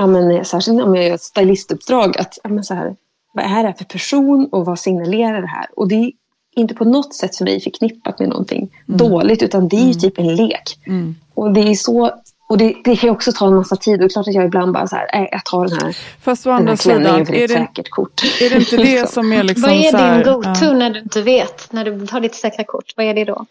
ja, 0.00 0.06
men, 0.06 0.44
särskilt 0.44 0.82
om 0.82 0.94
jag 0.94 1.04
gör 1.04 1.14
ett 1.14 1.22
stylistuppdrag, 1.22 2.18
att 2.18 2.38
ja, 2.44 2.50
men, 2.50 2.64
så 2.64 2.74
här, 2.74 2.96
vad 3.32 3.44
är 3.44 3.48
det 3.48 3.68
här 3.68 3.72
för 3.72 3.84
person 3.84 4.48
och 4.52 4.66
vad 4.66 4.78
signalerar 4.78 5.40
det 5.40 5.46
här? 5.46 5.66
Och 5.76 5.88
det 5.88 5.94
är 5.94 6.12
inte 6.56 6.74
på 6.74 6.84
något 6.84 7.14
sätt 7.14 7.36
för 7.36 7.44
mig 7.44 7.60
förknippat 7.60 8.18
med 8.18 8.28
någonting 8.28 8.70
dåligt, 8.86 9.42
utan 9.42 9.68
det 9.68 9.76
är 9.76 9.86
ju 9.86 9.94
typ 9.94 10.18
en 10.18 10.36
lek. 10.36 10.78
Mm. 10.86 11.14
Och 11.34 11.52
det 11.52 11.60
är 11.60 11.74
så 11.74 12.10
och 12.48 12.58
det, 12.58 12.76
det 12.84 12.96
kan 12.96 13.08
ju 13.08 13.10
också 13.10 13.32
ta 13.32 13.46
en 13.46 13.54
massa 13.54 13.76
tid. 13.76 13.94
Och 13.94 13.98
det 13.98 14.04
är 14.04 14.08
klart 14.08 14.28
att 14.28 14.34
jag 14.34 14.44
ibland 14.44 14.72
bara 14.72 14.86
så 14.86 14.96
här, 14.96 15.22
äh, 15.22 15.28
jag 15.32 15.44
tar 15.44 15.68
den 15.68 15.78
här, 15.80 15.96
Fast 16.20 16.46
å 16.46 16.50
andra 16.50 16.76
sidan, 16.76 17.26
för 17.26 17.32
det 17.32 17.40
är 17.40 17.44
ett 17.44 17.50
det, 17.50 17.54
säkert 17.54 17.90
kort. 17.90 18.22
är 18.40 18.50
det 18.50 18.56
inte 18.56 18.76
det 18.76 19.10
som 19.12 19.32
är 19.32 19.42
liksom 19.42 19.62
Vad 19.62 19.78
är 19.78 19.90
så 19.90 19.96
här, 19.96 20.24
din 20.24 20.32
go-to 20.32 20.64
ja. 20.64 20.72
när 20.72 20.90
du 20.90 21.00
inte 21.00 21.22
vet? 21.22 21.72
När 21.72 21.84
du 21.84 22.06
tar 22.06 22.20
ditt 22.20 22.34
säkra 22.34 22.64
kort, 22.64 22.92
vad 22.96 23.06
är 23.06 23.14
det 23.14 23.24
då? 23.24 23.46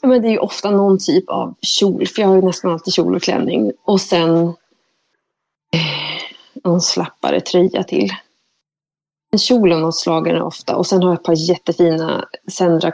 Ja, 0.00 0.08
Men 0.08 0.22
det 0.22 0.28
är 0.28 0.32
ju 0.32 0.38
ofta 0.38 0.70
någon 0.70 0.98
typ 0.98 1.28
av 1.28 1.54
kjol, 1.62 2.06
för 2.06 2.22
jag 2.22 2.28
har 2.28 2.36
ju 2.36 2.42
nästan 2.42 2.70
alltid 2.70 2.94
kjol 2.94 3.14
och 3.14 3.22
klänning. 3.22 3.72
Och 3.84 4.00
sen 4.00 4.54
eh, 6.64 6.70
någon 6.70 6.80
slappare 6.80 7.40
tröja 7.40 7.82
till. 7.82 8.10
En 9.32 9.38
kjol 9.38 9.72
av 9.72 9.80
något 9.80 9.96
slag 9.96 10.28
är 10.28 10.42
ofta. 10.42 10.76
Och 10.76 10.86
sen 10.86 11.02
har 11.02 11.10
jag 11.10 11.18
ett 11.18 11.24
par 11.24 11.48
jättefina 11.48 12.28
Sendra 12.52 12.92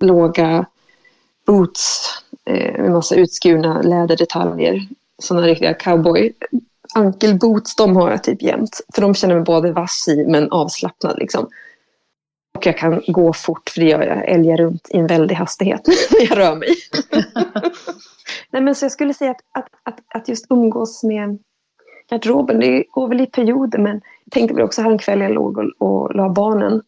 låga 0.00 0.66
boots 1.46 2.08
eh, 2.44 2.80
med 2.82 2.90
massa 2.90 3.14
utskurna 3.14 3.82
läderdetaljer. 3.82 4.88
Sådana 5.18 5.46
riktiga 5.46 5.74
cowboy 5.74 6.32
ankelboots, 6.94 7.76
de 7.76 7.96
har 7.96 8.10
jag 8.10 8.24
typ 8.24 8.42
jämt. 8.42 8.80
För 8.94 9.02
de 9.02 9.14
känner 9.14 9.34
mig 9.34 9.44
både 9.44 9.72
vass 9.72 10.08
i 10.08 10.26
men 10.26 10.52
avslappnad 10.52 11.18
liksom. 11.18 11.48
Och 12.54 12.66
jag 12.66 12.78
kan 12.78 13.02
gå 13.06 13.32
fort 13.32 13.70
för 13.70 13.80
det 13.80 13.86
gör 13.86 14.02
jag. 14.02 14.16
Jag 14.16 14.28
älgar 14.28 14.56
runt 14.56 14.88
i 14.90 14.96
en 14.96 15.06
väldig 15.06 15.34
hastighet 15.34 15.86
när 16.10 16.28
jag 16.28 16.38
rör 16.38 16.56
mig. 16.56 16.68
Nej, 18.50 18.62
men 18.62 18.74
så 18.74 18.84
jag 18.84 18.92
skulle 18.92 19.14
säga 19.14 19.30
att, 19.30 19.40
att, 19.52 19.68
att, 19.82 19.98
att 20.14 20.28
just 20.28 20.46
umgås 20.50 21.02
med 21.02 21.38
garderoben, 22.10 22.60
det 22.60 22.84
går 22.90 23.08
väl 23.08 23.20
i 23.20 23.26
perioder. 23.26 23.78
Men 23.78 24.00
jag 24.24 24.32
tänkte 24.32 24.54
väl 24.54 24.64
också 24.64 24.82
här 24.82 24.90
en 24.90 24.98
kväll 24.98 25.20
jag 25.20 25.32
låg 25.32 25.58
och, 25.58 25.72
och 25.78 26.14
la 26.14 26.28
barnen 26.28 26.82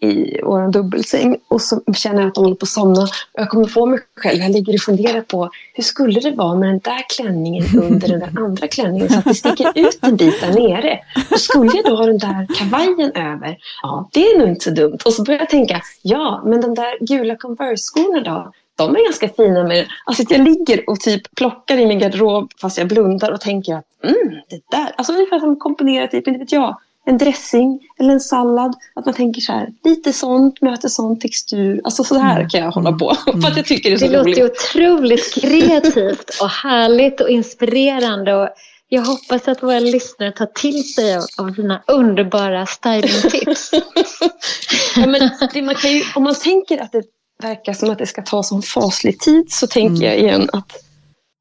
i 0.00 0.40
vår 0.42 0.72
dubbelsäng 0.72 1.36
och 1.48 1.62
så 1.62 1.80
känner 1.94 2.20
jag 2.20 2.28
att 2.28 2.34
de 2.34 2.44
håller 2.44 2.56
på 2.56 2.64
att 2.64 2.68
somna. 2.68 3.02
Och 3.02 3.08
jag 3.32 3.48
kommer 3.48 3.66
få 3.66 3.86
mig 3.86 3.98
själv, 4.16 4.38
jag 4.38 4.50
ligger 4.50 4.74
och 4.74 4.80
funderar 4.80 5.20
på 5.20 5.50
hur 5.74 5.82
skulle 5.82 6.20
det 6.20 6.30
vara 6.30 6.54
med 6.54 6.68
den 6.68 6.78
där 6.78 7.04
klänningen 7.16 7.64
under 7.82 8.08
den 8.08 8.20
där 8.20 8.42
andra 8.44 8.68
klänningen 8.68 9.08
så 9.08 9.18
att 9.18 9.24
det 9.24 9.34
sticker 9.34 9.72
ut 9.74 9.98
en 10.02 10.16
bit 10.16 10.40
där 10.40 10.52
nere. 10.52 10.98
Och 11.30 11.40
skulle 11.40 11.70
jag 11.74 11.84
då 11.84 11.96
ha 11.96 12.06
den 12.06 12.18
där 12.18 12.46
kavajen 12.58 13.12
över, 13.12 13.56
ja 13.82 14.08
det 14.12 14.26
är 14.26 14.38
nog 14.38 14.48
inte 14.48 14.64
så 14.64 14.70
dumt. 14.70 14.98
Och 15.04 15.12
så 15.12 15.22
börjar 15.22 15.40
jag 15.40 15.50
tänka, 15.50 15.82
ja 16.02 16.42
men 16.46 16.60
de 16.60 16.74
där 16.74 17.06
gula 17.06 17.36
Converse-skorna 17.36 18.20
då? 18.20 18.52
De 18.76 18.96
är 18.96 19.04
ganska 19.04 19.28
fina 19.28 19.64
med 19.64 19.86
Alltså 20.06 20.22
att 20.22 20.30
jag 20.30 20.40
ligger 20.40 20.90
och 20.90 21.00
typ 21.00 21.34
plockar 21.36 21.78
i 21.78 21.86
min 21.86 21.98
garderob 21.98 22.52
fast 22.60 22.78
jag 22.78 22.88
blundar 22.88 23.32
och 23.32 23.40
tänker 23.40 23.74
att 23.74 23.84
mm, 24.04 24.40
det 24.48 24.60
där, 24.70 24.92
alltså 24.96 25.12
ungefär 25.12 25.38
som 25.38 25.56
komponera 25.56 26.06
typ, 26.06 26.28
inte 26.28 26.38
vet 26.40 26.52
jag, 26.52 26.78
en 27.06 27.18
dressing 27.18 27.80
eller 27.98 28.12
en 28.12 28.20
sallad. 28.20 28.74
Att 28.94 29.04
man 29.06 29.14
tänker 29.14 29.40
så 29.40 29.52
här, 29.52 29.68
lite 29.84 30.12
sånt 30.12 30.60
möter 30.60 30.88
sån 30.88 31.18
textur. 31.18 31.80
Alltså 31.84 32.04
så 32.04 32.18
här 32.18 32.48
kan 32.50 32.60
jag 32.60 32.70
hålla 32.70 32.92
på. 32.92 33.14
För 33.24 33.48
att 33.48 33.56
jag 33.56 33.66
tycker 33.66 33.90
det 33.90 33.96
är 33.96 33.98
så 33.98 34.06
Det 34.06 34.12
låter 34.12 34.24
roligt. 34.24 34.38
ju 34.38 34.44
otroligt 34.44 35.34
kreativt 35.34 36.30
och 36.42 36.48
härligt 36.48 37.20
och 37.20 37.30
inspirerande. 37.30 38.34
Och 38.34 38.48
jag 38.88 39.02
hoppas 39.02 39.48
att 39.48 39.62
våra 39.62 39.80
lyssnare 39.80 40.32
tar 40.32 40.46
till 40.46 40.94
sig 40.94 41.16
av, 41.16 41.22
av 41.38 41.52
dina 41.54 41.82
underbara 41.86 42.66
stylingtips. 42.66 43.70
ja, 44.96 45.06
men 45.06 45.30
det, 45.54 45.62
man 45.62 45.74
kan 45.74 45.90
ju, 45.92 46.02
om 46.14 46.22
man 46.22 46.34
tänker 46.34 46.78
att 46.82 46.92
det 46.92 47.02
verkar 47.40 47.72
som 47.72 47.90
att 47.90 47.98
det 47.98 48.06
ska 48.06 48.22
ta 48.22 48.42
sån 48.42 48.62
faslig 48.62 49.20
tid 49.20 49.52
så 49.52 49.66
tänker 49.66 50.04
jag 50.04 50.18
igen 50.18 50.48
att 50.52 50.72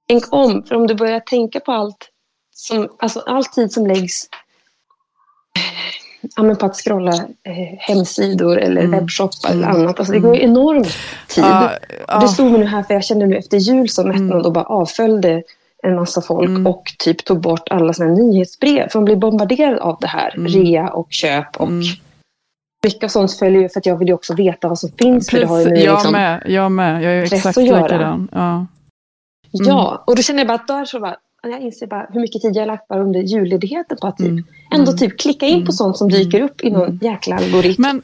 tänk 0.07 0.33
om. 0.33 0.63
För 0.63 0.75
om 0.75 0.87
du 0.87 0.95
börjar 0.95 1.19
tänka 1.19 1.59
på 1.59 1.71
allt 1.71 2.09
som, 2.55 2.89
alltså 2.99 3.19
all 3.19 3.45
tid 3.45 3.71
som 3.71 3.87
läggs 3.87 4.29
ja, 6.35 6.43
men 6.43 6.55
på 6.55 6.65
att 6.65 6.75
scrolla 6.75 7.13
eh, 7.43 7.77
hemsidor 7.79 8.59
eller 8.59 8.87
webbshoppar 8.87 9.51
eller 9.51 9.67
annat. 9.67 9.99
Alltså, 9.99 10.13
det 10.13 10.19
går 10.19 10.35
ju 10.35 10.43
enorm 10.43 10.83
tid. 11.27 11.43
Ja, 11.43 11.71
Och 12.15 12.21
det 12.21 12.27
stod 12.27 12.51
mig 12.51 12.59
nu 12.59 12.65
här 12.65 12.83
för 12.83 12.93
jag 12.93 13.03
kände 13.03 13.25
nu 13.25 13.37
efter 13.37 13.57
jul 13.57 13.89
som 13.89 14.07
mättnad 14.07 14.45
och 14.45 14.53
bara 14.53 14.65
avföljde 14.65 15.43
en 15.83 15.95
massa 15.95 16.21
folk 16.21 16.67
och 16.67 16.83
typ 16.99 17.25
tog 17.25 17.41
bort 17.41 17.69
alla 17.69 17.93
här 17.99 18.05
nyhetsbrev. 18.05 18.89
För 18.89 18.99
man 18.99 19.05
blir 19.05 19.15
bombarderad 19.15 19.79
av 19.79 19.97
det 20.01 20.07
här. 20.07 20.31
Rea 20.37 20.89
och 20.89 21.07
köp 21.09 21.57
och 21.57 21.69
mycket 22.83 23.03
av 23.03 23.07
sånt 23.07 23.33
följer 23.33 23.61
ju 23.61 23.69
för 23.69 23.79
att 23.79 23.85
jag 23.85 23.97
vill 23.97 24.07
ju 24.07 24.13
också 24.13 24.33
veta 24.33 24.67
vad 24.67 24.79
som 24.79 24.89
finns. 24.91 25.29
För 25.29 25.39
det 25.39 25.45
har 25.45 25.59
ju 25.59 25.65
Precis, 25.65 25.85
jag 25.85 25.93
liksom, 25.93 26.11
med, 26.11 26.43
jag 26.45 26.71
med. 26.71 27.03
Jag 27.03 27.13
är 27.13 27.23
exakt 27.33 27.57
likadan. 27.57 28.29
Ja. 28.31 28.65
Ja, 29.51 30.03
och 30.07 30.15
då 30.15 30.21
känner 30.21 30.39
jag 30.39 30.47
bara 30.47 30.55
att 30.55 30.67
där 30.67 30.85
så 30.85 30.99
bara, 30.99 31.15
jag 31.43 31.61
inser 31.61 31.87
bara 31.87 32.07
hur 32.13 32.21
mycket 32.21 32.41
tid 32.41 32.55
jag 32.55 32.67
lagt 32.67 32.87
bara 32.87 33.01
under 33.03 33.19
julledigheten 33.19 33.97
på 34.01 34.07
att 34.07 34.17
typ, 34.17 34.27
Mm. 34.27 34.43
ändå 34.73 34.91
typ 34.91 35.19
klicka 35.19 35.45
in 35.45 35.65
på 35.65 35.71
sånt 35.71 35.97
som 35.97 36.09
dyker 36.09 36.41
upp 36.41 36.61
i 36.63 36.71
någon 36.71 36.99
jäkla 37.01 37.35
algoritm. 37.35 37.81
Men 37.81 38.01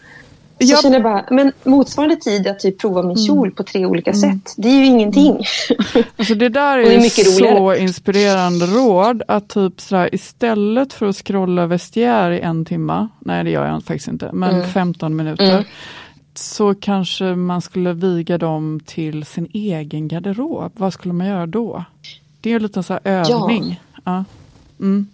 jag- 0.58 0.82
känner 0.82 1.00
bara, 1.00 1.26
men 1.32 1.52
motsvarande 1.64 2.16
tid 2.16 2.48
att 2.48 2.60
typ 2.60 2.80
prova 2.82 3.04
min 3.04 3.18
kjol 3.18 3.52
på 3.52 3.64
tre 3.64 3.86
olika 3.86 4.12
Mm. 4.12 4.22
sätt, 4.22 4.54
det 4.58 4.68
är 4.68 4.74
ju 4.76 4.86
ingenting. 4.86 5.40
Alltså 6.18 6.36
det 6.36 6.50
där 6.50 6.78
Och 6.78 6.86
det 6.86 6.96
är, 6.96 7.00
är 7.00 7.10
så 7.10 7.46
roligare. 7.46 7.80
inspirerande 7.80 8.66
råd 8.66 9.22
att 9.28 9.50
typ 9.50 9.82
sådär, 9.82 10.16
istället 10.16 10.94
för 10.94 11.06
att 11.06 11.16
scrolla 11.16 11.66
vestiär 11.68 12.32
i 12.32 12.40
en 12.40 12.66
timma, 12.66 13.10
nej 13.20 13.44
det 13.44 13.50
gör 13.50 13.66
jag 13.68 13.84
faktiskt 13.84 14.08
inte, 14.08 14.30
men 14.34 14.56
Mm. 14.56 14.68
15 14.68 15.16
minuter, 15.16 15.52
Mm. 15.52 15.64
så 16.34 16.76
kanske 16.76 17.24
man 17.24 17.62
skulle 17.62 17.94
viga 17.94 18.38
dem 18.38 18.80
till 18.86 19.26
sin 19.26 19.48
egen 19.54 20.08
garderob. 20.08 20.72
Vad 20.76 20.94
skulle 20.94 21.14
man 21.14 21.28
göra 21.28 21.46
då? 21.48 21.86
Det 22.42 22.50
är 22.50 22.54
ju 22.54 22.60
lite 22.60 22.84
så 22.84 23.00
övning. 23.04 23.82
Ja. 24.06 24.24
Mm. 24.80 25.08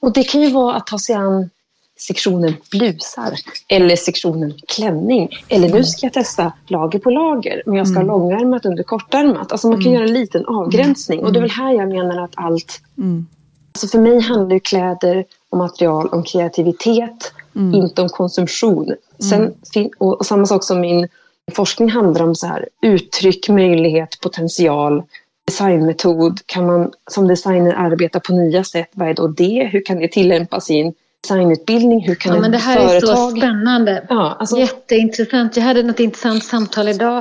Och 0.00 0.12
det 0.12 0.22
kan 0.22 0.40
ju 0.40 0.50
vara 0.50 0.74
att 0.76 0.86
ta 0.86 0.98
sig 0.98 1.14
an 1.14 1.50
sektionen 1.98 2.54
blusar 2.70 3.32
eller 3.68 3.96
sektionen 3.96 4.54
klänning. 4.68 5.28
Eller 5.48 5.68
nu 5.68 5.84
ska 5.84 6.06
jag 6.06 6.12
testa 6.12 6.52
lager 6.66 6.98
på 6.98 7.10
lager, 7.10 7.62
men 7.66 7.74
jag 7.74 7.88
ska 7.88 7.98
ha 7.98 8.06
långärmat 8.06 8.66
under 8.66 8.82
kortärmat. 8.82 9.52
Alltså 9.52 9.68
man 9.68 9.82
kan 9.82 9.92
göra 9.92 10.04
en 10.04 10.12
liten 10.12 10.46
avgränsning. 10.46 11.24
Och 11.24 11.32
det 11.32 11.38
är 11.38 11.40
väl 11.40 11.50
här 11.50 11.72
jag 11.72 11.88
menar 11.88 12.24
att 12.24 12.32
allt... 12.34 12.80
Mm. 12.98 13.26
Alltså 13.72 13.88
för 13.88 13.98
mig 13.98 14.20
handlar 14.20 14.54
ju 14.54 14.60
kläder 14.60 15.24
och 15.50 15.58
material 15.58 16.08
om 16.08 16.22
kreativitet, 16.22 17.32
inte 17.74 18.02
om 18.02 18.08
konsumtion. 18.08 18.94
Sen, 19.30 19.54
och, 19.98 20.18
och 20.18 20.26
samma 20.26 20.46
sak 20.46 20.64
som 20.64 20.80
min 20.80 21.08
forskning 21.52 21.90
handlar 21.90 22.24
om 22.24 22.34
så 22.34 22.46
här, 22.46 22.68
uttryck, 22.82 23.48
möjlighet, 23.48 24.20
potential, 24.20 25.02
designmetod. 25.46 26.40
Kan 26.46 26.66
man 26.66 26.90
som 27.10 27.28
designer 27.28 27.74
arbeta 27.74 28.20
på 28.20 28.32
nya 28.32 28.64
sätt? 28.64 28.88
Vad 28.92 29.08
är 29.08 29.14
då 29.14 29.28
det? 29.28 29.68
Hur 29.72 29.84
kan 29.84 29.98
det 29.98 30.08
tillämpas 30.08 30.70
i 30.70 30.80
en 30.80 30.94
designutbildning? 31.22 32.06
Hur 32.06 32.14
kan 32.14 32.34
Ja, 32.34 32.40
men 32.40 32.50
det 32.50 32.58
här 32.58 32.76
är 32.78 33.00
så 33.00 33.06
företag... 33.06 33.38
spännande. 33.38 34.06
Ja, 34.08 34.36
alltså, 34.40 34.56
Jätteintressant. 34.58 35.56
Jag 35.56 35.64
hade 35.64 35.82
något 35.82 36.00
intressant 36.00 36.44
samtal 36.44 36.88
idag 36.88 37.16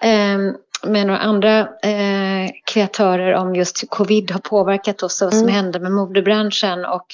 eh, 0.00 0.38
med 0.86 1.06
några 1.06 1.18
andra 1.18 1.58
eh, 1.60 2.50
kreatörer 2.64 3.34
om 3.34 3.54
just 3.56 3.82
hur 3.82 3.88
covid 3.88 4.30
har 4.30 4.40
påverkat 4.40 5.02
oss 5.02 5.22
och 5.22 5.26
vad 5.26 5.34
som 5.34 5.42
Mm. 5.42 5.54
händer 5.54 5.80
med 5.80 5.92
modebranschen. 5.92 6.84
Och 6.84 7.06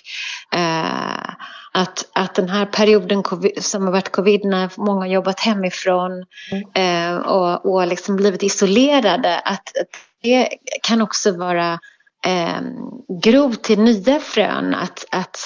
eh, 0.58 1.30
att, 1.72 2.08
att 2.12 2.34
den 2.34 2.48
här 2.48 2.66
perioden 2.66 3.22
covid, 3.22 3.64
som 3.64 3.84
har 3.84 3.92
varit 3.92 4.12
covid 4.12 4.44
när 4.44 4.70
många 4.76 5.00
har 5.00 5.06
jobbat 5.06 5.40
hemifrån 5.40 6.24
eh, 6.74 7.16
och, 7.16 7.66
och 7.74 7.86
liksom 7.86 8.16
blivit 8.16 8.42
isolerade. 8.42 9.38
Att, 9.38 9.52
att 9.80 9.88
det 10.22 10.48
kan 10.82 11.02
också 11.02 11.32
vara 11.36 11.78
eh, 12.26 12.60
grov 13.22 13.54
till 13.54 13.80
nya 13.80 14.20
frön 14.20 14.74
att, 14.74 15.04
att 15.10 15.38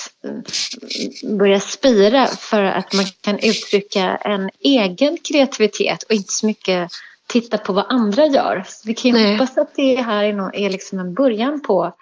börja 1.38 1.60
spira 1.60 2.26
för 2.26 2.62
att 2.62 2.94
man 2.94 3.04
kan 3.20 3.38
uttrycka 3.38 4.16
en 4.16 4.50
egen 4.60 5.16
kreativitet 5.16 6.02
och 6.02 6.12
inte 6.12 6.32
så 6.32 6.46
mycket 6.46 6.90
titta 7.26 7.58
på 7.58 7.72
vad 7.72 7.86
andra 7.88 8.26
gör. 8.26 8.64
Så 8.68 8.88
vi 8.88 8.94
kan 8.94 9.10
ju 9.10 9.16
Nej. 9.16 9.32
hoppas 9.32 9.58
att 9.58 9.74
det 9.74 9.96
här 9.96 10.24
är, 10.24 10.32
nå- 10.32 10.50
är 10.54 10.70
liksom 10.70 10.98
en 10.98 11.14
början 11.14 11.60
på 11.60 11.92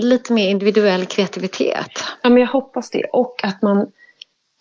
lite 0.00 0.32
mer 0.32 0.48
individuell 0.48 1.06
kreativitet. 1.06 1.90
Ja, 2.22 2.30
men 2.30 2.38
jag 2.42 2.48
hoppas 2.48 2.90
det. 2.90 3.04
Och 3.04 3.44
att 3.44 3.62
man... 3.62 3.78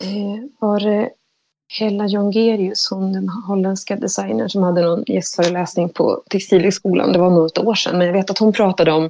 Eh, 0.03 0.43
var 0.59 0.79
det 0.79 1.09
Hella 1.69 2.07
Jongerius, 2.07 2.89
hon 2.89 3.13
den 3.13 3.29
holländska 3.29 3.95
designern 3.95 4.49
som 4.49 4.63
hade 4.63 4.81
någon 4.81 5.03
gästföreläsning 5.07 5.89
på 5.89 6.21
Textilhögskolan. 6.29 7.13
Det 7.13 7.19
var 7.19 7.29
nog 7.29 7.45
ett 7.45 7.57
år 7.57 7.75
sedan. 7.75 7.97
Men 7.97 8.07
jag 8.07 8.13
vet 8.13 8.29
att 8.29 8.37
hon 8.37 8.53
pratade 8.53 8.91
om, 8.91 9.09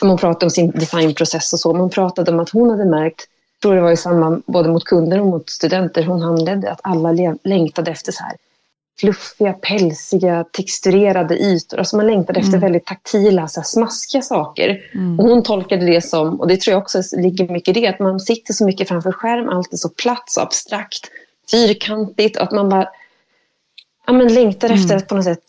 hon 0.00 0.18
pratade 0.18 0.46
om 0.46 0.50
sin 0.50 0.70
designprocess 0.70 1.52
och 1.52 1.60
så. 1.60 1.72
Men 1.72 1.80
hon 1.80 1.90
pratade 1.90 2.30
om 2.30 2.40
att 2.40 2.50
hon 2.50 2.70
hade 2.70 2.84
märkt, 2.84 3.20
jag 3.56 3.62
tror 3.62 3.74
det 3.74 3.80
var 3.80 3.92
i 3.92 3.96
samband 3.96 4.42
både 4.46 4.68
mot 4.68 4.84
kunder 4.84 5.20
och 5.20 5.26
mot 5.26 5.50
studenter 5.50 6.02
hon 6.02 6.22
handledde, 6.22 6.70
att 6.70 6.80
alla 6.82 7.36
längtade 7.44 7.90
efter 7.90 8.12
så 8.12 8.24
här 8.24 8.36
fluffiga, 9.00 9.52
pälsiga, 9.52 10.44
texturerade 10.44 11.36
ytor. 11.36 11.78
Alltså 11.78 11.96
man 11.96 12.06
längtade 12.06 12.40
efter 12.40 12.58
väldigt 12.58 12.86
taktila, 12.86 13.48
så 13.48 13.60
här 13.60 13.64
smaskiga 13.64 14.22
saker. 14.22 14.80
Och 15.18 15.24
hon 15.24 15.42
tolkade 15.42 15.86
det 15.86 16.00
som, 16.04 16.40
och 16.40 16.48
det 16.48 16.60
tror 16.60 16.72
jag 16.72 16.82
också 16.82 17.02
ligger 17.16 17.48
mycket 17.48 17.76
i 17.76 17.80
det, 17.80 17.86
att 17.86 17.98
man 17.98 18.20
sitter 18.20 18.54
så 18.54 18.64
mycket 18.64 18.88
framför 18.88 19.12
skärm, 19.12 19.48
allt 19.48 19.72
är 19.72 19.76
så 19.76 19.88
platt, 19.88 20.24
så 20.26 20.40
abstrakt, 20.40 21.10
fyrkantigt, 21.50 22.36
och 22.36 22.42
att 22.42 22.52
man 22.52 22.68
bara 22.68 22.88
ja, 24.06 24.12
men 24.12 24.34
längtar 24.34 24.70
efter 24.70 24.96
att 24.96 25.08
på 25.08 25.14
något 25.14 25.24
sätt 25.24 25.44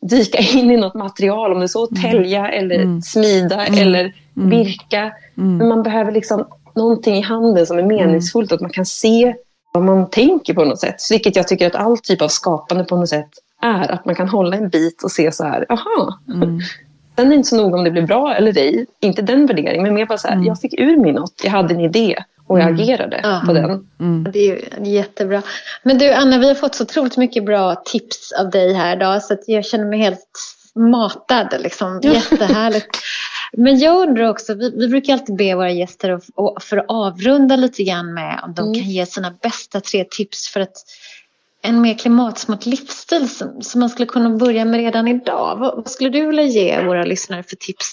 dyka 0.00 0.38
in 0.38 0.70
i 0.70 0.76
något 0.76 0.94
material, 0.94 1.52
om 1.52 1.58
det 1.58 1.64
är 1.64 1.68
så 1.68 1.86
tälja 1.86 2.48
eller 2.48 3.00
smida 3.00 3.66
eller 3.66 4.12
virka. 4.34 5.12
Men 5.34 5.68
man 5.68 5.82
behöver 5.82 6.12
liksom 6.12 6.46
någonting 6.74 7.16
i 7.16 7.20
handen 7.20 7.66
som 7.66 7.78
är 7.78 7.82
meningsfullt, 7.82 8.52
att 8.52 8.60
man 8.60 8.70
kan 8.70 8.86
se 8.86 9.34
vad 9.72 9.84
man 9.84 10.10
tänker 10.10 10.54
på 10.54 10.64
något 10.64 10.80
sätt. 10.80 10.96
Vilket 11.10 11.36
jag 11.36 11.48
tycker 11.48 11.66
att 11.66 11.74
all 11.74 11.98
typ 11.98 12.22
av 12.22 12.28
skapande 12.28 12.84
på 12.84 12.96
något 12.96 13.08
sätt 13.08 13.30
är. 13.62 13.92
Att 13.92 14.04
man 14.04 14.14
kan 14.14 14.28
hålla 14.28 14.56
en 14.56 14.68
bit 14.68 15.02
och 15.04 15.10
se 15.10 15.32
så 15.32 15.44
här, 15.44 15.66
aha. 15.68 16.18
Sen 17.16 17.26
är 17.26 17.30
det 17.30 17.34
inte 17.34 17.48
så 17.48 17.56
noga 17.56 17.78
om 17.78 17.84
det 17.84 17.90
blir 17.90 18.02
bra 18.02 18.34
eller 18.34 18.58
ej. 18.58 18.86
Inte 19.00 19.22
den 19.22 19.46
värderingen, 19.46 19.82
men 19.82 19.94
mer 19.94 20.06
bara 20.06 20.18
så 20.18 20.28
här, 20.28 20.42
jag 20.46 20.60
fick 20.60 20.80
ur 20.80 20.96
mig 20.96 21.12
något. 21.12 21.40
Jag 21.44 21.50
hade 21.50 21.74
en 21.74 21.80
idé 21.80 22.24
och 22.46 22.60
jag 22.60 22.68
agerade 22.72 23.20
Ja. 23.22 23.42
på 23.46 23.52
den. 23.52 23.86
Det 24.32 24.48
är 24.48 24.86
jättebra. 24.86 25.42
Men 25.82 25.98
du 25.98 26.12
Anna, 26.12 26.38
vi 26.38 26.48
har 26.48 26.54
fått 26.54 26.74
så 26.74 26.84
otroligt 26.84 27.16
mycket 27.16 27.44
bra 27.44 27.74
tips 27.74 28.32
av 28.32 28.50
dig 28.50 28.72
här 28.74 28.96
idag 28.96 29.22
så 29.22 29.34
att 29.34 29.44
jag 29.46 29.64
känner 29.64 29.84
mig 29.84 29.98
helt 29.98 30.28
matad. 30.74 31.54
Liksom. 31.60 32.00
Jättehärligt. 32.02 32.98
Men 33.52 33.78
jag 33.78 34.08
undrar 34.08 34.28
också, 34.28 34.54
vi, 34.54 34.70
vi 34.76 34.88
brukar 34.88 35.12
alltid 35.12 35.36
be 35.36 35.54
våra 35.54 35.70
gäster 35.70 36.10
att, 36.10 36.24
och 36.34 36.62
för 36.62 36.76
att 36.76 36.84
avrunda 36.88 37.56
lite 37.56 37.82
grann 37.82 38.14
med 38.14 38.40
om 38.42 38.54
de 38.54 38.74
kan 38.74 38.90
ge 38.90 39.06
sina 39.06 39.30
bästa 39.42 39.80
tre 39.80 40.04
tips 40.10 40.48
för 40.48 40.60
att 40.60 40.76
en 41.62 41.80
mer 41.80 41.94
klimatsmart 41.94 42.66
livsstil 42.66 43.28
som, 43.28 43.62
som 43.62 43.80
man 43.80 43.90
skulle 43.90 44.06
kunna 44.06 44.30
börja 44.30 44.64
med 44.64 44.80
redan 44.80 45.08
idag. 45.08 45.56
Vad, 45.58 45.76
vad 45.76 45.88
skulle 45.90 46.10
du 46.10 46.26
vilja 46.26 46.44
ge 46.44 46.82
våra 46.82 47.04
lyssnare 47.04 47.42
för 47.42 47.56
tips? 47.56 47.92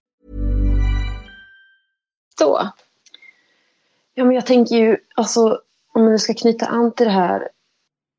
Då? 2.41 2.69
Ja, 4.13 4.23
men 4.23 4.35
jag 4.35 4.45
tänker 4.45 4.75
ju, 4.75 4.97
alltså, 5.15 5.61
om 5.93 6.01
man 6.01 6.11
nu 6.11 6.19
ska 6.19 6.33
knyta 6.33 6.65
an 6.65 6.91
till 6.91 7.05
det 7.05 7.11
här 7.11 7.49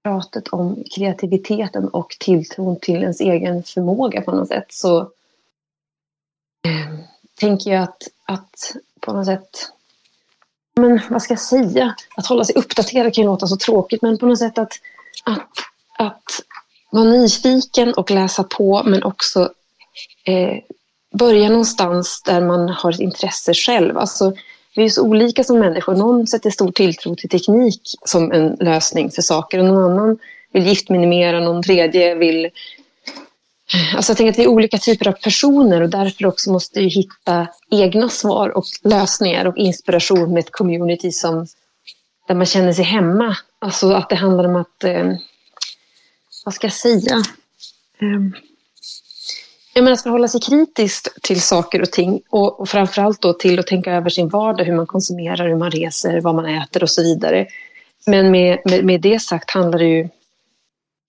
pratet 0.05 0.49
om 0.49 0.85
kreativiteten 0.95 1.89
och 1.89 2.17
tilltron 2.21 2.79
till 2.81 3.03
ens 3.03 3.21
egen 3.21 3.63
förmåga 3.63 4.21
på 4.21 4.33
något 4.33 4.49
sätt 4.49 4.67
så 4.69 5.01
eh, 6.65 6.99
tänker 7.41 7.71
jag 7.71 7.83
att, 7.83 8.09
att 8.25 8.77
på 9.01 9.13
något 9.13 9.27
sätt 9.27 9.73
men 10.75 11.01
vad 11.11 11.23
ska 11.23 11.33
jag 11.33 11.41
säga? 11.41 11.95
Att 12.17 12.27
hålla 12.27 12.45
sig 12.45 12.55
uppdaterad 12.57 13.15
kan 13.15 13.23
ju 13.25 13.31
låta 13.31 13.47
så 13.47 13.57
tråkigt 13.57 14.03
men 14.03 14.19
på 14.19 14.27
något 14.27 14.39
sätt 14.39 14.59
att, 14.59 14.73
att, 15.25 15.51
att 15.99 16.43
vara 16.91 17.05
nyfiken 17.05 17.95
och 17.95 18.11
läsa 18.11 18.45
på 18.45 18.83
men 18.85 19.03
också 19.03 19.53
eh, 20.25 20.59
börja 21.13 21.49
någonstans 21.49 22.23
där 22.23 22.41
man 22.41 22.69
har 22.69 22.93
ett 22.93 23.01
intresse 23.01 23.55
själv. 23.55 23.99
Alltså, 23.99 24.33
vi 24.77 24.85
är 24.85 24.89
så 24.89 25.03
olika 25.03 25.45
som 25.45 25.59
människor. 25.59 25.95
Någon 25.95 26.27
sätter 26.27 26.51
stor 26.51 26.73
tilltro 26.73 27.17
till 27.17 27.31
teknik 27.31 27.81
som 28.07 28.33
en 28.33 28.57
lösning 28.61 29.11
för 29.11 29.23
saker 29.23 29.59
och 29.59 29.65
någon 29.65 29.93
annan 29.93 30.19
vill 30.53 30.67
giftminimera, 30.67 31.41
någon 31.41 31.63
tredje 31.63 32.15
vill... 32.15 32.51
Alltså 33.97 34.11
jag 34.11 34.17
tänker 34.17 34.33
att 34.33 34.39
vi 34.39 34.43
är 34.45 34.49
olika 34.49 34.79
typer 34.79 35.09
av 35.09 35.13
personer 35.13 35.81
och 35.81 35.89
därför 35.89 36.27
också 36.27 36.53
måste 36.53 36.81
vi 36.81 36.89
hitta 36.89 37.47
egna 37.71 38.09
svar 38.09 38.49
och 38.49 38.65
lösningar 38.83 39.47
och 39.47 39.57
inspiration 39.57 40.35
med 40.35 40.41
ett 40.41 40.53
community 40.53 41.13
som, 41.13 41.47
där 42.29 42.35
man 42.35 42.47
känner 42.47 42.73
sig 42.73 42.85
hemma. 42.85 43.37
Alltså 43.59 43.93
att 43.93 44.09
det 44.09 44.17
handlar 44.17 44.45
om 44.45 44.57
att... 44.57 44.85
Eh, 44.85 45.13
vad 46.45 46.55
ska 46.55 46.67
jag 46.67 46.75
säga? 46.75 47.17
Eh, 48.01 48.41
jag 49.75 49.85
menar, 49.85 49.93
att 49.93 50.03
förhålla 50.03 50.29
sig 50.29 50.41
kritiskt 50.41 51.23
till 51.23 51.41
saker 51.41 51.83
och 51.83 51.91
ting 51.91 52.21
och, 52.31 52.61
och 52.61 52.69
framförallt 52.69 53.23
då 53.23 53.33
till 53.33 53.59
att 53.59 53.67
tänka 53.67 53.93
över 53.93 54.11
sin 54.11 54.29
vardag, 54.29 54.65
hur 54.65 54.77
man 54.77 54.87
konsumerar, 54.87 55.49
hur 55.49 55.57
man 55.57 55.71
reser, 55.71 56.21
vad 56.21 56.35
man 56.35 56.47
äter 56.47 56.83
och 56.83 56.91
så 56.91 57.03
vidare. 57.03 57.47
Men 58.07 58.31
med, 58.31 58.59
med, 58.65 58.85
med 58.85 59.01
det 59.01 59.23
sagt 59.23 59.51
handlar 59.51 59.79
det 59.79 59.85
ju 59.85 60.09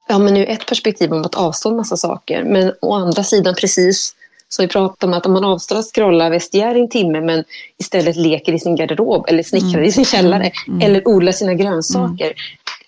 ja, 0.08 0.20
men 0.20 0.34
nu 0.34 0.46
ett 0.46 0.66
perspektiv 0.66 1.14
om 1.14 1.22
att 1.22 1.36
avstå 1.36 1.70
en 1.70 1.76
massa 1.76 1.98
saker. 1.98 2.44
Men 2.44 2.74
å 2.82 2.94
andra 2.94 3.24
sidan 3.24 3.56
precis 3.56 4.16
som 4.50 4.64
vi 4.64 4.68
pratade 4.68 5.12
om 5.12 5.18
att 5.18 5.26
om 5.26 5.34
man 5.34 5.44
avstår 5.44 5.76
att 5.76 5.86
scrolla 5.86 6.30
vestiär 6.30 6.76
i 6.76 6.80
en 6.80 6.90
timme 6.90 7.22
men 7.22 7.44
istället 7.78 8.16
leker 8.16 8.54
i 8.54 8.60
sin 8.60 8.76
garderob 8.76 9.26
eller 9.28 9.44
snickrar 9.44 9.74
mm. 9.74 9.84
i 9.84 9.92
sin 9.92 10.06
källare 10.06 10.52
mm. 10.68 10.82
eller 10.82 11.08
odlar 11.08 11.32
sina 11.32 11.54
grönsaker. 11.54 12.34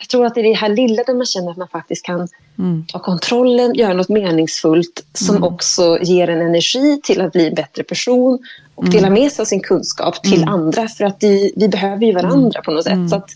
Mm. 0.06 0.08
Jag 0.08 0.10
tror 0.10 0.26
att 0.26 0.36
det 0.36 0.41
är 0.41 0.43
det 0.43 0.53
här 0.53 0.70
lilla 0.70 1.03
där 1.03 1.14
man 1.14 1.26
känner 1.26 1.51
att 1.51 1.58
man 1.58 1.68
faktiskt 1.68 2.06
kan 2.06 2.28
mm. 2.60 2.86
ta 2.88 2.99
kontrollen, 2.99 3.74
göra 3.74 3.93
något 3.93 4.10
meningsfullt 4.10 5.06
som 5.14 5.36
mm. 5.36 5.53
också 5.53 5.97
ger 6.01 6.30
en 6.30 6.41
energi 6.41 6.99
till 7.03 7.22
att 7.22 7.32
bli 7.32 7.47
en 7.47 7.53
bättre 7.53 7.84
person 7.84 8.39
och 8.76 8.84
mm. 8.84 8.95
dela 8.95 9.10
med 9.10 9.32
sig 9.32 9.43
av 9.43 9.45
sin 9.45 9.62
kunskap 9.62 10.24
till 10.24 10.43
mm. 10.43 10.49
andra. 10.49 10.88
För 10.88 11.06
att 11.06 11.18
vi, 11.20 11.53
vi 11.56 11.68
behöver 11.68 12.06
ju 12.06 12.14
varandra 12.14 12.62
på 12.62 12.72
något 12.72 12.84
sätt. 12.84 13.10
Så 13.10 13.16
att, 13.16 13.30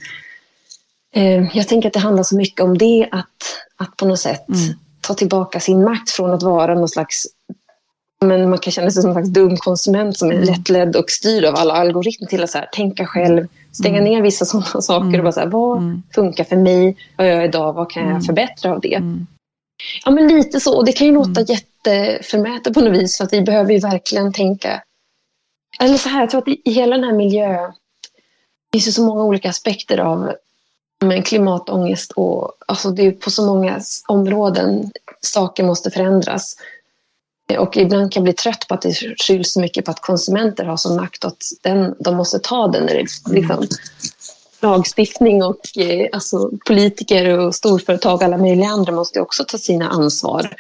eh, 1.16 1.58
jag 1.58 1.68
tänker 1.68 1.88
att 1.88 1.94
det 1.94 2.00
handlar 2.00 2.24
så 2.24 2.36
mycket 2.36 2.62
om 2.62 2.78
det, 2.78 3.10
att, 3.12 3.26
att 3.78 3.98
på 3.98 4.06
något 4.06 4.20
sätt 4.20 4.46
ta 5.02 5.14
tillbaka 5.14 5.60
sin 5.60 5.84
makt 5.84 6.10
från 6.10 6.32
att 6.32 6.44
vara 6.44 6.76
någon 6.76 6.90
slags 6.90 7.28
men 8.22 8.50
man 8.50 8.60
kan 8.60 8.72
känna 8.72 8.92
sig 8.92 9.02
som 9.02 9.10
en 9.10 9.16
slags 9.16 9.30
dum 9.30 9.58
konsument 9.58 10.18
som 10.18 10.30
är 10.30 10.34
mm. 10.34 10.46
lättledd 10.46 10.96
och 10.96 11.10
styrd 11.10 11.46
av 11.46 11.56
alla 11.56 11.74
algoritmer 11.74 12.28
till 12.28 12.44
att 12.44 12.50
så 12.50 12.58
här, 12.58 12.70
tänka 12.72 13.06
själv, 13.06 13.48
stänga 13.80 13.98
mm. 13.98 14.12
ner 14.12 14.22
vissa 14.22 14.46
sådana 14.46 14.66
saker 14.82 15.08
mm. 15.08 15.20
och 15.20 15.24
bara 15.24 15.32
så 15.32 15.40
här, 15.40 15.48
vad 15.48 15.78
mm. 15.78 16.04
funkar 16.16 16.44
för 16.44 16.56
mig, 16.56 16.98
vad 17.18 17.28
gör 17.28 17.36
jag 17.36 17.46
idag, 17.46 17.74
vad 17.74 17.92
kan 17.92 18.10
jag 18.10 18.26
förbättra 18.26 18.74
av 18.74 18.82
det? 18.82 19.02
Ja 20.06 20.12
men 20.12 20.28
lite 20.28 20.60
så, 20.60 20.78
och 20.78 20.86
det 20.86 20.92
kan 20.92 21.08
ju 21.08 21.14
låta 21.14 21.42
mm. 21.42 21.46
jätteförmätet 21.48 22.74
på 22.74 22.82
något 22.82 22.94
vis 22.94 23.18
för 23.18 23.24
att 23.24 23.34
vi 23.34 23.42
behöver 23.42 23.74
ju 23.74 23.80
verkligen 23.80 24.34
tänka, 24.34 24.84
eller 25.80 25.98
så 25.98 26.10
här, 26.10 26.20
jag 26.20 26.30
tror 26.30 26.42
att 26.42 26.48
i, 26.48 26.62
i 26.66 26.72
hela 26.72 26.96
den 26.96 27.06
här 27.06 27.14
miljön 27.14 27.74
det 28.72 28.78
finns 28.78 28.88
ju 28.88 28.92
så 28.92 29.02
många 29.02 29.24
olika 29.24 29.50
aspekter 29.50 29.98
av 29.98 30.34
men 31.02 31.24
klimatångest 31.24 32.12
och 32.12 32.52
alltså 32.68 32.92
det 32.92 33.08
är 33.08 33.12
på 33.12 33.32
så 33.32 33.46
många 33.46 33.80
områden 34.08 34.92
saker 35.22 35.64
måste 35.64 35.92
förändras. 35.92 36.56
Och 37.58 37.78
ibland 37.78 38.12
kan 38.12 38.22
jag 38.22 38.24
bli 38.24 38.34
trött 38.34 38.66
på 38.68 38.74
att 38.74 38.82
det 38.82 38.94
skylls 38.94 39.54
så 39.54 39.62
mycket 39.62 39.86
på 39.86 39.92
att 39.92 40.02
konsumenter 40.02 40.66
har 40.66 40.78
sån 40.78 40.96
makt 40.96 41.26
att 41.26 41.44
den, 41.62 41.96
de 42.00 42.16
måste 42.16 42.40
ta 42.40 42.68
den. 42.68 42.86
När 42.86 42.94
det, 42.94 43.34
liksom, 43.34 43.68
lagstiftning 44.62 45.44
och 45.44 45.78
eh, 45.78 46.08
alltså, 46.12 46.52
politiker 46.68 47.38
och 47.38 47.56
storföretag 47.56 48.16
och 48.16 48.24
alla 48.24 48.38
möjliga 48.38 48.68
andra 48.68 48.92
måste 48.92 49.22
också 49.22 49.44
ta 49.48 49.58
sina 49.58 49.90
ansvar. 49.90 50.56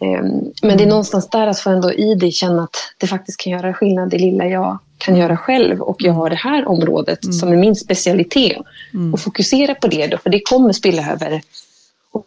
Eh, 0.00 0.24
men 0.62 0.76
det 0.78 0.84
är 0.84 0.88
någonstans 0.88 1.28
där 1.30 1.46
att 1.46 1.60
få 1.60 1.70
ändå 1.70 1.92
i 1.92 2.14
det 2.14 2.30
känna 2.30 2.62
att 2.62 2.76
det 2.98 3.06
faktiskt 3.06 3.40
kan 3.40 3.52
göra 3.52 3.74
skillnad 3.74 4.10
det 4.10 4.18
lilla 4.18 4.46
jag 4.46 4.78
kan 4.98 5.16
göra 5.16 5.36
själv 5.36 5.80
och 5.80 5.96
jag 5.98 6.12
har 6.12 6.30
det 6.30 6.36
här 6.36 6.68
området 6.68 7.24
mm. 7.24 7.32
som 7.32 7.52
är 7.52 7.56
min 7.56 7.76
specialitet. 7.76 8.58
Mm. 8.94 9.14
Och 9.14 9.20
fokusera 9.20 9.74
på 9.74 9.86
det 9.86 10.06
då, 10.06 10.18
för 10.18 10.30
det 10.30 10.40
kommer 10.40 10.72
spilla 10.72 11.12
över 11.12 11.40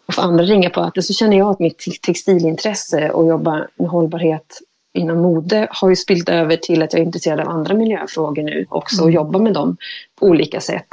och 0.06 0.14
få 0.14 0.20
andra 0.20 0.44
ringa 0.44 0.70
på 0.70 0.80
att 0.80 1.04
så 1.04 1.12
känner 1.12 1.38
jag 1.38 1.50
att 1.50 1.58
mitt 1.58 1.84
textilintresse 2.02 3.10
och 3.10 3.26
jobba 3.26 3.66
med 3.76 3.88
hållbarhet 3.88 4.60
inom 4.94 5.18
mode 5.18 5.68
har 5.70 5.88
ju 5.88 5.96
spilt 5.96 6.28
över 6.28 6.56
till 6.56 6.82
att 6.82 6.92
jag 6.92 7.00
är 7.00 7.06
intresserad 7.06 7.40
av 7.40 7.48
andra 7.48 7.74
miljöfrågor 7.74 8.42
nu 8.42 8.66
också 8.68 8.96
och 8.96 9.08
mm. 9.08 9.14
jobbar 9.14 9.40
med 9.40 9.54
dem 9.54 9.76
på 10.20 10.26
olika 10.26 10.60
sätt 10.60 10.88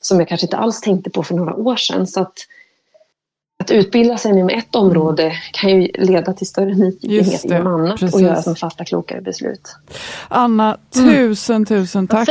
som 0.00 0.18
jag 0.18 0.28
kanske 0.28 0.46
inte 0.46 0.56
alls 0.56 0.80
tänkte 0.80 1.10
på 1.10 1.22
för 1.22 1.34
några 1.34 1.54
år 1.54 1.76
sedan. 1.76 2.06
Så 2.06 2.20
att, 2.20 2.34
att 3.66 3.70
utbilda 3.70 4.16
sig 4.16 4.30
inom 4.30 4.48
ett 4.48 4.74
område 4.74 5.32
kan 5.52 5.70
ju 5.70 5.88
leda 5.94 6.32
till 6.32 6.46
större 6.46 6.74
nyfikenhet 6.74 7.44
inom 7.44 7.66
annat 7.66 8.00
precis. 8.00 8.14
och 8.14 8.20
göra 8.20 8.36
att 8.36 8.46
man 8.46 8.56
fattar 8.56 8.84
klokare 8.84 9.20
beslut. 9.20 9.76
Anna, 10.28 10.76
tusen 10.94 11.56
mm. 11.56 11.66
tusen 11.66 12.08
tack 12.08 12.28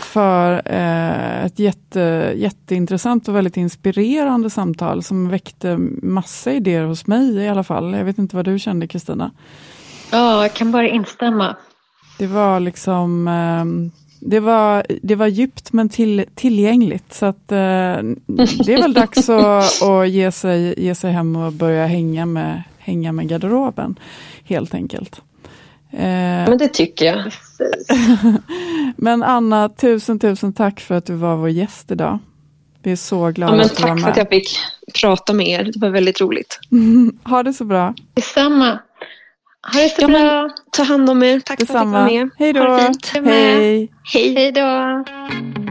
för 0.00 0.62
eh, 0.64 1.44
ett 1.44 1.58
jätte, 1.58 2.32
jätteintressant 2.36 3.28
och 3.28 3.36
väldigt 3.36 3.56
inspirerande 3.56 4.50
samtal 4.50 5.02
som 5.02 5.28
väckte 5.28 5.76
massa 6.02 6.52
idéer 6.52 6.82
hos 6.82 7.06
mig 7.06 7.36
i 7.36 7.48
alla 7.48 7.64
fall. 7.64 7.94
Jag 7.94 8.04
vet 8.04 8.18
inte 8.18 8.36
vad 8.36 8.44
du 8.44 8.58
kände 8.58 8.86
Kristina? 8.86 9.30
Ja, 10.12 10.42
jag 10.42 10.52
kan 10.52 10.72
bara 10.72 10.88
instämma. 10.88 11.56
Det 12.18 12.26
var 12.26 12.60
liksom 12.60 13.28
eh, 13.28 13.64
det 14.20 14.40
var, 14.40 14.86
det 15.02 15.14
var 15.14 15.26
djupt 15.26 15.72
men 15.72 15.88
till, 15.88 16.24
tillgängligt. 16.34 17.14
Så 17.14 17.26
att, 17.26 17.52
eh, 17.52 17.56
det 17.56 18.72
är 18.72 18.82
väl 18.82 18.92
dags 18.92 19.28
att, 19.28 19.82
att 19.82 20.08
ge, 20.08 20.32
sig, 20.32 20.74
ge 20.84 20.94
sig 20.94 21.12
hem 21.12 21.36
och 21.36 21.52
börja 21.52 21.86
hänga 21.86 22.26
med, 22.26 22.62
hänga 22.78 23.12
med 23.12 23.28
garderoben. 23.28 23.98
Helt 24.44 24.74
enkelt. 24.74 25.20
Eh, 25.90 25.98
men 25.98 26.58
det 26.58 26.68
tycker 26.68 27.06
jag. 27.06 27.32
men 28.96 29.22
Anna, 29.22 29.68
tusen 29.68 30.18
tusen 30.18 30.52
tack 30.52 30.80
för 30.80 30.94
att 30.94 31.06
du 31.06 31.14
var 31.14 31.36
vår 31.36 31.50
gäst 31.50 31.90
idag. 31.90 32.18
Vi 32.82 32.92
är 32.92 32.96
så 32.96 33.30
glada 33.30 33.52
ja, 33.52 33.56
men 33.56 33.66
att 33.66 33.76
du 33.76 33.82
var 33.82 33.94
med. 33.94 34.04
Tack 34.04 34.04
för 34.04 34.10
att 34.10 34.16
jag 34.16 34.28
fick 34.28 34.58
prata 35.00 35.32
med 35.32 35.48
er. 35.48 35.64
Det 35.64 35.78
var 35.78 35.90
väldigt 35.90 36.20
roligt. 36.20 36.58
ha 37.24 37.42
det 37.42 37.52
så 37.52 37.64
bra. 37.64 37.94
Detsamma. 38.14 38.78
Ha 39.72 39.80
det 39.80 39.88
så 39.88 40.02
ja, 40.02 40.08
bra. 40.08 40.50
Ta 40.70 40.82
hand 40.82 41.10
om 41.10 41.22
er. 41.22 41.40
Tack 41.40 41.58
Detsamma. 41.58 41.92
för 41.92 41.98
att 41.98 42.10
fick 42.10 42.12
vara 42.12 42.24
med. 42.24 42.30
Hej 42.38 42.52
då. 43.22 43.30
Hej. 43.30 43.90
Hej 44.12 44.52
då. 44.52 45.65